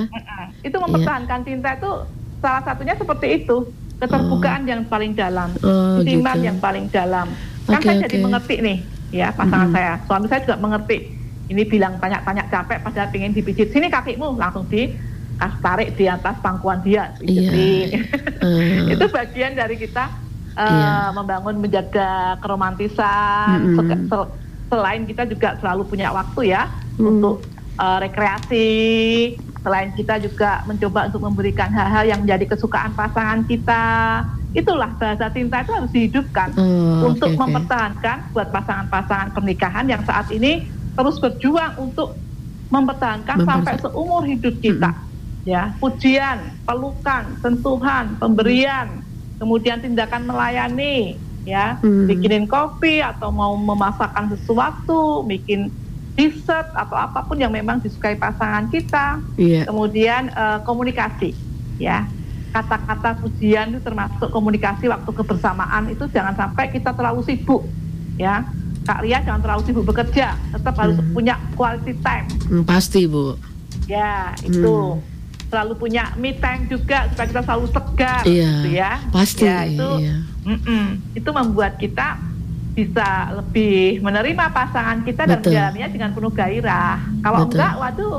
Itu 0.61 0.77
mempertahankan 0.77 1.41
cinta 1.43 1.71
itu 1.73 1.91
salah 2.39 2.63
satunya 2.63 2.95
seperti 2.95 3.27
itu 3.37 3.57
keterbukaan 3.97 4.63
yang 4.65 4.83
paling 4.85 5.13
dalam 5.13 5.51
Oh, 5.61 5.99
intiman 5.99 6.37
gitu. 6.37 6.47
yang 6.47 6.59
paling 6.59 6.87
dalam 6.89 7.27
kan 7.65 7.79
Oke, 7.79 7.85
saya 7.85 7.97
jadi 8.05 8.17
oke. 8.17 8.25
mengerti 8.25 8.55
nih 8.61 8.79
ya 9.11 9.29
pasangan 9.31 9.67
Mm-mm. 9.67 9.77
saya 9.77 9.93
suami 10.03 10.27
saya 10.27 10.41
juga 10.43 10.57
mengerti 10.57 10.97
ini 11.49 11.63
bilang 11.65 11.97
tanya-tanya 11.97 12.45
capek 12.47 12.79
padahal 12.79 13.09
pengen 13.09 13.33
dipijit 13.33 13.69
sini 13.69 13.89
kakimu 13.89 14.37
langsung 14.37 14.65
di 14.65 14.93
kas 15.35 15.55
tarik 15.59 15.95
di 15.95 16.05
atas 16.05 16.37
pangkuan 16.39 16.83
dia 16.83 17.15
pijitin. 17.17 18.05
Eh, 18.43 18.91
itu 18.93 19.05
bagian 19.09 19.55
dari 19.55 19.77
kita 19.77 20.11
uh, 20.53 20.67
Iya. 20.67 20.93
membangun 21.13 21.57
menjaga 21.59 22.37
keromantisan 22.39 23.57
Mm-mm. 23.63 23.77
Seka- 23.77 24.05
sel- 24.05 24.31
selain 24.69 25.03
kita 25.05 25.23
juga 25.25 25.57
selalu 25.57 25.83
punya 25.87 26.11
waktu 26.11 26.53
ya 26.53 26.69
Mm. 26.99 27.07
untuk 27.07 27.47
uh, 27.77 27.99
rekreasi 27.99 28.69
selain 29.59 29.91
kita 29.93 30.19
juga 30.19 30.63
mencoba 30.65 31.07
untuk 31.07 31.23
memberikan 31.23 31.71
hal-hal 31.71 32.05
yang 32.05 32.21
menjadi 32.21 32.45
kesukaan 32.49 32.91
pasangan 32.93 33.43
kita 33.45 33.85
itulah 34.51 34.91
bahasa 34.97 35.29
cinta 35.29 35.61
itu 35.61 35.71
harus 35.71 35.91
dihidupkan 35.93 36.49
oh, 36.57 37.07
untuk 37.07 37.31
oke. 37.31 37.39
mempertahankan 37.39 38.33
buat 38.33 38.49
pasangan-pasangan 38.49 39.31
pernikahan 39.31 39.87
yang 39.87 40.03
saat 40.03 40.27
ini 40.31 40.67
terus 40.99 41.23
berjuang 41.23 41.79
untuk 41.79 42.19
mempertahankan 42.75 43.47
Mempertahan- 43.47 43.63
sampai 43.63 43.75
seumur 43.79 44.27
hidup 44.27 44.55
kita. 44.59 44.91
Ya 45.47 45.73
pujian 45.79 46.59
pelukan 46.67 47.39
sentuhan 47.41 48.19
pemberian 48.19 49.01
kemudian 49.39 49.79
tindakan 49.79 50.27
melayani 50.27 51.15
ya. 51.47 51.79
Hmm. 51.81 52.11
bikinin 52.11 52.45
kopi 52.45 53.01
atau 53.01 53.31
mau 53.31 53.55
memasakkan 53.55 54.35
sesuatu 54.35 55.23
bikin 55.25 55.71
dessert 56.19 56.75
atau 56.75 56.99
apa 56.99 57.23
pun 57.23 57.39
yang 57.39 57.55
memang 57.55 57.79
disukai 57.79 58.19
pasangan 58.19 58.67
kita. 58.69 59.23
Iya. 59.39 59.71
kemudian 59.71 60.35
eh, 60.35 60.59
komunikasi 60.67 61.33
ya. 61.79 62.05
Kata-kata 62.49 63.23
pujian 63.23 63.77
itu 63.77 63.81
termasuk 63.85 64.29
komunikasi 64.35 64.89
waktu 64.91 65.11
kebersamaan 65.15 65.93
itu 65.95 66.09
jangan 66.11 66.35
sampai 66.35 66.73
kita 66.73 66.91
terlalu 66.97 67.21
sibuk 67.23 67.63
ya 68.19 68.43
Kak 68.89 69.05
Ria 69.05 69.21
jangan 69.21 69.41
terlalu 69.41 69.63
sibuk 69.63 69.85
bekerja 69.87 70.33
tetap 70.49 70.75
harus 70.75 70.97
Hmm. 70.97 71.13
punya 71.13 71.37
quality 71.53 71.93
time 71.99 72.25
Hmm, 72.47 72.65
pasti 72.65 73.05
Bu. 73.05 73.37
ya 73.85 74.33
itu 74.41 74.65
Hmm. 74.65 75.05
selalu 75.47 75.73
punya 75.77 76.13
me 76.15 76.33
time 76.35 76.65
juga 76.67 77.05
supaya 77.07 77.27
kita 77.27 77.43
selalu 77.43 77.67
segar 77.69 78.23
Iya. 78.23 78.49
gitu 78.55 78.69
ya 78.75 78.93
Pasti. 79.11 79.45
ya 79.45 79.59
itu 79.67 79.89
iya. 79.99 80.17
mm-mm, 80.43 80.85
itu 81.13 81.31
membuat 81.31 81.77
kita 81.77 82.17
bisa 82.71 83.09
lebih 83.35 83.77
menerima 83.99 84.45
pasangan 84.49 85.03
kita 85.03 85.27
dan 85.27 85.37
Betul. 85.37 85.51
menjalaninya 85.51 85.89
dengan 85.91 86.11
penuh 86.13 86.33
gairah 86.33 86.95
kalau 87.21 87.39
Betul. 87.43 87.53
enggak 87.55 87.73
waduh 87.77 88.19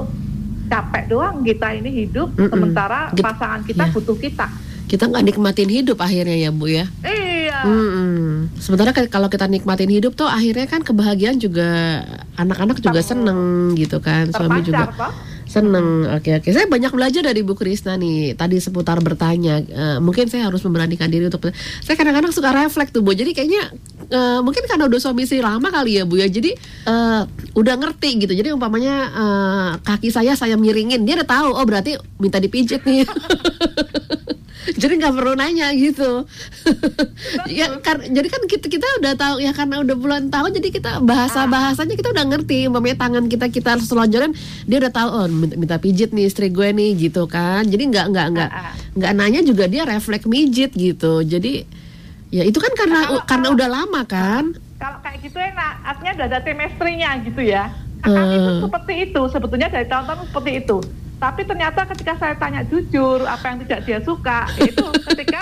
capek 0.68 1.04
doang 1.08 1.36
kita 1.42 1.68
ini 1.72 1.90
hidup 2.00 2.30
Mm-mm. 2.32 2.46
sementara 2.48 3.10
Git- 3.10 3.24
pasangan 3.24 3.62
kita 3.64 3.84
iya. 3.84 3.92
butuh 3.92 4.18
kita 4.18 4.48
Kita 4.86 5.06
nggak 5.06 5.22
nikmatin 5.24 5.70
hidup 5.72 5.98
akhirnya 5.98 6.34
ya 6.36 6.50
Bu 6.50 6.66
ya. 6.68 6.86
iya 7.00 7.29
Mm-mm. 7.66 8.54
Sementara 8.58 8.94
kan 8.94 9.06
kalau 9.10 9.28
kita 9.28 9.46
nikmatin 9.50 9.90
hidup 9.90 10.14
tuh 10.16 10.30
akhirnya 10.30 10.68
kan 10.70 10.82
kebahagiaan 10.86 11.38
juga 11.42 12.04
anak-anak 12.40 12.80
juga 12.80 13.02
seneng 13.04 13.74
gitu 13.76 14.00
kan, 14.00 14.32
suami 14.32 14.62
juga 14.64 14.90
toh 14.94 15.14
seneng. 15.50 16.06
Oke 16.14 16.38
oke, 16.38 16.50
saya 16.54 16.70
banyak 16.70 16.94
belajar 16.94 17.26
dari 17.26 17.42
Bu 17.42 17.58
Krisna 17.58 17.98
nih. 17.98 18.38
Tadi 18.38 18.62
seputar 18.62 19.02
bertanya, 19.02 19.58
Eh, 19.60 19.98
mungkin 19.98 20.30
saya 20.30 20.46
harus 20.46 20.62
memberanikan 20.62 21.10
diri 21.10 21.26
untuk. 21.26 21.50
Saya 21.82 21.98
kadang-kadang 21.98 22.30
suka 22.30 22.54
refleks 22.54 22.94
tuh 22.94 23.02
Bu. 23.02 23.18
Jadi 23.18 23.34
kayaknya 23.34 23.74
eh, 24.14 24.40
mungkin 24.46 24.64
karena 24.70 24.86
udah 24.86 25.00
suami 25.02 25.26
istri 25.26 25.42
lama 25.42 25.74
kali 25.74 25.98
ya 25.98 26.04
Bu 26.06 26.22
ya. 26.22 26.30
Jadi 26.30 26.54
eh, 26.86 27.22
udah 27.58 27.76
ngerti 27.82 28.30
gitu. 28.30 28.34
Jadi 28.38 28.54
umpamanya 28.54 28.96
eh, 29.10 29.72
kaki 29.82 30.14
saya 30.14 30.38
saya 30.38 30.54
miringin, 30.54 31.02
dia 31.02 31.18
udah 31.18 31.28
tahu. 31.28 31.50
Oh 31.58 31.66
berarti 31.66 31.98
minta 32.22 32.38
dipijit 32.38 32.86
nih. 32.86 33.10
jadi 34.76 34.94
nggak 34.96 35.14
perlu 35.14 35.34
nanya 35.34 35.72
gitu. 35.72 36.28
Ya 37.48 37.72
kan 37.80 38.02
jadi 38.02 38.28
kan 38.28 38.42
kita 38.46 38.68
kita 38.68 38.86
udah 39.00 39.14
tahu 39.16 39.36
ya 39.40 39.52
karena 39.52 39.80
udah 39.80 39.96
bulan 39.96 40.24
tahun 40.28 40.54
jadi 40.54 40.70
kita 40.72 40.92
bahasa 41.02 41.46
bahasanya 41.46 41.94
kita 41.94 42.12
udah 42.12 42.26
ngerti. 42.28 42.68
Umpamanya 42.68 42.98
tangan 43.00 43.26
kita 43.26 43.48
kita 43.48 43.80
selonjoran 43.80 44.36
dia 44.66 44.78
udah 44.78 44.92
tahu 44.92 45.10
oh 45.10 45.26
minta, 45.30 45.78
pijit 45.78 46.12
nih 46.12 46.28
istri 46.28 46.50
gue 46.50 46.70
nih 46.70 46.94
gitu 47.00 47.26
kan. 47.26 47.64
Jadi 47.64 47.84
nggak 47.88 48.06
nggak 48.10 48.28
nggak 48.34 48.50
Ah, 48.50 48.62
ah. 48.70 48.74
nggak 48.94 49.12
nanya 49.14 49.42
juga 49.42 49.66
dia 49.66 49.84
refleks 49.84 50.26
mijit 50.26 50.72
gitu. 50.72 51.22
Jadi 51.22 51.66
ya 52.30 52.44
itu 52.44 52.58
kan 52.58 52.74
karena 52.74 53.00
Kalau- 53.08 53.24
karena 53.26 53.48
kalau- 53.48 53.56
udah 53.58 53.68
lama 53.68 54.02
kan. 54.04 54.44
Kalau 54.80 54.98
kayak 55.02 55.20
gitu 55.22 55.36
enak 55.36 55.74
artinya 55.84 56.12
udah 56.16 56.28
ada 56.28 56.40
chemistry-nya 56.40 57.10
gitu 57.24 57.42
ya. 57.42 57.68
Akan 58.00 58.16
Hmm. 58.16 58.36
itu 58.38 58.52
seperti 58.64 58.94
itu 59.06 59.22
sebetulnya 59.28 59.68
dari 59.68 59.84
tahun-tahun 59.86 60.32
seperti 60.32 60.52
itu 60.64 60.78
tapi 61.20 61.44
ternyata 61.44 61.84
ketika 61.86 62.16
saya 62.16 62.34
tanya 62.34 62.64
jujur 62.64 63.22
apa 63.22 63.46
yang 63.46 63.58
tidak 63.62 63.80
dia 63.84 64.00
suka 64.00 64.48
itu 64.58 64.86
ketika 65.06 65.40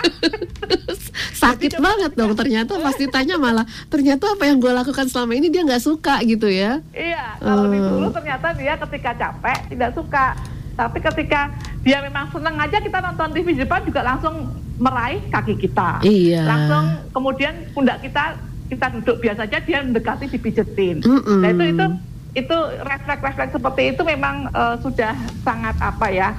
sakit 1.37 1.77
banget 1.77 2.11
dong 2.13 2.33
ternyata 2.33 2.77
pasti 2.77 3.05
tanya 3.07 3.37
malah 3.37 3.61
ternyata 3.87 4.25
apa 4.27 4.43
yang 4.43 4.57
gue 4.57 4.71
lakukan 4.71 5.05
selama 5.05 5.33
ini 5.33 5.47
dia 5.47 5.61
nggak 5.61 5.79
suka 5.79 6.17
gitu 6.23 6.47
ya 6.47 6.81
iya 6.91 7.37
kalau 7.37 7.63
Hmm. 7.63 7.73
disuruh 7.73 8.11
ternyata 8.11 8.47
dia 8.53 8.73
ketika 8.75 9.11
capek 9.15 9.59
tidak 9.69 9.91
suka 9.93 10.25
tapi 10.73 10.97
ketika 10.99 11.41
dia 11.81 12.01
memang 12.01 12.25
senang 12.27 12.57
aja 12.57 12.77
kita 12.77 12.97
nonton 12.99 13.29
TV 13.31 13.47
di 13.51 13.61
depan 13.61 13.81
juga 13.81 14.01
langsung 14.03 14.35
meraih 14.77 15.21
kaki 15.27 15.57
kita 15.57 16.01
Iya. 16.01 16.41
langsung 16.43 16.85
kemudian 17.11 17.53
pundak 17.71 17.97
kita 17.99 18.37
kita 18.67 18.85
duduk 18.93 19.17
biasa 19.19 19.45
aja 19.45 19.57
dia 19.59 19.79
mendekati 19.79 20.25
dipijetin 20.27 21.01
Mm-mm. 21.01 21.39
nah 21.39 21.49
itu 21.49 21.63
itu 21.67 21.85
itu 22.33 22.57
refleks-refleks 22.81 23.53
seperti 23.53 23.95
itu 23.95 24.01
memang 24.03 24.49
eh, 24.49 24.75
sudah 24.81 25.13
sangat 25.41 25.75
apa 25.79 26.07
ya 26.09 26.29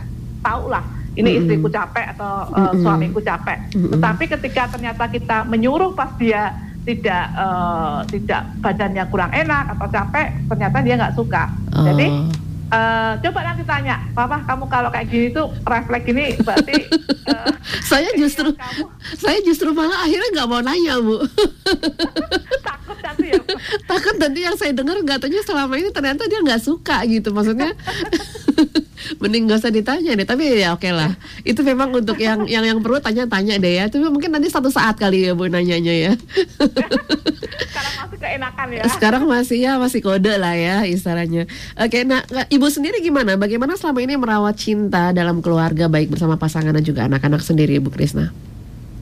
tahu 0.43 0.68
lah 0.68 0.84
ini 1.18 1.34
Mm-mm. 1.34 1.41
istriku 1.45 1.68
capek 1.68 2.14
atau 2.14 2.47
eh, 2.53 2.61
Mm-mm. 2.61 2.82
suamiku 2.82 3.20
capek 3.20 3.59
tetapi 3.72 4.24
ketika 4.39 4.62
ternyata 4.70 5.05
kita 5.09 5.43
menyuruh 5.47 5.95
pas 5.95 6.12
dia 6.18 6.55
tidak 6.84 7.24
eh, 7.34 7.99
tidak 8.16 8.43
badannya 8.61 9.05
kurang 9.11 9.32
enak 9.34 9.64
atau 9.76 9.86
capek 9.89 10.26
ternyata 10.47 10.76
dia 10.82 10.95
nggak 10.99 11.16
suka 11.16 11.45
Oh. 11.68 11.84
jadi 11.84 12.07
eh, 12.72 13.12
coba 13.24 13.40
nanti 13.44 13.62
tanya 13.64 13.96
papa 14.12 14.40
kamu 14.44 14.64
kalau 14.68 14.88
kayak 14.92 15.08
gini 15.08 15.26
tuh 15.32 15.48
refleks 15.64 16.06
ini 16.08 16.26
berarti 16.40 16.76
eh, 17.32 17.50
saya 17.84 18.08
justru 18.16 18.52
kamu. 18.52 18.84
saya 19.16 19.38
justru 19.44 19.72
malah 19.72 20.04
akhirnya 20.04 20.28
nggak 20.34 20.48
mau 20.48 20.60
nanya 20.60 21.00
bu. 21.00 21.24
Takut 22.68 22.98
nanti 23.00 23.26
ya 23.32 23.42
takut 23.88 24.16
nanti 24.20 24.40
yang 24.44 24.56
saya 24.56 24.72
dengar 24.72 25.00
nggak 25.00 25.18
tanya 25.24 25.40
selama 25.44 25.74
ini 25.80 25.90
ternyata 25.92 26.28
dia 26.28 26.40
nggak 26.44 26.62
suka 26.62 27.04
gitu 27.08 27.32
maksudnya 27.32 27.72
Mending 29.16 29.48
gak 29.48 29.64
usah 29.64 29.72
ditanya 29.72 30.12
deh. 30.12 30.28
Tapi 30.28 30.61
ya 30.61 30.76
oke 30.76 30.92
lah. 30.92 31.16
Itu 31.42 31.64
memang 31.64 31.96
untuk 31.96 32.20
yang 32.20 32.44
yang 32.44 32.68
yang 32.68 32.84
perlu 32.84 33.00
tanya-tanya 33.00 33.56
deh 33.56 33.72
ya. 33.80 33.84
Tapi 33.88 34.04
mungkin 34.12 34.36
nanti 34.36 34.52
satu 34.52 34.68
saat 34.68 35.00
kali 35.00 35.24
ya 35.24 35.32
Bu 35.32 35.48
nanyanya 35.48 35.94
ya. 35.94 36.12
Sekarang 37.72 37.94
masih 38.04 38.18
keenakan 38.20 38.66
ya. 38.68 38.82
Sekarang 38.92 39.22
masih 39.24 39.59
ya 39.59 39.72
masih 39.80 40.00
kode 40.04 40.34
lah 40.36 40.54
ya 40.54 40.84
istilahnya. 40.84 41.48
Oke, 41.80 42.04
nah 42.04 42.20
Ibu 42.52 42.66
sendiri 42.68 43.00
gimana? 43.00 43.40
Bagaimana 43.40 43.74
selama 43.80 44.04
ini 44.04 44.14
merawat 44.20 44.61
cinta 44.61 45.11
dalam 45.16 45.40
keluarga 45.40 45.88
baik 45.88 46.12
bersama 46.12 46.36
pasangan 46.36 46.76
dan 46.76 46.84
juga 46.84 47.09
anak-anak 47.09 47.40
sendiri 47.40 47.80
Bu 47.80 47.88
Krisna? 47.88 48.30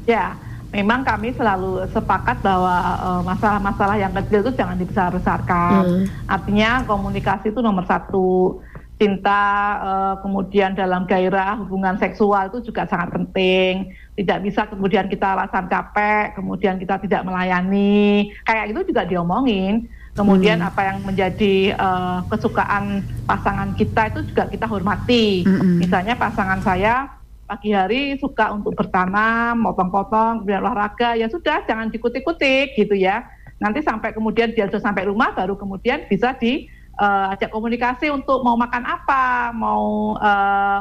Ya, 0.07 0.39
memang 0.71 1.03
kami 1.03 1.35
selalu 1.35 1.89
sepakat 1.91 2.39
bahwa 2.45 2.77
uh, 3.01 3.23
masalah-masalah 3.27 3.97
yang 3.99 4.13
kecil 4.23 4.47
itu 4.47 4.53
jangan 4.55 4.77
dibesar-besarkan. 4.79 5.83
Hmm. 5.83 6.05
Artinya 6.31 6.85
komunikasi 6.87 7.51
itu 7.51 7.61
nomor 7.65 7.89
satu. 7.89 8.61
Cinta, 8.97 9.45
uh, 9.85 10.15
kemudian 10.25 10.73
dalam 10.73 11.05
gairah 11.05 11.61
hubungan 11.61 12.01
seksual 12.01 12.49
itu 12.49 12.73
juga 12.73 12.89
sangat 12.89 13.13
penting. 13.13 13.93
Tidak 14.17 14.39
bisa 14.41 14.65
kemudian 14.73 15.05
kita 15.13 15.37
alasan 15.37 15.69
capek, 15.69 16.33
kemudian 16.33 16.81
kita 16.81 16.97
tidak 17.05 17.21
melayani. 17.29 18.33
Kayak 18.49 18.73
itu 18.73 18.81
juga 18.89 19.05
diomongin. 19.05 19.85
Kemudian 20.17 20.65
hmm. 20.65 20.69
apa 20.73 20.81
yang 20.81 20.99
menjadi 21.05 21.77
uh, 21.77 22.25
kesukaan 22.33 23.05
pasangan 23.29 23.77
kita 23.77 24.17
itu 24.17 24.33
juga 24.33 24.49
kita 24.49 24.65
hormati. 24.65 25.45
Hmm. 25.45 25.77
Misalnya 25.77 26.17
pasangan 26.17 26.65
saya 26.65 27.13
pagi 27.47 27.77
hari 27.77 28.17
suka 28.17 28.51
untuk 28.57 28.75
bertanam, 28.75 29.61
potong-potong, 29.61 30.43
kemudian 30.43 30.65
olahraga, 30.65 31.15
ya 31.15 31.29
sudah 31.29 31.63
jangan 31.69 31.93
dikutik-kutik 31.93 32.75
gitu 32.75 32.97
ya. 32.97 33.29
Nanti 33.61 33.81
sampai 33.85 34.13
kemudian 34.13 34.57
dia 34.57 34.69
sudah 34.73 34.83
sampai 34.89 35.09
rumah 35.09 35.33
baru 35.33 35.57
kemudian 35.57 36.05
bisa 36.09 36.33
diajak 36.37 36.76
uh, 37.01 37.49
komunikasi 37.53 38.11
untuk 38.13 38.43
mau 38.43 38.57
makan 38.57 38.85
apa, 38.85 39.53
mau 39.53 40.17
uh, 40.19 40.81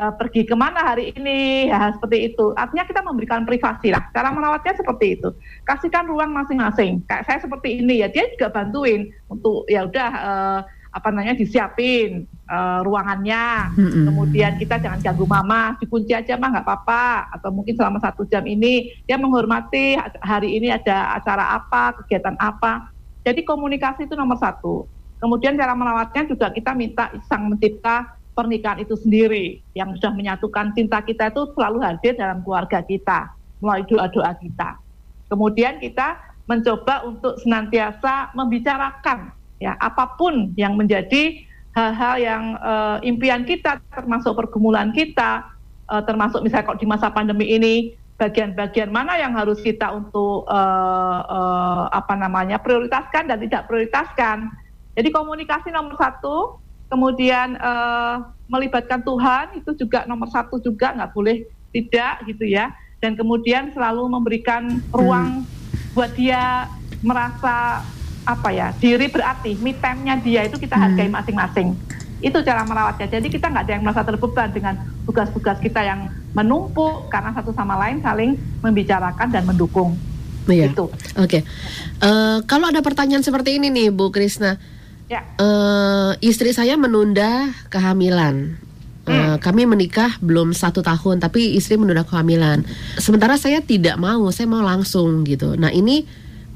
uh, 0.00 0.12
pergi 0.16 0.46
ke 0.46 0.54
mana 0.54 0.94
hari 0.94 1.12
ini, 1.14 1.68
ya 1.68 1.92
seperti 1.92 2.32
itu. 2.32 2.54
Artinya 2.54 2.84
kita 2.86 3.00
memberikan 3.02 3.42
privasi 3.44 3.90
lah. 3.92 4.06
Cara 4.14 4.32
merawatnya 4.32 4.74
seperti 4.78 5.20
itu. 5.20 5.28
Kasihkan 5.66 6.06
ruang 6.08 6.32
masing-masing. 6.32 7.02
Kayak 7.08 7.26
saya 7.26 7.38
seperti 7.42 7.82
ini 7.82 8.04
ya, 8.04 8.08
dia 8.08 8.30
juga 8.36 8.52
bantuin 8.52 9.10
untuk 9.28 9.66
ya 9.66 9.84
udah 9.84 10.10
uh, 10.14 10.60
apa 10.96 11.12
namanya 11.12 11.36
disiapin 11.36 12.24
uh, 12.48 12.80
ruangannya, 12.80 13.68
mm-hmm. 13.76 14.04
kemudian 14.08 14.52
kita 14.56 14.80
jangan 14.80 14.96
ganggu 15.04 15.28
mama, 15.28 15.76
dikunci 15.76 16.16
aja 16.16 16.40
mah 16.40 16.56
nggak 16.56 16.64
apa-apa, 16.64 17.36
atau 17.36 17.52
mungkin 17.52 17.76
selama 17.76 18.00
satu 18.00 18.24
jam 18.32 18.48
ini 18.48 18.96
dia 19.04 19.20
menghormati 19.20 20.00
hari 20.24 20.56
ini 20.56 20.72
ada 20.72 21.20
acara 21.20 21.52
apa, 21.60 22.00
kegiatan 22.00 22.32
apa. 22.40 22.88
Jadi 23.28 23.44
komunikasi 23.44 24.08
itu 24.08 24.16
nomor 24.16 24.40
satu. 24.40 24.88
Kemudian 25.16 25.56
cara 25.56 25.72
merawatnya 25.72 26.28
juga 26.28 26.52
kita 26.52 26.76
minta 26.76 27.08
sang 27.24 27.48
mencipta 27.48 28.16
pernikahan 28.36 28.84
itu 28.84 28.94
sendiri 29.00 29.64
yang 29.72 29.96
sudah 29.96 30.12
menyatukan 30.12 30.76
cinta 30.76 31.00
kita 31.00 31.32
itu 31.32 31.48
selalu 31.56 31.80
hadir 31.80 32.12
dalam 32.20 32.44
keluarga 32.44 32.84
kita 32.84 33.32
melalui 33.64 33.88
doa-doa 33.88 34.36
kita. 34.36 34.76
Kemudian 35.32 35.80
kita 35.80 36.20
mencoba 36.46 37.08
untuk 37.08 37.40
senantiasa 37.42 38.36
membicarakan 38.36 39.34
ya 39.58 39.74
apa 39.80 40.14
pun 40.20 40.52
yang 40.54 40.76
menjadi 40.76 41.42
hal-hal 41.74 42.14
yang 42.20 42.44
uh, 42.60 42.96
impian 43.02 43.42
kita 43.42 43.80
termasuk 43.90 44.36
pergumulan 44.36 44.92
kita 44.94 45.44
uh, 45.90 46.02
termasuk 46.06 46.44
misalnya 46.44 46.70
kok 46.70 46.80
di 46.80 46.86
masa 46.86 47.10
pandemi 47.10 47.50
ini 47.50 47.96
bagian-bagian 48.16 48.88
mana 48.88 49.20
yang 49.20 49.36
harus 49.36 49.60
kita 49.60 49.92
untuk 49.92 50.48
uh, 50.48 51.20
uh, 51.26 51.84
apa 51.92 52.14
namanya 52.16 52.56
prioritaskan 52.56 53.28
dan 53.28 53.38
tidak 53.42 53.68
prioritaskan 53.68 54.48
jadi 54.96 55.08
komunikasi 55.12 55.68
nomor 55.70 55.94
satu 56.00 56.58
kemudian 56.88 57.60
uh, 57.60 58.32
melibatkan 58.48 59.04
Tuhan 59.04 59.60
itu 59.60 59.76
juga 59.76 60.08
nomor 60.08 60.32
satu 60.32 60.56
juga 60.58 60.96
nggak 60.96 61.12
boleh 61.12 61.44
tidak 61.70 62.24
gitu 62.24 62.48
ya 62.48 62.72
dan 63.04 63.12
kemudian 63.12 63.70
selalu 63.76 64.08
memberikan 64.08 64.80
ruang 64.90 65.44
hmm. 65.44 65.92
buat 65.92 66.10
dia 66.16 66.72
merasa 67.04 67.84
apa 68.26 68.48
ya 68.50 68.72
diri 68.80 69.06
berarti 69.06 69.54
me 69.60 69.76
time-nya 69.76 70.18
dia 70.18 70.48
itu 70.48 70.56
kita 70.58 70.74
hargai 70.74 71.06
hmm. 71.06 71.14
masing-masing 71.14 71.68
itu 72.24 72.38
cara 72.40 72.64
merawatnya 72.64 73.06
jadi 73.06 73.28
kita 73.28 73.52
nggak 73.52 73.64
ada 73.68 73.72
yang 73.76 73.84
merasa 73.84 74.02
terbeban 74.02 74.48
dengan 74.50 74.74
tugas-tugas 75.04 75.60
kita 75.60 75.84
yang 75.84 76.08
menumpuk 76.32 77.12
karena 77.12 77.30
satu 77.36 77.52
sama 77.52 77.76
lain 77.76 78.00
saling 78.00 78.40
membicarakan 78.64 79.28
dan 79.28 79.44
mendukung 79.44 79.94
Iya. 80.46 80.70
Itu. 80.70 80.86
Oke. 81.18 81.18
Okay. 81.18 81.40
Uh, 81.98 82.06
eh, 82.06 82.36
kalau 82.46 82.70
ada 82.70 82.78
pertanyaan 82.78 83.18
seperti 83.18 83.58
ini 83.58 83.66
nih, 83.66 83.90
Bu 83.90 84.14
Krisna. 84.14 84.62
Ya. 85.06 85.22
Uh, 85.38 86.18
istri 86.18 86.50
saya 86.50 86.74
menunda 86.74 87.54
kehamilan. 87.70 88.58
Uh, 89.06 89.14
hmm. 89.14 89.34
Kami 89.38 89.62
menikah 89.70 90.18
belum 90.18 90.50
satu 90.50 90.82
tahun, 90.82 91.22
tapi 91.22 91.54
istri 91.54 91.78
menunda 91.78 92.02
kehamilan. 92.02 92.66
Sementara 92.98 93.38
saya 93.38 93.62
tidak 93.62 93.94
mau, 94.02 94.26
saya 94.34 94.50
mau 94.50 94.66
langsung 94.66 95.22
gitu. 95.22 95.54
Nah 95.54 95.70
ini 95.70 96.02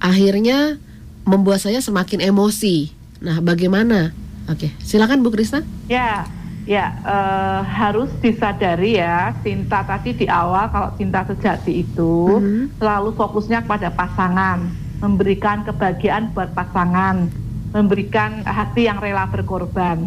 akhirnya 0.03 0.83
membuat 1.23 1.63
saya 1.63 1.79
semakin 1.79 2.27
emosi. 2.27 2.91
Nah, 3.23 3.39
bagaimana? 3.39 4.11
Oke, 4.49 4.73
silakan 4.83 5.23
Bu 5.23 5.31
Krisna. 5.31 5.63
Ya, 5.87 6.27
ya 6.67 6.91
uh, 7.07 7.63
harus 7.63 8.11
disadari 8.19 8.99
ya 8.99 9.31
cinta 9.45 9.85
tadi 9.87 10.17
di 10.17 10.27
awal 10.27 10.67
kalau 10.73 10.91
cinta 10.99 11.23
sejati 11.29 11.87
itu 11.87 12.41
mm-hmm. 12.41 12.83
selalu 12.83 13.15
fokusnya 13.15 13.63
kepada 13.63 13.95
pasangan, 13.95 14.67
memberikan 14.99 15.63
kebahagiaan 15.63 16.33
buat 16.35 16.51
pasangan, 16.57 17.31
memberikan 17.71 18.43
hati 18.43 18.91
yang 18.91 18.99
rela 18.99 19.27
berkorban. 19.31 20.07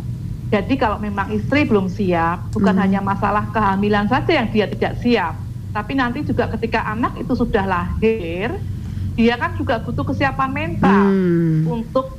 Jadi 0.54 0.78
kalau 0.78 1.02
memang 1.02 1.34
istri 1.34 1.66
belum 1.66 1.90
siap, 1.90 2.54
bukan 2.54 2.78
mm-hmm. 2.78 2.84
hanya 2.84 3.02
masalah 3.02 3.50
kehamilan 3.50 4.06
saja 4.06 4.44
yang 4.44 4.48
dia 4.54 4.70
tidak 4.70 5.02
siap, 5.02 5.34
tapi 5.74 5.98
nanti 5.98 6.22
juga 6.22 6.46
ketika 6.54 6.86
anak 6.86 7.18
itu 7.18 7.34
sudah 7.34 7.66
lahir, 7.66 8.54
dia 9.18 9.34
kan 9.42 9.58
juga 9.58 9.82
butuh 9.82 10.06
kesiapan 10.06 10.50
mental 10.54 11.10
hmm. 11.10 11.66
untuk 11.66 12.14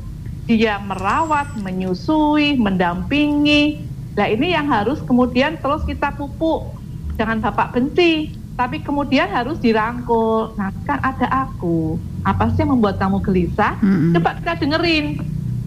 dia 0.50 0.82
merawat, 0.82 1.54
menyusui, 1.62 2.58
mendampingi. 2.58 3.86
Nah 4.18 4.26
ini 4.26 4.54
yang 4.58 4.66
harus 4.66 4.98
kemudian 5.06 5.58
terus 5.62 5.86
kita 5.86 6.10
pupuk. 6.18 6.74
Jangan 7.14 7.38
bapak 7.38 7.78
benci, 7.78 8.34
tapi 8.58 8.82
kemudian 8.82 9.30
harus 9.30 9.58
dirangkul. 9.62 10.54
Nah 10.58 10.74
kan 10.82 10.98
ada 11.02 11.46
aku. 11.46 11.94
Apa 12.26 12.50
sih 12.54 12.66
yang 12.66 12.74
membuat 12.74 12.98
kamu 12.98 13.22
gelisah? 13.22 13.78
Hmm. 13.78 14.10
Coba 14.18 14.34
kita 14.42 14.66
dengerin. 14.66 15.22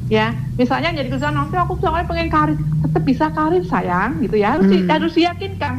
Ya, 0.07 0.31
misalnya 0.55 0.95
jadi 0.95 1.11
gelisah 1.11 1.35
nanti 1.35 1.59
aku 1.59 1.75
soalnya 1.83 2.07
pengen 2.07 2.31
karir, 2.31 2.55
tetap 2.55 3.03
bisa 3.03 3.27
karir 3.35 3.63
sayang, 3.67 4.23
gitu 4.23 4.39
ya. 4.39 4.55
Harus 4.55 4.67
hmm. 4.71 4.87
harus 4.87 5.11
diyakinkan. 5.19 5.73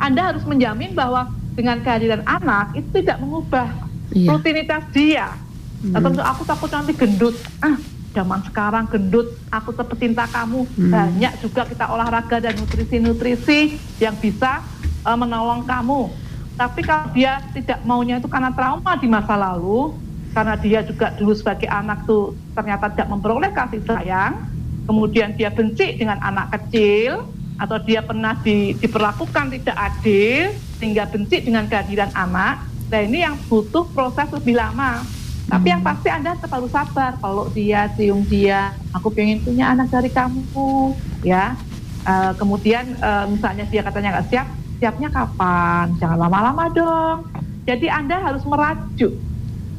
Anda 0.00 0.32
harus 0.32 0.44
menjamin 0.48 0.96
bahwa 0.96 1.28
dengan 1.52 1.84
kehadiran 1.84 2.24
anak 2.24 2.74
itu 2.74 2.88
tidak 3.04 3.20
mengubah 3.20 3.68
yeah. 4.10 4.32
rutinitas 4.32 4.82
dia. 4.90 5.36
Hmm. 5.84 6.00
Atau 6.00 6.16
aku 6.16 6.42
takut 6.48 6.70
nanti 6.72 6.96
gendut. 6.96 7.36
Ah, 7.60 7.76
zaman 8.16 8.40
sekarang 8.48 8.88
gendut, 8.88 9.36
aku 9.52 9.76
tetap 9.76 9.96
cinta 10.00 10.24
kamu. 10.32 10.64
Hmm. 10.64 10.90
Banyak 10.90 11.32
juga 11.44 11.62
kita 11.68 11.84
olahraga 11.92 12.40
dan 12.40 12.56
nutrisi-nutrisi 12.56 13.76
yang 14.00 14.16
bisa 14.16 14.64
uh, 15.04 15.18
menolong 15.18 15.66
kamu. 15.68 16.08
Tapi 16.54 16.80
kalau 16.86 17.10
dia 17.10 17.42
tidak 17.50 17.82
maunya 17.82 18.22
itu 18.22 18.30
karena 18.30 18.54
trauma 18.54 18.94
di 18.94 19.10
masa 19.10 19.34
lalu, 19.34 19.90
karena 20.34 20.58
dia 20.58 20.82
juga 20.82 21.14
dulu 21.14 21.32
sebagai 21.32 21.70
anak 21.70 22.04
tuh 22.04 22.34
ternyata 22.58 22.90
tidak 22.90 23.08
memperoleh 23.08 23.54
kasih 23.54 23.80
sayang, 23.86 24.44
kemudian 24.84 25.32
dia 25.38 25.54
benci 25.54 25.94
dengan 25.94 26.18
anak 26.20 26.58
kecil, 26.58 27.24
atau 27.56 27.78
dia 27.78 28.02
pernah 28.02 28.34
di, 28.42 28.74
diperlakukan 28.76 29.54
tidak 29.54 29.78
adil, 29.78 30.50
sehingga 30.82 31.06
benci 31.06 31.46
dengan 31.46 31.70
kehadiran 31.70 32.10
anak, 32.12 32.74
Nah 32.94 33.00
ini 33.02 33.26
yang 33.26 33.34
butuh 33.48 33.88
proses 33.90 34.28
lebih 34.30 34.54
lama. 34.54 35.02
Tapi 35.44 35.66
yang 35.66 35.82
hmm. 35.84 35.90
pasti 35.92 36.08
Anda 36.08 36.38
harus 36.38 36.70
sabar. 36.72 37.18
Kalau 37.20 37.50
dia 37.52 37.90
cium 37.98 38.24
dia, 38.24 38.72
aku 38.96 39.12
pengen 39.12 39.44
punya 39.44 39.74
anak 39.74 39.92
dari 39.92 40.08
kamu, 40.08 40.94
ya. 41.26 41.58
Uh, 42.04 42.36
kemudian 42.36 42.94
uh, 43.00 43.26
misalnya 43.26 43.64
dia 43.66 43.80
katanya 43.80 44.20
nggak 44.20 44.28
siap, 44.28 44.46
siapnya 44.78 45.08
kapan? 45.10 45.90
Jangan 46.00 46.18
lama-lama 46.22 46.64
dong. 46.70 47.18
Jadi 47.66 47.90
Anda 47.90 48.20
harus 48.20 48.44
merajuk. 48.44 49.12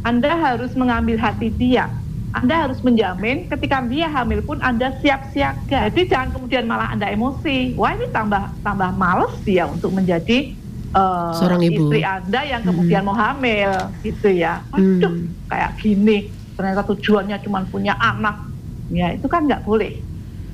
Anda 0.06 0.38
harus 0.38 0.78
mengambil 0.78 1.18
hati 1.18 1.50
dia. 1.50 1.90
Anda 2.36 2.68
harus 2.68 2.84
menjamin 2.86 3.50
ketika 3.50 3.82
dia 3.90 4.06
hamil 4.06 4.46
pun 4.46 4.62
Anda 4.62 4.94
siap 5.02 5.34
siaga. 5.34 5.90
Jadi 5.90 6.14
jangan 6.14 6.30
kemudian 6.36 6.70
malah 6.70 6.94
Anda 6.94 7.10
emosi. 7.10 7.74
Wah 7.74 7.98
ini 7.98 8.06
tambah 8.14 8.54
tambah 8.62 8.94
males 8.94 9.34
dia 9.42 9.66
untuk 9.66 9.98
menjadi 9.98 10.54
uh, 10.96 11.36
seorang 11.36 11.62
ibu 11.68 11.92
istri 11.92 12.02
anda 12.08 12.42
yang 12.42 12.62
kemudian 12.64 13.04
hmm. 13.04 13.10
mau 13.12 13.18
hamil 13.18 13.72
gitu 14.02 14.32
ya 14.32 14.64
aduh 14.72 15.12
hmm. 15.12 15.52
kayak 15.52 15.72
gini 15.84 16.18
ternyata 16.56 16.82
tujuannya 16.88 17.38
cuma 17.44 17.68
punya 17.68 17.94
anak 18.00 18.48
ya 18.90 19.12
itu 19.12 19.28
kan 19.28 19.46
nggak 19.46 19.68
boleh 19.68 20.00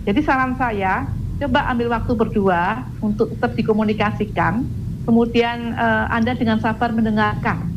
jadi 0.03 0.19
saran 0.25 0.57
saya 0.57 1.05
coba 1.37 1.69
ambil 1.69 1.93
waktu 1.93 2.11
berdua 2.17 2.85
untuk 3.01 3.37
tetap 3.37 3.53
dikomunikasikan 3.53 4.65
kemudian 5.05 5.77
uh, 5.77 6.09
anda 6.09 6.33
dengan 6.33 6.57
sabar 6.57 6.89
mendengarkan 6.89 7.69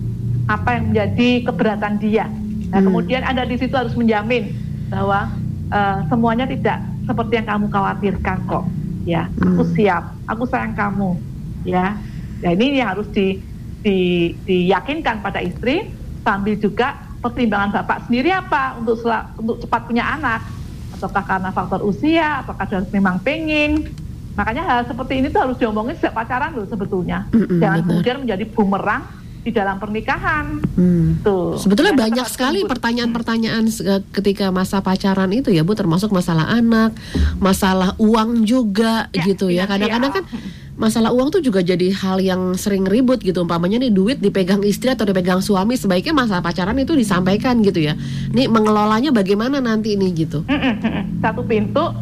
apa 0.48 0.76
yang 0.76 0.92
menjadi 0.92 1.28
keberatan 1.48 1.94
dia. 2.00 2.28
Nah 2.68 2.80
hmm. 2.80 2.86
kemudian 2.90 3.22
anda 3.24 3.48
di 3.48 3.56
situ 3.56 3.72
harus 3.72 3.96
menjamin 3.96 4.52
bahwa 4.92 5.32
uh, 5.72 5.98
semuanya 6.12 6.44
tidak 6.44 6.84
seperti 7.04 7.32
yang 7.40 7.48
kamu 7.48 7.66
khawatirkan 7.72 8.38
kok 8.48 8.64
ya. 9.08 9.28
Aku 9.40 9.62
siap 9.72 10.12
aku 10.28 10.44
sayang 10.48 10.76
kamu 10.76 11.16
ya. 11.64 11.96
Ya 12.44 12.50
ini 12.52 12.76
yang 12.76 12.92
harus 12.92 13.08
di, 13.08 13.40
di 13.80 13.96
diyakinkan 14.44 15.24
pada 15.24 15.40
istri 15.40 15.88
sambil 16.20 16.60
juga 16.60 17.00
pertimbangan 17.24 17.80
bapak 17.80 18.04
sendiri 18.08 18.28
apa 18.28 18.76
untuk 18.76 19.00
untuk 19.40 19.56
cepat 19.64 19.80
punya 19.88 20.04
anak. 20.04 20.44
Ataukah 20.92 21.24
karena 21.24 21.50
faktor 21.50 21.80
usia 21.82 22.44
apakah 22.44 22.68
harus 22.68 22.90
memang 22.92 23.18
pengen 23.24 23.88
makanya 24.34 24.66
hal 24.66 24.80
seperti 24.90 25.22
ini 25.22 25.30
tuh 25.30 25.46
harus 25.46 25.56
diomongin 25.62 25.94
sejak 25.94 26.12
pacaran 26.12 26.52
loh 26.52 26.66
sebetulnya. 26.68 27.24
Mm 27.32 27.44
-mm, 27.48 27.58
jangan 27.62 27.80
kemudian 27.86 28.16
menjadi 28.26 28.44
bumerang 28.50 29.02
di 29.44 29.52
dalam 29.52 29.76
pernikahan. 29.76 30.64
Hmm. 30.72 31.20
Tuh. 31.20 31.60
Sebetulnya 31.60 31.92
ya, 31.92 32.00
banyak 32.08 32.26
sekali 32.32 32.64
pertanyaan-pertanyaan 32.64 33.68
ketika 34.16 34.48
masa 34.48 34.80
pacaran 34.80 35.28
itu 35.36 35.52
ya 35.52 35.60
Bu, 35.60 35.76
termasuk 35.76 36.08
masalah 36.10 36.48
anak, 36.48 36.96
masalah 37.36 37.92
uang 38.00 38.48
juga 38.48 39.12
ya, 39.12 39.22
gitu 39.28 39.52
ya. 39.52 39.68
ya. 39.68 39.76
Kadang-kadang 39.76 40.10
ya, 40.10 40.16
kan 40.16 40.24
masalah 40.80 41.12
uang 41.12 41.28
tuh 41.28 41.44
juga 41.44 41.60
jadi 41.60 41.92
hal 41.92 42.24
yang 42.24 42.56
sering 42.56 42.88
ribut 42.88 43.20
gitu. 43.20 43.44
Umpamanya 43.44 43.76
nih 43.84 43.92
duit 43.92 44.18
dipegang 44.24 44.64
istri 44.64 44.88
atau 44.88 45.04
dipegang 45.04 45.44
suami, 45.44 45.76
sebaiknya 45.76 46.16
masalah 46.16 46.40
pacaran 46.40 46.80
itu 46.80 46.96
disampaikan 46.96 47.60
gitu 47.60 47.84
ya. 47.84 47.92
Nih 48.32 48.48
mengelolanya 48.48 49.12
bagaimana 49.12 49.60
nanti 49.60 49.92
ini 49.92 50.08
gitu. 50.16 50.40
Satu 51.22 51.44
pintu 51.44 51.92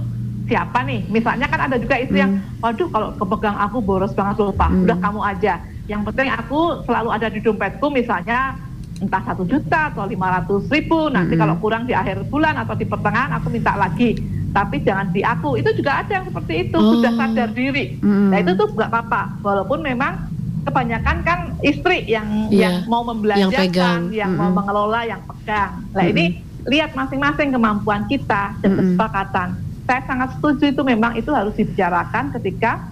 siapa 0.46 0.86
nih? 0.86 1.10
Misalnya 1.10 1.50
kan 1.50 1.66
ada 1.66 1.74
juga 1.74 1.98
istri 1.98 2.22
hmm. 2.22 2.24
yang, 2.24 2.32
waduh 2.62 2.86
kalau 2.86 3.08
kepegang 3.18 3.58
aku 3.58 3.82
boros 3.82 4.14
banget 4.14 4.38
lupa, 4.38 4.70
hmm. 4.70 4.86
udah 4.86 4.98
kamu 5.02 5.20
aja 5.26 5.54
yang 5.90 6.06
penting 6.06 6.30
aku 6.30 6.86
selalu 6.86 7.08
ada 7.10 7.28
di 7.32 7.42
dompetku 7.42 7.90
misalnya 7.90 8.54
entah 9.02 9.22
satu 9.26 9.42
juta 9.42 9.90
atau 9.90 10.06
lima 10.06 10.30
ratus 10.38 10.70
ribu 10.70 11.10
nanti 11.10 11.34
mm 11.34 11.34
-hmm. 11.34 11.42
kalau 11.42 11.54
kurang 11.58 11.90
di 11.90 11.94
akhir 11.94 12.22
bulan 12.30 12.54
atau 12.54 12.78
di 12.78 12.86
pertengahan 12.86 13.34
aku 13.34 13.50
minta 13.50 13.74
lagi 13.74 14.14
tapi 14.54 14.84
jangan 14.86 15.10
di 15.10 15.26
aku 15.26 15.58
itu 15.58 15.74
juga 15.74 16.06
ada 16.06 16.22
yang 16.22 16.26
seperti 16.30 16.70
itu 16.70 16.78
oh. 16.78 16.98
sudah 16.98 17.12
sadar 17.18 17.50
diri 17.50 17.98
mm 17.98 18.06
-hmm. 18.06 18.28
nah 18.30 18.38
itu 18.38 18.52
tuh 18.54 18.68
nggak 18.70 18.90
apa-apa 18.94 19.22
walaupun 19.42 19.82
memang 19.82 20.30
kebanyakan 20.62 21.16
kan 21.26 21.38
istri 21.66 22.06
yang 22.06 22.46
yeah. 22.54 22.70
yang 22.70 22.74
mau 22.86 23.02
membelanjakan 23.02 23.66
yang, 23.66 24.00
yang 24.14 24.30
mm 24.30 24.38
-hmm. 24.38 24.50
mau 24.54 24.62
mengelola 24.62 25.00
yang 25.02 25.20
pegang 25.26 25.72
nah 25.90 25.98
mm 25.98 26.06
-hmm. 26.06 26.12
ini 26.14 26.24
lihat 26.70 26.94
masing-masing 26.94 27.50
kemampuan 27.50 28.06
kita 28.06 28.54
dan 28.62 28.70
mm 28.70 28.70
-hmm. 28.70 28.78
kesepakatan 28.94 29.48
saya 29.82 30.00
sangat 30.06 30.28
setuju 30.38 30.64
itu 30.70 30.82
memang 30.86 31.18
itu 31.18 31.34
harus 31.34 31.50
dibicarakan 31.58 32.30
ketika 32.38 32.86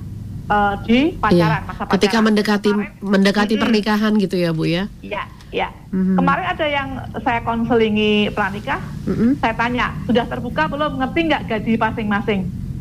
uh, 0.50 0.74
di 0.82 1.14
pacaran 1.16 1.62
iya. 1.62 1.68
masa 1.68 1.82
pacaran. 1.86 1.94
Ketika 1.94 2.18
mendekati 2.18 2.70
Kemarin, 2.74 2.90
mendekati 3.00 3.54
mm, 3.54 3.62
pernikahan 3.62 4.12
gitu 4.18 4.36
ya 4.36 4.50
Bu 4.50 4.66
ya? 4.66 4.84
Iya, 5.00 5.22
iya. 5.54 5.68
Mm-hmm. 5.94 6.16
Kemarin 6.18 6.46
ada 6.50 6.66
yang 6.66 6.88
saya 7.22 7.40
konselingi 7.46 8.12
pranikah, 8.34 8.82
mm-hmm. 9.06 9.30
saya 9.38 9.54
tanya 9.54 9.94
sudah 10.04 10.24
terbuka 10.26 10.66
belum 10.66 10.98
ngerti 10.98 11.20
nggak 11.30 11.42
gaji 11.46 11.72
masing-masing? 11.78 12.40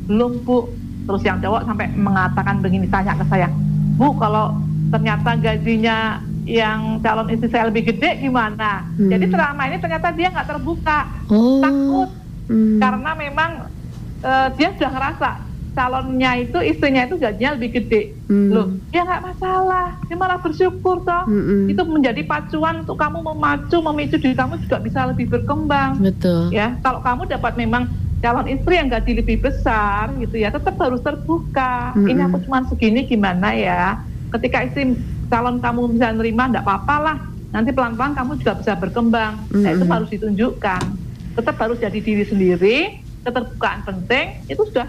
Belum 0.10 0.42
Bu. 0.42 0.68
Terus 1.06 1.22
yang 1.26 1.42
cowok 1.42 1.66
sampai 1.66 1.90
mengatakan 1.94 2.62
begini 2.62 2.86
tanya 2.90 3.18
ke 3.18 3.26
saya, 3.30 3.50
Bu 3.98 4.18
kalau 4.18 4.58
ternyata 4.90 5.38
gajinya 5.38 6.22
yang 6.50 6.98
calon 7.06 7.30
istri 7.30 7.50
saya 7.50 7.70
lebih 7.70 7.94
gede 7.94 8.26
gimana? 8.26 8.86
Hmm. 8.98 9.10
Jadi 9.10 9.26
selama 9.30 9.62
ini 9.70 9.78
ternyata 9.78 10.10
dia 10.14 10.34
nggak 10.34 10.50
terbuka, 10.50 11.00
oh. 11.30 11.62
takut 11.62 12.10
hmm. 12.50 12.78
karena 12.78 13.12
memang 13.18 13.52
uh, 14.22 14.48
dia 14.54 14.70
sudah 14.78 14.92
ngerasa 14.94 15.49
calonnya 15.80 16.32
itu 16.44 16.60
istrinya 16.60 17.08
itu 17.08 17.16
gajinya 17.16 17.56
lebih 17.56 17.80
gede. 17.80 18.12
Hmm. 18.28 18.52
loh 18.52 18.68
ya 18.92 19.08
nggak 19.08 19.24
masalah. 19.32 19.96
Dia 20.12 20.18
malah 20.20 20.40
bersyukur 20.44 21.08
toh. 21.08 21.24
Hmm. 21.24 21.72
itu 21.72 21.82
menjadi 21.88 22.22
pacuan 22.28 22.84
untuk 22.84 23.00
kamu 23.00 23.24
memacu 23.24 23.78
memicu 23.80 24.20
diri 24.20 24.36
kamu 24.36 24.60
juga 24.68 24.78
bisa 24.84 25.08
lebih 25.08 25.32
berkembang. 25.32 26.04
Betul. 26.04 26.52
Ya 26.52 26.76
kalau 26.84 27.00
kamu 27.00 27.32
dapat 27.32 27.56
memang 27.56 27.88
calon 28.20 28.52
istri 28.52 28.76
yang 28.76 28.92
gaji 28.92 29.24
lebih 29.24 29.40
besar 29.40 30.12
gitu 30.20 30.36
ya 30.36 30.52
tetap 30.52 30.76
harus 30.76 31.00
terbuka. 31.00 31.96
Hmm. 31.96 32.12
ini 32.12 32.22
aku 32.28 32.44
cuma 32.44 32.68
segini 32.68 33.08
gimana 33.08 33.56
ya? 33.56 34.04
Ketika 34.36 34.68
istri 34.68 35.00
calon 35.32 35.64
kamu 35.64 35.96
bisa 35.96 36.12
nerima 36.12 36.52
enggak 36.52 36.68
apa-apa 36.68 36.96
lah. 37.00 37.18
Nanti 37.50 37.74
pelan-pelan 37.74 38.14
kamu 38.14 38.32
juga 38.44 38.60
bisa 38.60 38.76
berkembang. 38.76 39.48
Hmm. 39.48 39.64
nah 39.64 39.72
itu 39.72 39.86
harus 39.88 40.10
ditunjukkan. 40.12 40.84
Tetap 41.40 41.56
harus 41.56 41.80
jadi 41.80 42.00
diri 42.04 42.28
sendiri 42.28 42.78
keterbukaan 43.24 43.84
penting 43.84 44.48
itu 44.48 44.64
sudah 44.72 44.88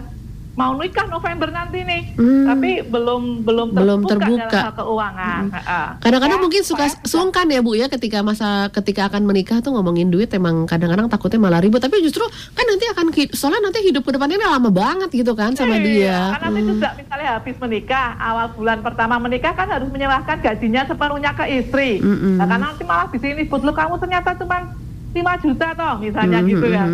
mau 0.51 0.75
nikah 0.75 1.07
November 1.07 1.47
nanti 1.47 1.79
nih, 1.87 2.11
hmm. 2.19 2.43
tapi 2.43 2.71
belum 2.83 3.47
belum 3.47 3.67
terbuka, 3.71 3.79
belum 3.79 3.99
terbuka. 4.03 4.49
dalam 4.51 4.65
hal 4.67 4.73
keuangan. 4.75 5.41
Hmm. 5.47 5.91
Kadang-kadang 6.03 6.39
ya, 6.39 6.43
mungkin 6.43 6.61
suka 6.67 6.85
sungkan 7.07 7.47
ya 7.47 7.63
bu 7.63 7.71
ya 7.79 7.87
ketika 7.87 8.19
masa 8.19 8.67
ketika 8.67 9.07
akan 9.07 9.23
menikah 9.23 9.63
tuh 9.63 9.71
ngomongin 9.71 10.11
duit 10.11 10.27
emang 10.35 10.67
kadang-kadang 10.67 11.07
takutnya 11.07 11.39
malah 11.39 11.63
ribut, 11.63 11.79
tapi 11.79 12.03
justru 12.03 12.27
kan 12.51 12.65
nanti 12.67 12.85
akan 12.91 13.05
soalnya 13.31 13.71
nanti 13.71 13.79
hidup 13.79 14.03
ke 14.03 14.11
depannya 14.11 14.43
lama 14.43 14.67
banget 14.67 15.09
gitu 15.15 15.31
kan 15.39 15.55
sama 15.55 15.79
iya, 15.79 15.85
dia. 15.87 16.19
Karena 16.35 16.47
nanti 16.51 16.61
hmm. 16.61 16.71
juga 16.75 16.89
misalnya 16.99 17.29
habis 17.39 17.55
menikah 17.55 18.07
awal 18.19 18.47
bulan 18.51 18.77
pertama 18.83 19.15
menikah 19.23 19.53
kan 19.55 19.67
harus 19.71 19.87
menyerahkan 19.87 20.37
gajinya 20.43 20.81
sepenuhnya 20.83 21.31
ke 21.31 21.45
istri. 21.47 22.03
Hmm. 22.03 22.35
Nah, 22.35 22.45
karena 22.51 22.65
nanti 22.75 22.83
malah 22.83 23.07
di 23.07 23.19
sini 23.23 23.47
lu 23.47 23.71
kamu 23.71 23.95
ternyata 24.01 24.35
cuma 24.35 24.80
5 25.11 25.43
juta 25.43 25.67
toh 25.75 25.93
misalnya 25.99 26.39
mm 26.39 26.45
-hmm. 26.47 26.51
gitu 26.55 26.67
ya. 26.71 26.85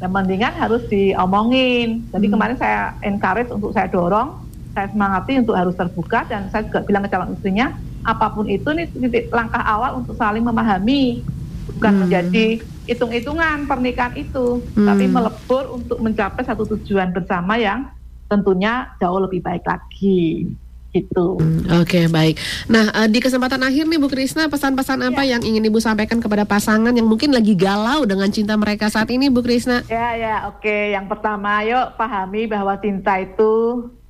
Dan 0.00 0.10
mendingan 0.12 0.52
harus 0.52 0.82
diomongin. 0.92 2.04
Jadi 2.12 2.12
mm 2.12 2.20
-hmm. 2.20 2.32
kemarin 2.32 2.56
saya 2.60 2.92
encourage 3.00 3.48
untuk 3.48 3.72
saya 3.72 3.88
dorong, 3.88 4.36
saya 4.76 4.92
semangati 4.92 5.40
untuk 5.40 5.56
harus 5.56 5.74
terbuka 5.76 6.28
dan 6.28 6.52
saya 6.52 6.68
juga 6.68 6.84
bilang 6.84 7.02
ke 7.04 7.10
calon 7.12 7.32
istrinya, 7.32 7.72
apa 8.04 8.26
pun 8.32 8.44
itu 8.48 8.68
nih 8.68 8.86
titik 8.92 9.32
langkah 9.32 9.64
awal 9.64 10.04
untuk 10.04 10.16
saling 10.20 10.44
memahami, 10.44 11.24
bukan 11.72 11.80
mm 11.80 11.82
-hmm. 11.82 12.00
menjadi 12.04 12.46
hitung-hitungan 12.84 13.64
pernikahan 13.64 14.14
itu, 14.20 14.60
mm 14.60 14.68
-hmm. 14.76 14.86
tapi 14.86 15.04
melebur 15.08 15.64
untuk 15.72 15.98
mencapai 16.02 16.42
satu 16.44 16.68
tujuan 16.76 17.14
bersama 17.14 17.56
yang 17.56 17.88
tentunya 18.28 18.88
jauh 18.96 19.20
lebih 19.20 19.44
baik 19.44 19.64
lagi 19.68 20.48
gitu. 20.92 21.40
Hmm, 21.40 21.64
Oke 21.80 22.04
okay, 22.04 22.04
baik. 22.06 22.36
Nah 22.68 22.92
uh, 22.92 23.08
di 23.08 23.18
kesempatan 23.18 23.64
akhir 23.64 23.88
nih 23.88 23.98
Bu 23.98 24.12
Krisna 24.12 24.46
pesan-pesan 24.52 25.00
ya. 25.00 25.08
apa 25.08 25.22
yang 25.24 25.40
ingin 25.40 25.64
Ibu 25.64 25.80
sampaikan 25.80 26.20
kepada 26.20 26.44
pasangan 26.44 26.92
yang 26.92 27.08
mungkin 27.08 27.32
lagi 27.32 27.56
galau 27.56 28.04
dengan 28.04 28.28
cinta 28.28 28.54
mereka 28.60 28.92
saat 28.92 29.08
ini 29.08 29.32
Bu 29.32 29.40
Krisna? 29.40 29.82
Ya 29.88 30.14
ya 30.14 30.34
oke. 30.52 30.60
Okay. 30.60 30.92
Yang 30.92 31.16
pertama 31.16 31.64
yuk 31.64 31.96
pahami 31.96 32.44
bahwa 32.44 32.76
cinta 32.78 33.16
itu 33.18 33.52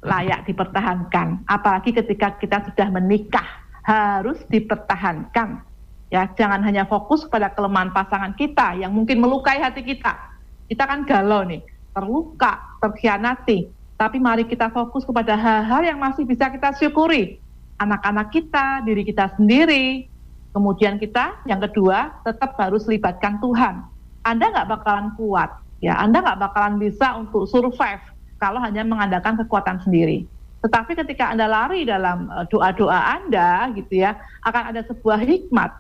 layak 0.03 0.43
dipertahankan. 0.51 1.47
Apalagi 1.47 1.95
ketika 1.95 2.35
kita 2.43 2.67
sudah 2.67 2.91
menikah 2.91 3.47
harus 3.87 4.43
dipertahankan. 4.51 5.63
Ya 6.13 6.29
jangan 6.35 6.61
hanya 6.67 6.85
fokus 6.85 7.25
pada 7.25 7.49
kelemahan 7.55 7.95
pasangan 7.95 8.35
kita 8.37 8.77
yang 8.77 8.93
mungkin 8.93 9.23
melukai 9.23 9.63
hati 9.63 9.81
kita. 9.81 10.13
Kita 10.69 10.85
kan 10.85 11.09
galau 11.09 11.47
nih, 11.47 11.65
terluka, 11.95 12.61
terkhianati 12.85 13.82
tapi 14.03 14.19
mari 14.19 14.43
kita 14.43 14.67
fokus 14.75 15.07
kepada 15.07 15.39
hal-hal 15.39 15.87
yang 15.87 15.95
masih 16.03 16.27
bisa 16.27 16.51
kita 16.51 16.75
syukuri. 16.75 17.39
Anak-anak 17.79 18.35
kita, 18.35 18.83
diri 18.83 19.07
kita 19.07 19.31
sendiri. 19.39 20.11
Kemudian 20.51 20.99
kita, 20.99 21.39
yang 21.47 21.63
kedua, 21.63 22.11
tetap 22.27 22.59
harus 22.59 22.83
libatkan 22.91 23.39
Tuhan. 23.39 23.87
Anda 24.27 24.51
nggak 24.51 24.69
bakalan 24.75 25.15
kuat, 25.15 25.55
ya. 25.79 26.03
Anda 26.03 26.19
nggak 26.19 26.51
bakalan 26.51 26.83
bisa 26.83 27.15
untuk 27.15 27.47
survive 27.47 28.03
kalau 28.43 28.59
hanya 28.59 28.83
mengandalkan 28.83 29.39
kekuatan 29.39 29.79
sendiri. 29.87 30.27
Tetapi 30.67 30.99
ketika 30.99 31.31
Anda 31.31 31.47
lari 31.47 31.87
dalam 31.87 32.27
eh, 32.27 32.45
doa-doa 32.51 33.23
Anda, 33.23 33.71
gitu 33.79 34.03
ya, 34.03 34.19
akan 34.43 34.75
ada 34.75 34.83
sebuah 34.83 35.23
hikmat. 35.23 35.71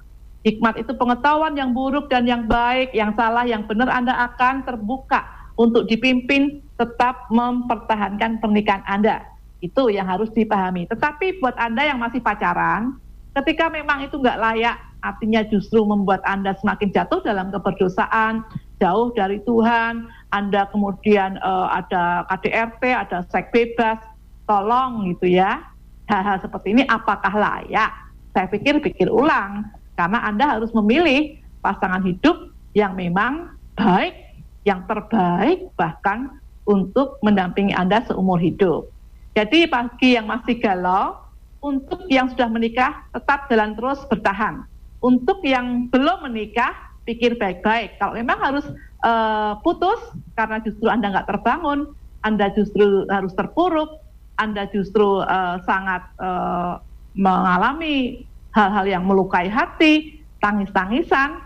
Hikmat 0.46 0.78
itu 0.78 0.94
pengetahuan 0.94 1.58
yang 1.58 1.74
buruk 1.74 2.06
dan 2.06 2.22
yang 2.22 2.46
baik, 2.46 2.94
yang 2.94 3.18
salah, 3.18 3.42
yang 3.42 3.66
benar 3.66 3.90
Anda 3.90 4.14
akan 4.30 4.62
terbuka 4.62 5.41
untuk 5.62 5.86
dipimpin 5.86 6.58
tetap 6.74 7.30
mempertahankan 7.30 8.42
pernikahan 8.42 8.82
Anda. 8.90 9.22
Itu 9.62 9.86
yang 9.94 10.10
harus 10.10 10.26
dipahami. 10.34 10.90
Tetapi 10.90 11.38
buat 11.38 11.54
Anda 11.54 11.86
yang 11.86 12.02
masih 12.02 12.18
pacaran, 12.18 12.98
ketika 13.38 13.70
memang 13.70 14.02
itu 14.02 14.18
nggak 14.18 14.42
layak, 14.42 14.74
artinya 14.98 15.46
justru 15.46 15.86
membuat 15.86 16.18
Anda 16.26 16.58
semakin 16.58 16.90
jatuh 16.90 17.22
dalam 17.22 17.54
keberdosaan, 17.54 18.42
jauh 18.82 19.14
dari 19.14 19.38
Tuhan, 19.46 20.10
Anda 20.34 20.66
kemudian 20.74 21.38
uh, 21.38 21.70
ada 21.70 22.26
KDRT, 22.26 22.82
ada 22.90 23.22
seks 23.30 23.54
bebas, 23.54 24.02
tolong 24.50 25.06
gitu 25.14 25.30
ya. 25.30 25.62
Hal-hal 26.10 26.42
seperti 26.42 26.74
ini 26.74 26.82
apakah 26.90 27.30
layak? 27.30 27.94
Saya 28.34 28.50
pikir 28.50 28.82
pikir 28.82 29.06
ulang, 29.06 29.70
karena 29.94 30.26
Anda 30.26 30.58
harus 30.58 30.74
memilih 30.74 31.38
pasangan 31.62 32.02
hidup 32.02 32.50
yang 32.74 32.98
memang 32.98 33.54
baik, 33.78 34.31
yang 34.62 34.86
terbaik, 34.86 35.70
bahkan 35.74 36.38
untuk 36.62 37.18
mendampingi 37.26 37.74
Anda 37.74 38.06
seumur 38.06 38.38
hidup. 38.38 38.90
Jadi 39.34 39.66
bagi 39.66 40.14
yang 40.14 40.28
masih 40.28 40.60
galau, 40.60 41.18
untuk 41.62 42.10
yang 42.10 42.26
sudah 42.26 42.50
menikah 42.50 43.06
tetap 43.14 43.46
jalan 43.46 43.78
terus 43.78 44.02
bertahan. 44.10 44.66
Untuk 44.98 45.42
yang 45.46 45.86
belum 45.90 46.26
menikah, 46.26 46.74
pikir 47.06 47.38
baik-baik. 47.38 47.98
Kalau 47.98 48.14
memang 48.18 48.38
harus 48.38 48.66
uh, 49.02 49.58
putus 49.62 49.98
karena 50.34 50.58
justru 50.62 50.90
Anda 50.90 51.10
nggak 51.14 51.30
terbangun, 51.30 51.94
Anda 52.22 52.50
justru 52.54 53.06
harus 53.10 53.34
terpuruk, 53.34 54.02
Anda 54.38 54.66
justru 54.70 55.22
uh, 55.22 55.58
sangat 55.66 56.02
uh, 56.18 56.82
mengalami 57.14 58.26
hal-hal 58.52 58.86
yang 58.86 59.04
melukai 59.06 59.46
hati, 59.46 60.22
tangis-tangisan, 60.42 61.40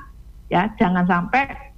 ya 0.49 0.73
jangan 0.81 1.05
sampai 1.05 1.76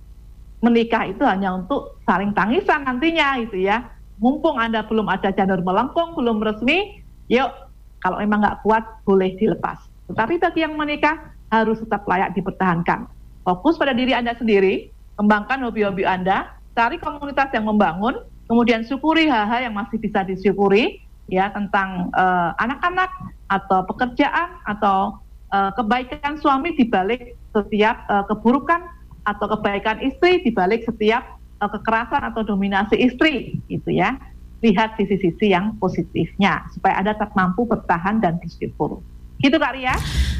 menikah 0.64 1.06
itu 1.06 1.22
hanya 1.22 1.54
untuk 1.54 1.98
saling 2.02 2.34
tangisan 2.34 2.82
nantinya 2.86 3.38
itu 3.38 3.62
ya. 3.62 3.86
mumpung 4.18 4.58
Anda 4.58 4.82
belum 4.82 5.06
ada 5.06 5.30
janur 5.30 5.62
melengkung, 5.62 6.18
belum 6.18 6.42
resmi, 6.42 7.06
yuk 7.30 7.54
kalau 8.02 8.18
memang 8.18 8.42
nggak 8.42 8.66
kuat 8.66 8.82
boleh 9.06 9.30
dilepas. 9.38 9.78
Tetapi 10.10 10.42
bagi 10.42 10.66
yang 10.66 10.74
menikah 10.74 11.30
harus 11.54 11.78
tetap 11.78 12.02
layak 12.10 12.34
dipertahankan. 12.34 13.06
Fokus 13.46 13.78
pada 13.78 13.94
diri 13.94 14.10
Anda 14.10 14.34
sendiri, 14.34 14.90
kembangkan 15.14 15.62
hobi-hobi 15.62 16.02
Anda, 16.02 16.50
cari 16.74 16.98
komunitas 16.98 17.54
yang 17.54 17.70
membangun, 17.70 18.18
kemudian 18.50 18.82
syukuri 18.82 19.30
hal-hal 19.30 19.70
yang 19.70 19.74
masih 19.78 20.02
bisa 20.02 20.26
disyukuri, 20.26 20.98
ya 21.30 21.52
tentang 21.54 22.10
uh, 22.16 22.56
anak-anak 22.58 23.10
atau 23.52 23.86
pekerjaan 23.86 24.58
atau 24.66 25.20
uh, 25.52 25.70
kebaikan 25.76 26.40
suami 26.40 26.74
di 26.74 26.88
balik 26.88 27.36
setiap 27.52 28.02
uh, 28.08 28.24
keburukan 28.26 28.97
atau 29.28 29.46
kebaikan 29.52 30.00
istri 30.00 30.40
di 30.40 30.48
balik 30.48 30.88
setiap 30.88 31.36
uh, 31.60 31.68
kekerasan 31.68 32.32
atau 32.32 32.40
dominasi 32.40 32.96
istri 32.96 33.60
gitu 33.68 33.92
ya 33.92 34.16
lihat 34.58 34.98
sisi-sisi 34.98 35.54
yang 35.54 35.78
positifnya 35.78 36.66
supaya 36.74 36.98
ada 36.98 37.14
tetap 37.14 37.30
mampu 37.38 37.62
bertahan 37.62 38.18
dan 38.18 38.42
bersyukur. 38.42 38.98
Gitu 39.38 39.54
Kak 39.54 39.72
Ria. 39.78 39.94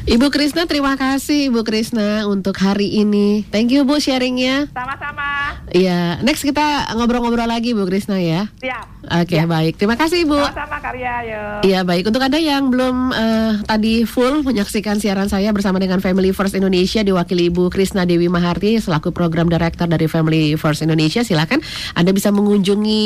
Ibu 0.09 0.27
Krisna 0.27 0.67
terima 0.67 0.99
kasih 0.99 1.47
Ibu 1.47 1.63
Krisna 1.63 2.27
untuk 2.27 2.57
hari 2.59 2.99
ini. 2.99 3.47
Thank 3.47 3.71
you 3.71 3.87
Bu 3.87 4.01
sharingnya. 4.01 4.67
Sama-sama. 4.75 5.55
Iya, 5.69 6.19
next 6.25 6.43
kita 6.43 6.91
ngobrol-ngobrol 6.97 7.47
lagi 7.47 7.71
Bu 7.71 7.87
Krisna 7.87 8.19
ya. 8.19 8.51
Siap. 8.59 8.99
Oke 9.09 9.39
okay, 9.39 9.41
ya. 9.41 9.47
baik, 9.47 9.79
terima 9.79 9.95
kasih 9.95 10.27
Ibu. 10.27 10.35
Sama-sama 10.35 10.77
Karya, 10.83 11.13
yuk. 11.29 11.71
Iya 11.71 11.79
baik, 11.87 12.11
untuk 12.11 12.19
Anda 12.19 12.41
yang 12.41 12.67
belum 12.67 13.15
uh, 13.15 13.51
tadi 13.63 14.03
full 14.03 14.43
menyaksikan 14.43 14.99
siaran 14.99 15.31
saya 15.31 15.55
bersama 15.55 15.79
dengan 15.79 16.03
Family 16.03 16.35
First 16.35 16.57
Indonesia 16.57 16.99
diwakili 16.99 17.47
Ibu 17.47 17.71
Krisna 17.71 18.03
Dewi 18.03 18.27
Maharti 18.27 18.81
selaku 18.81 19.15
Program 19.15 19.47
Director 19.47 19.87
dari 19.87 20.11
Family 20.11 20.59
First 20.59 20.83
Indonesia, 20.83 21.23
silakan 21.23 21.63
Anda 21.95 22.11
bisa 22.11 22.33
mengunjungi 22.35 23.05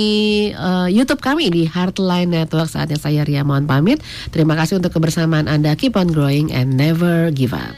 uh, 0.57 0.87
YouTube 0.89 1.21
kami 1.21 1.53
di 1.53 1.69
Heartline 1.69 2.31
Network. 2.31 2.73
Saatnya 2.73 2.97
saya 2.97 3.21
Ria 3.21 3.45
mohon 3.45 3.69
pamit. 3.69 4.01
Terima 4.33 4.57
kasih 4.57 4.81
untuk 4.81 4.95
kebersamaan 4.95 5.45
Anda 5.51 5.75
keep 5.83 5.97
on 5.97 6.07
growing 6.07 6.49
and 6.53 6.77
never 6.77 7.29
give 7.29 7.53
up. 7.53 7.75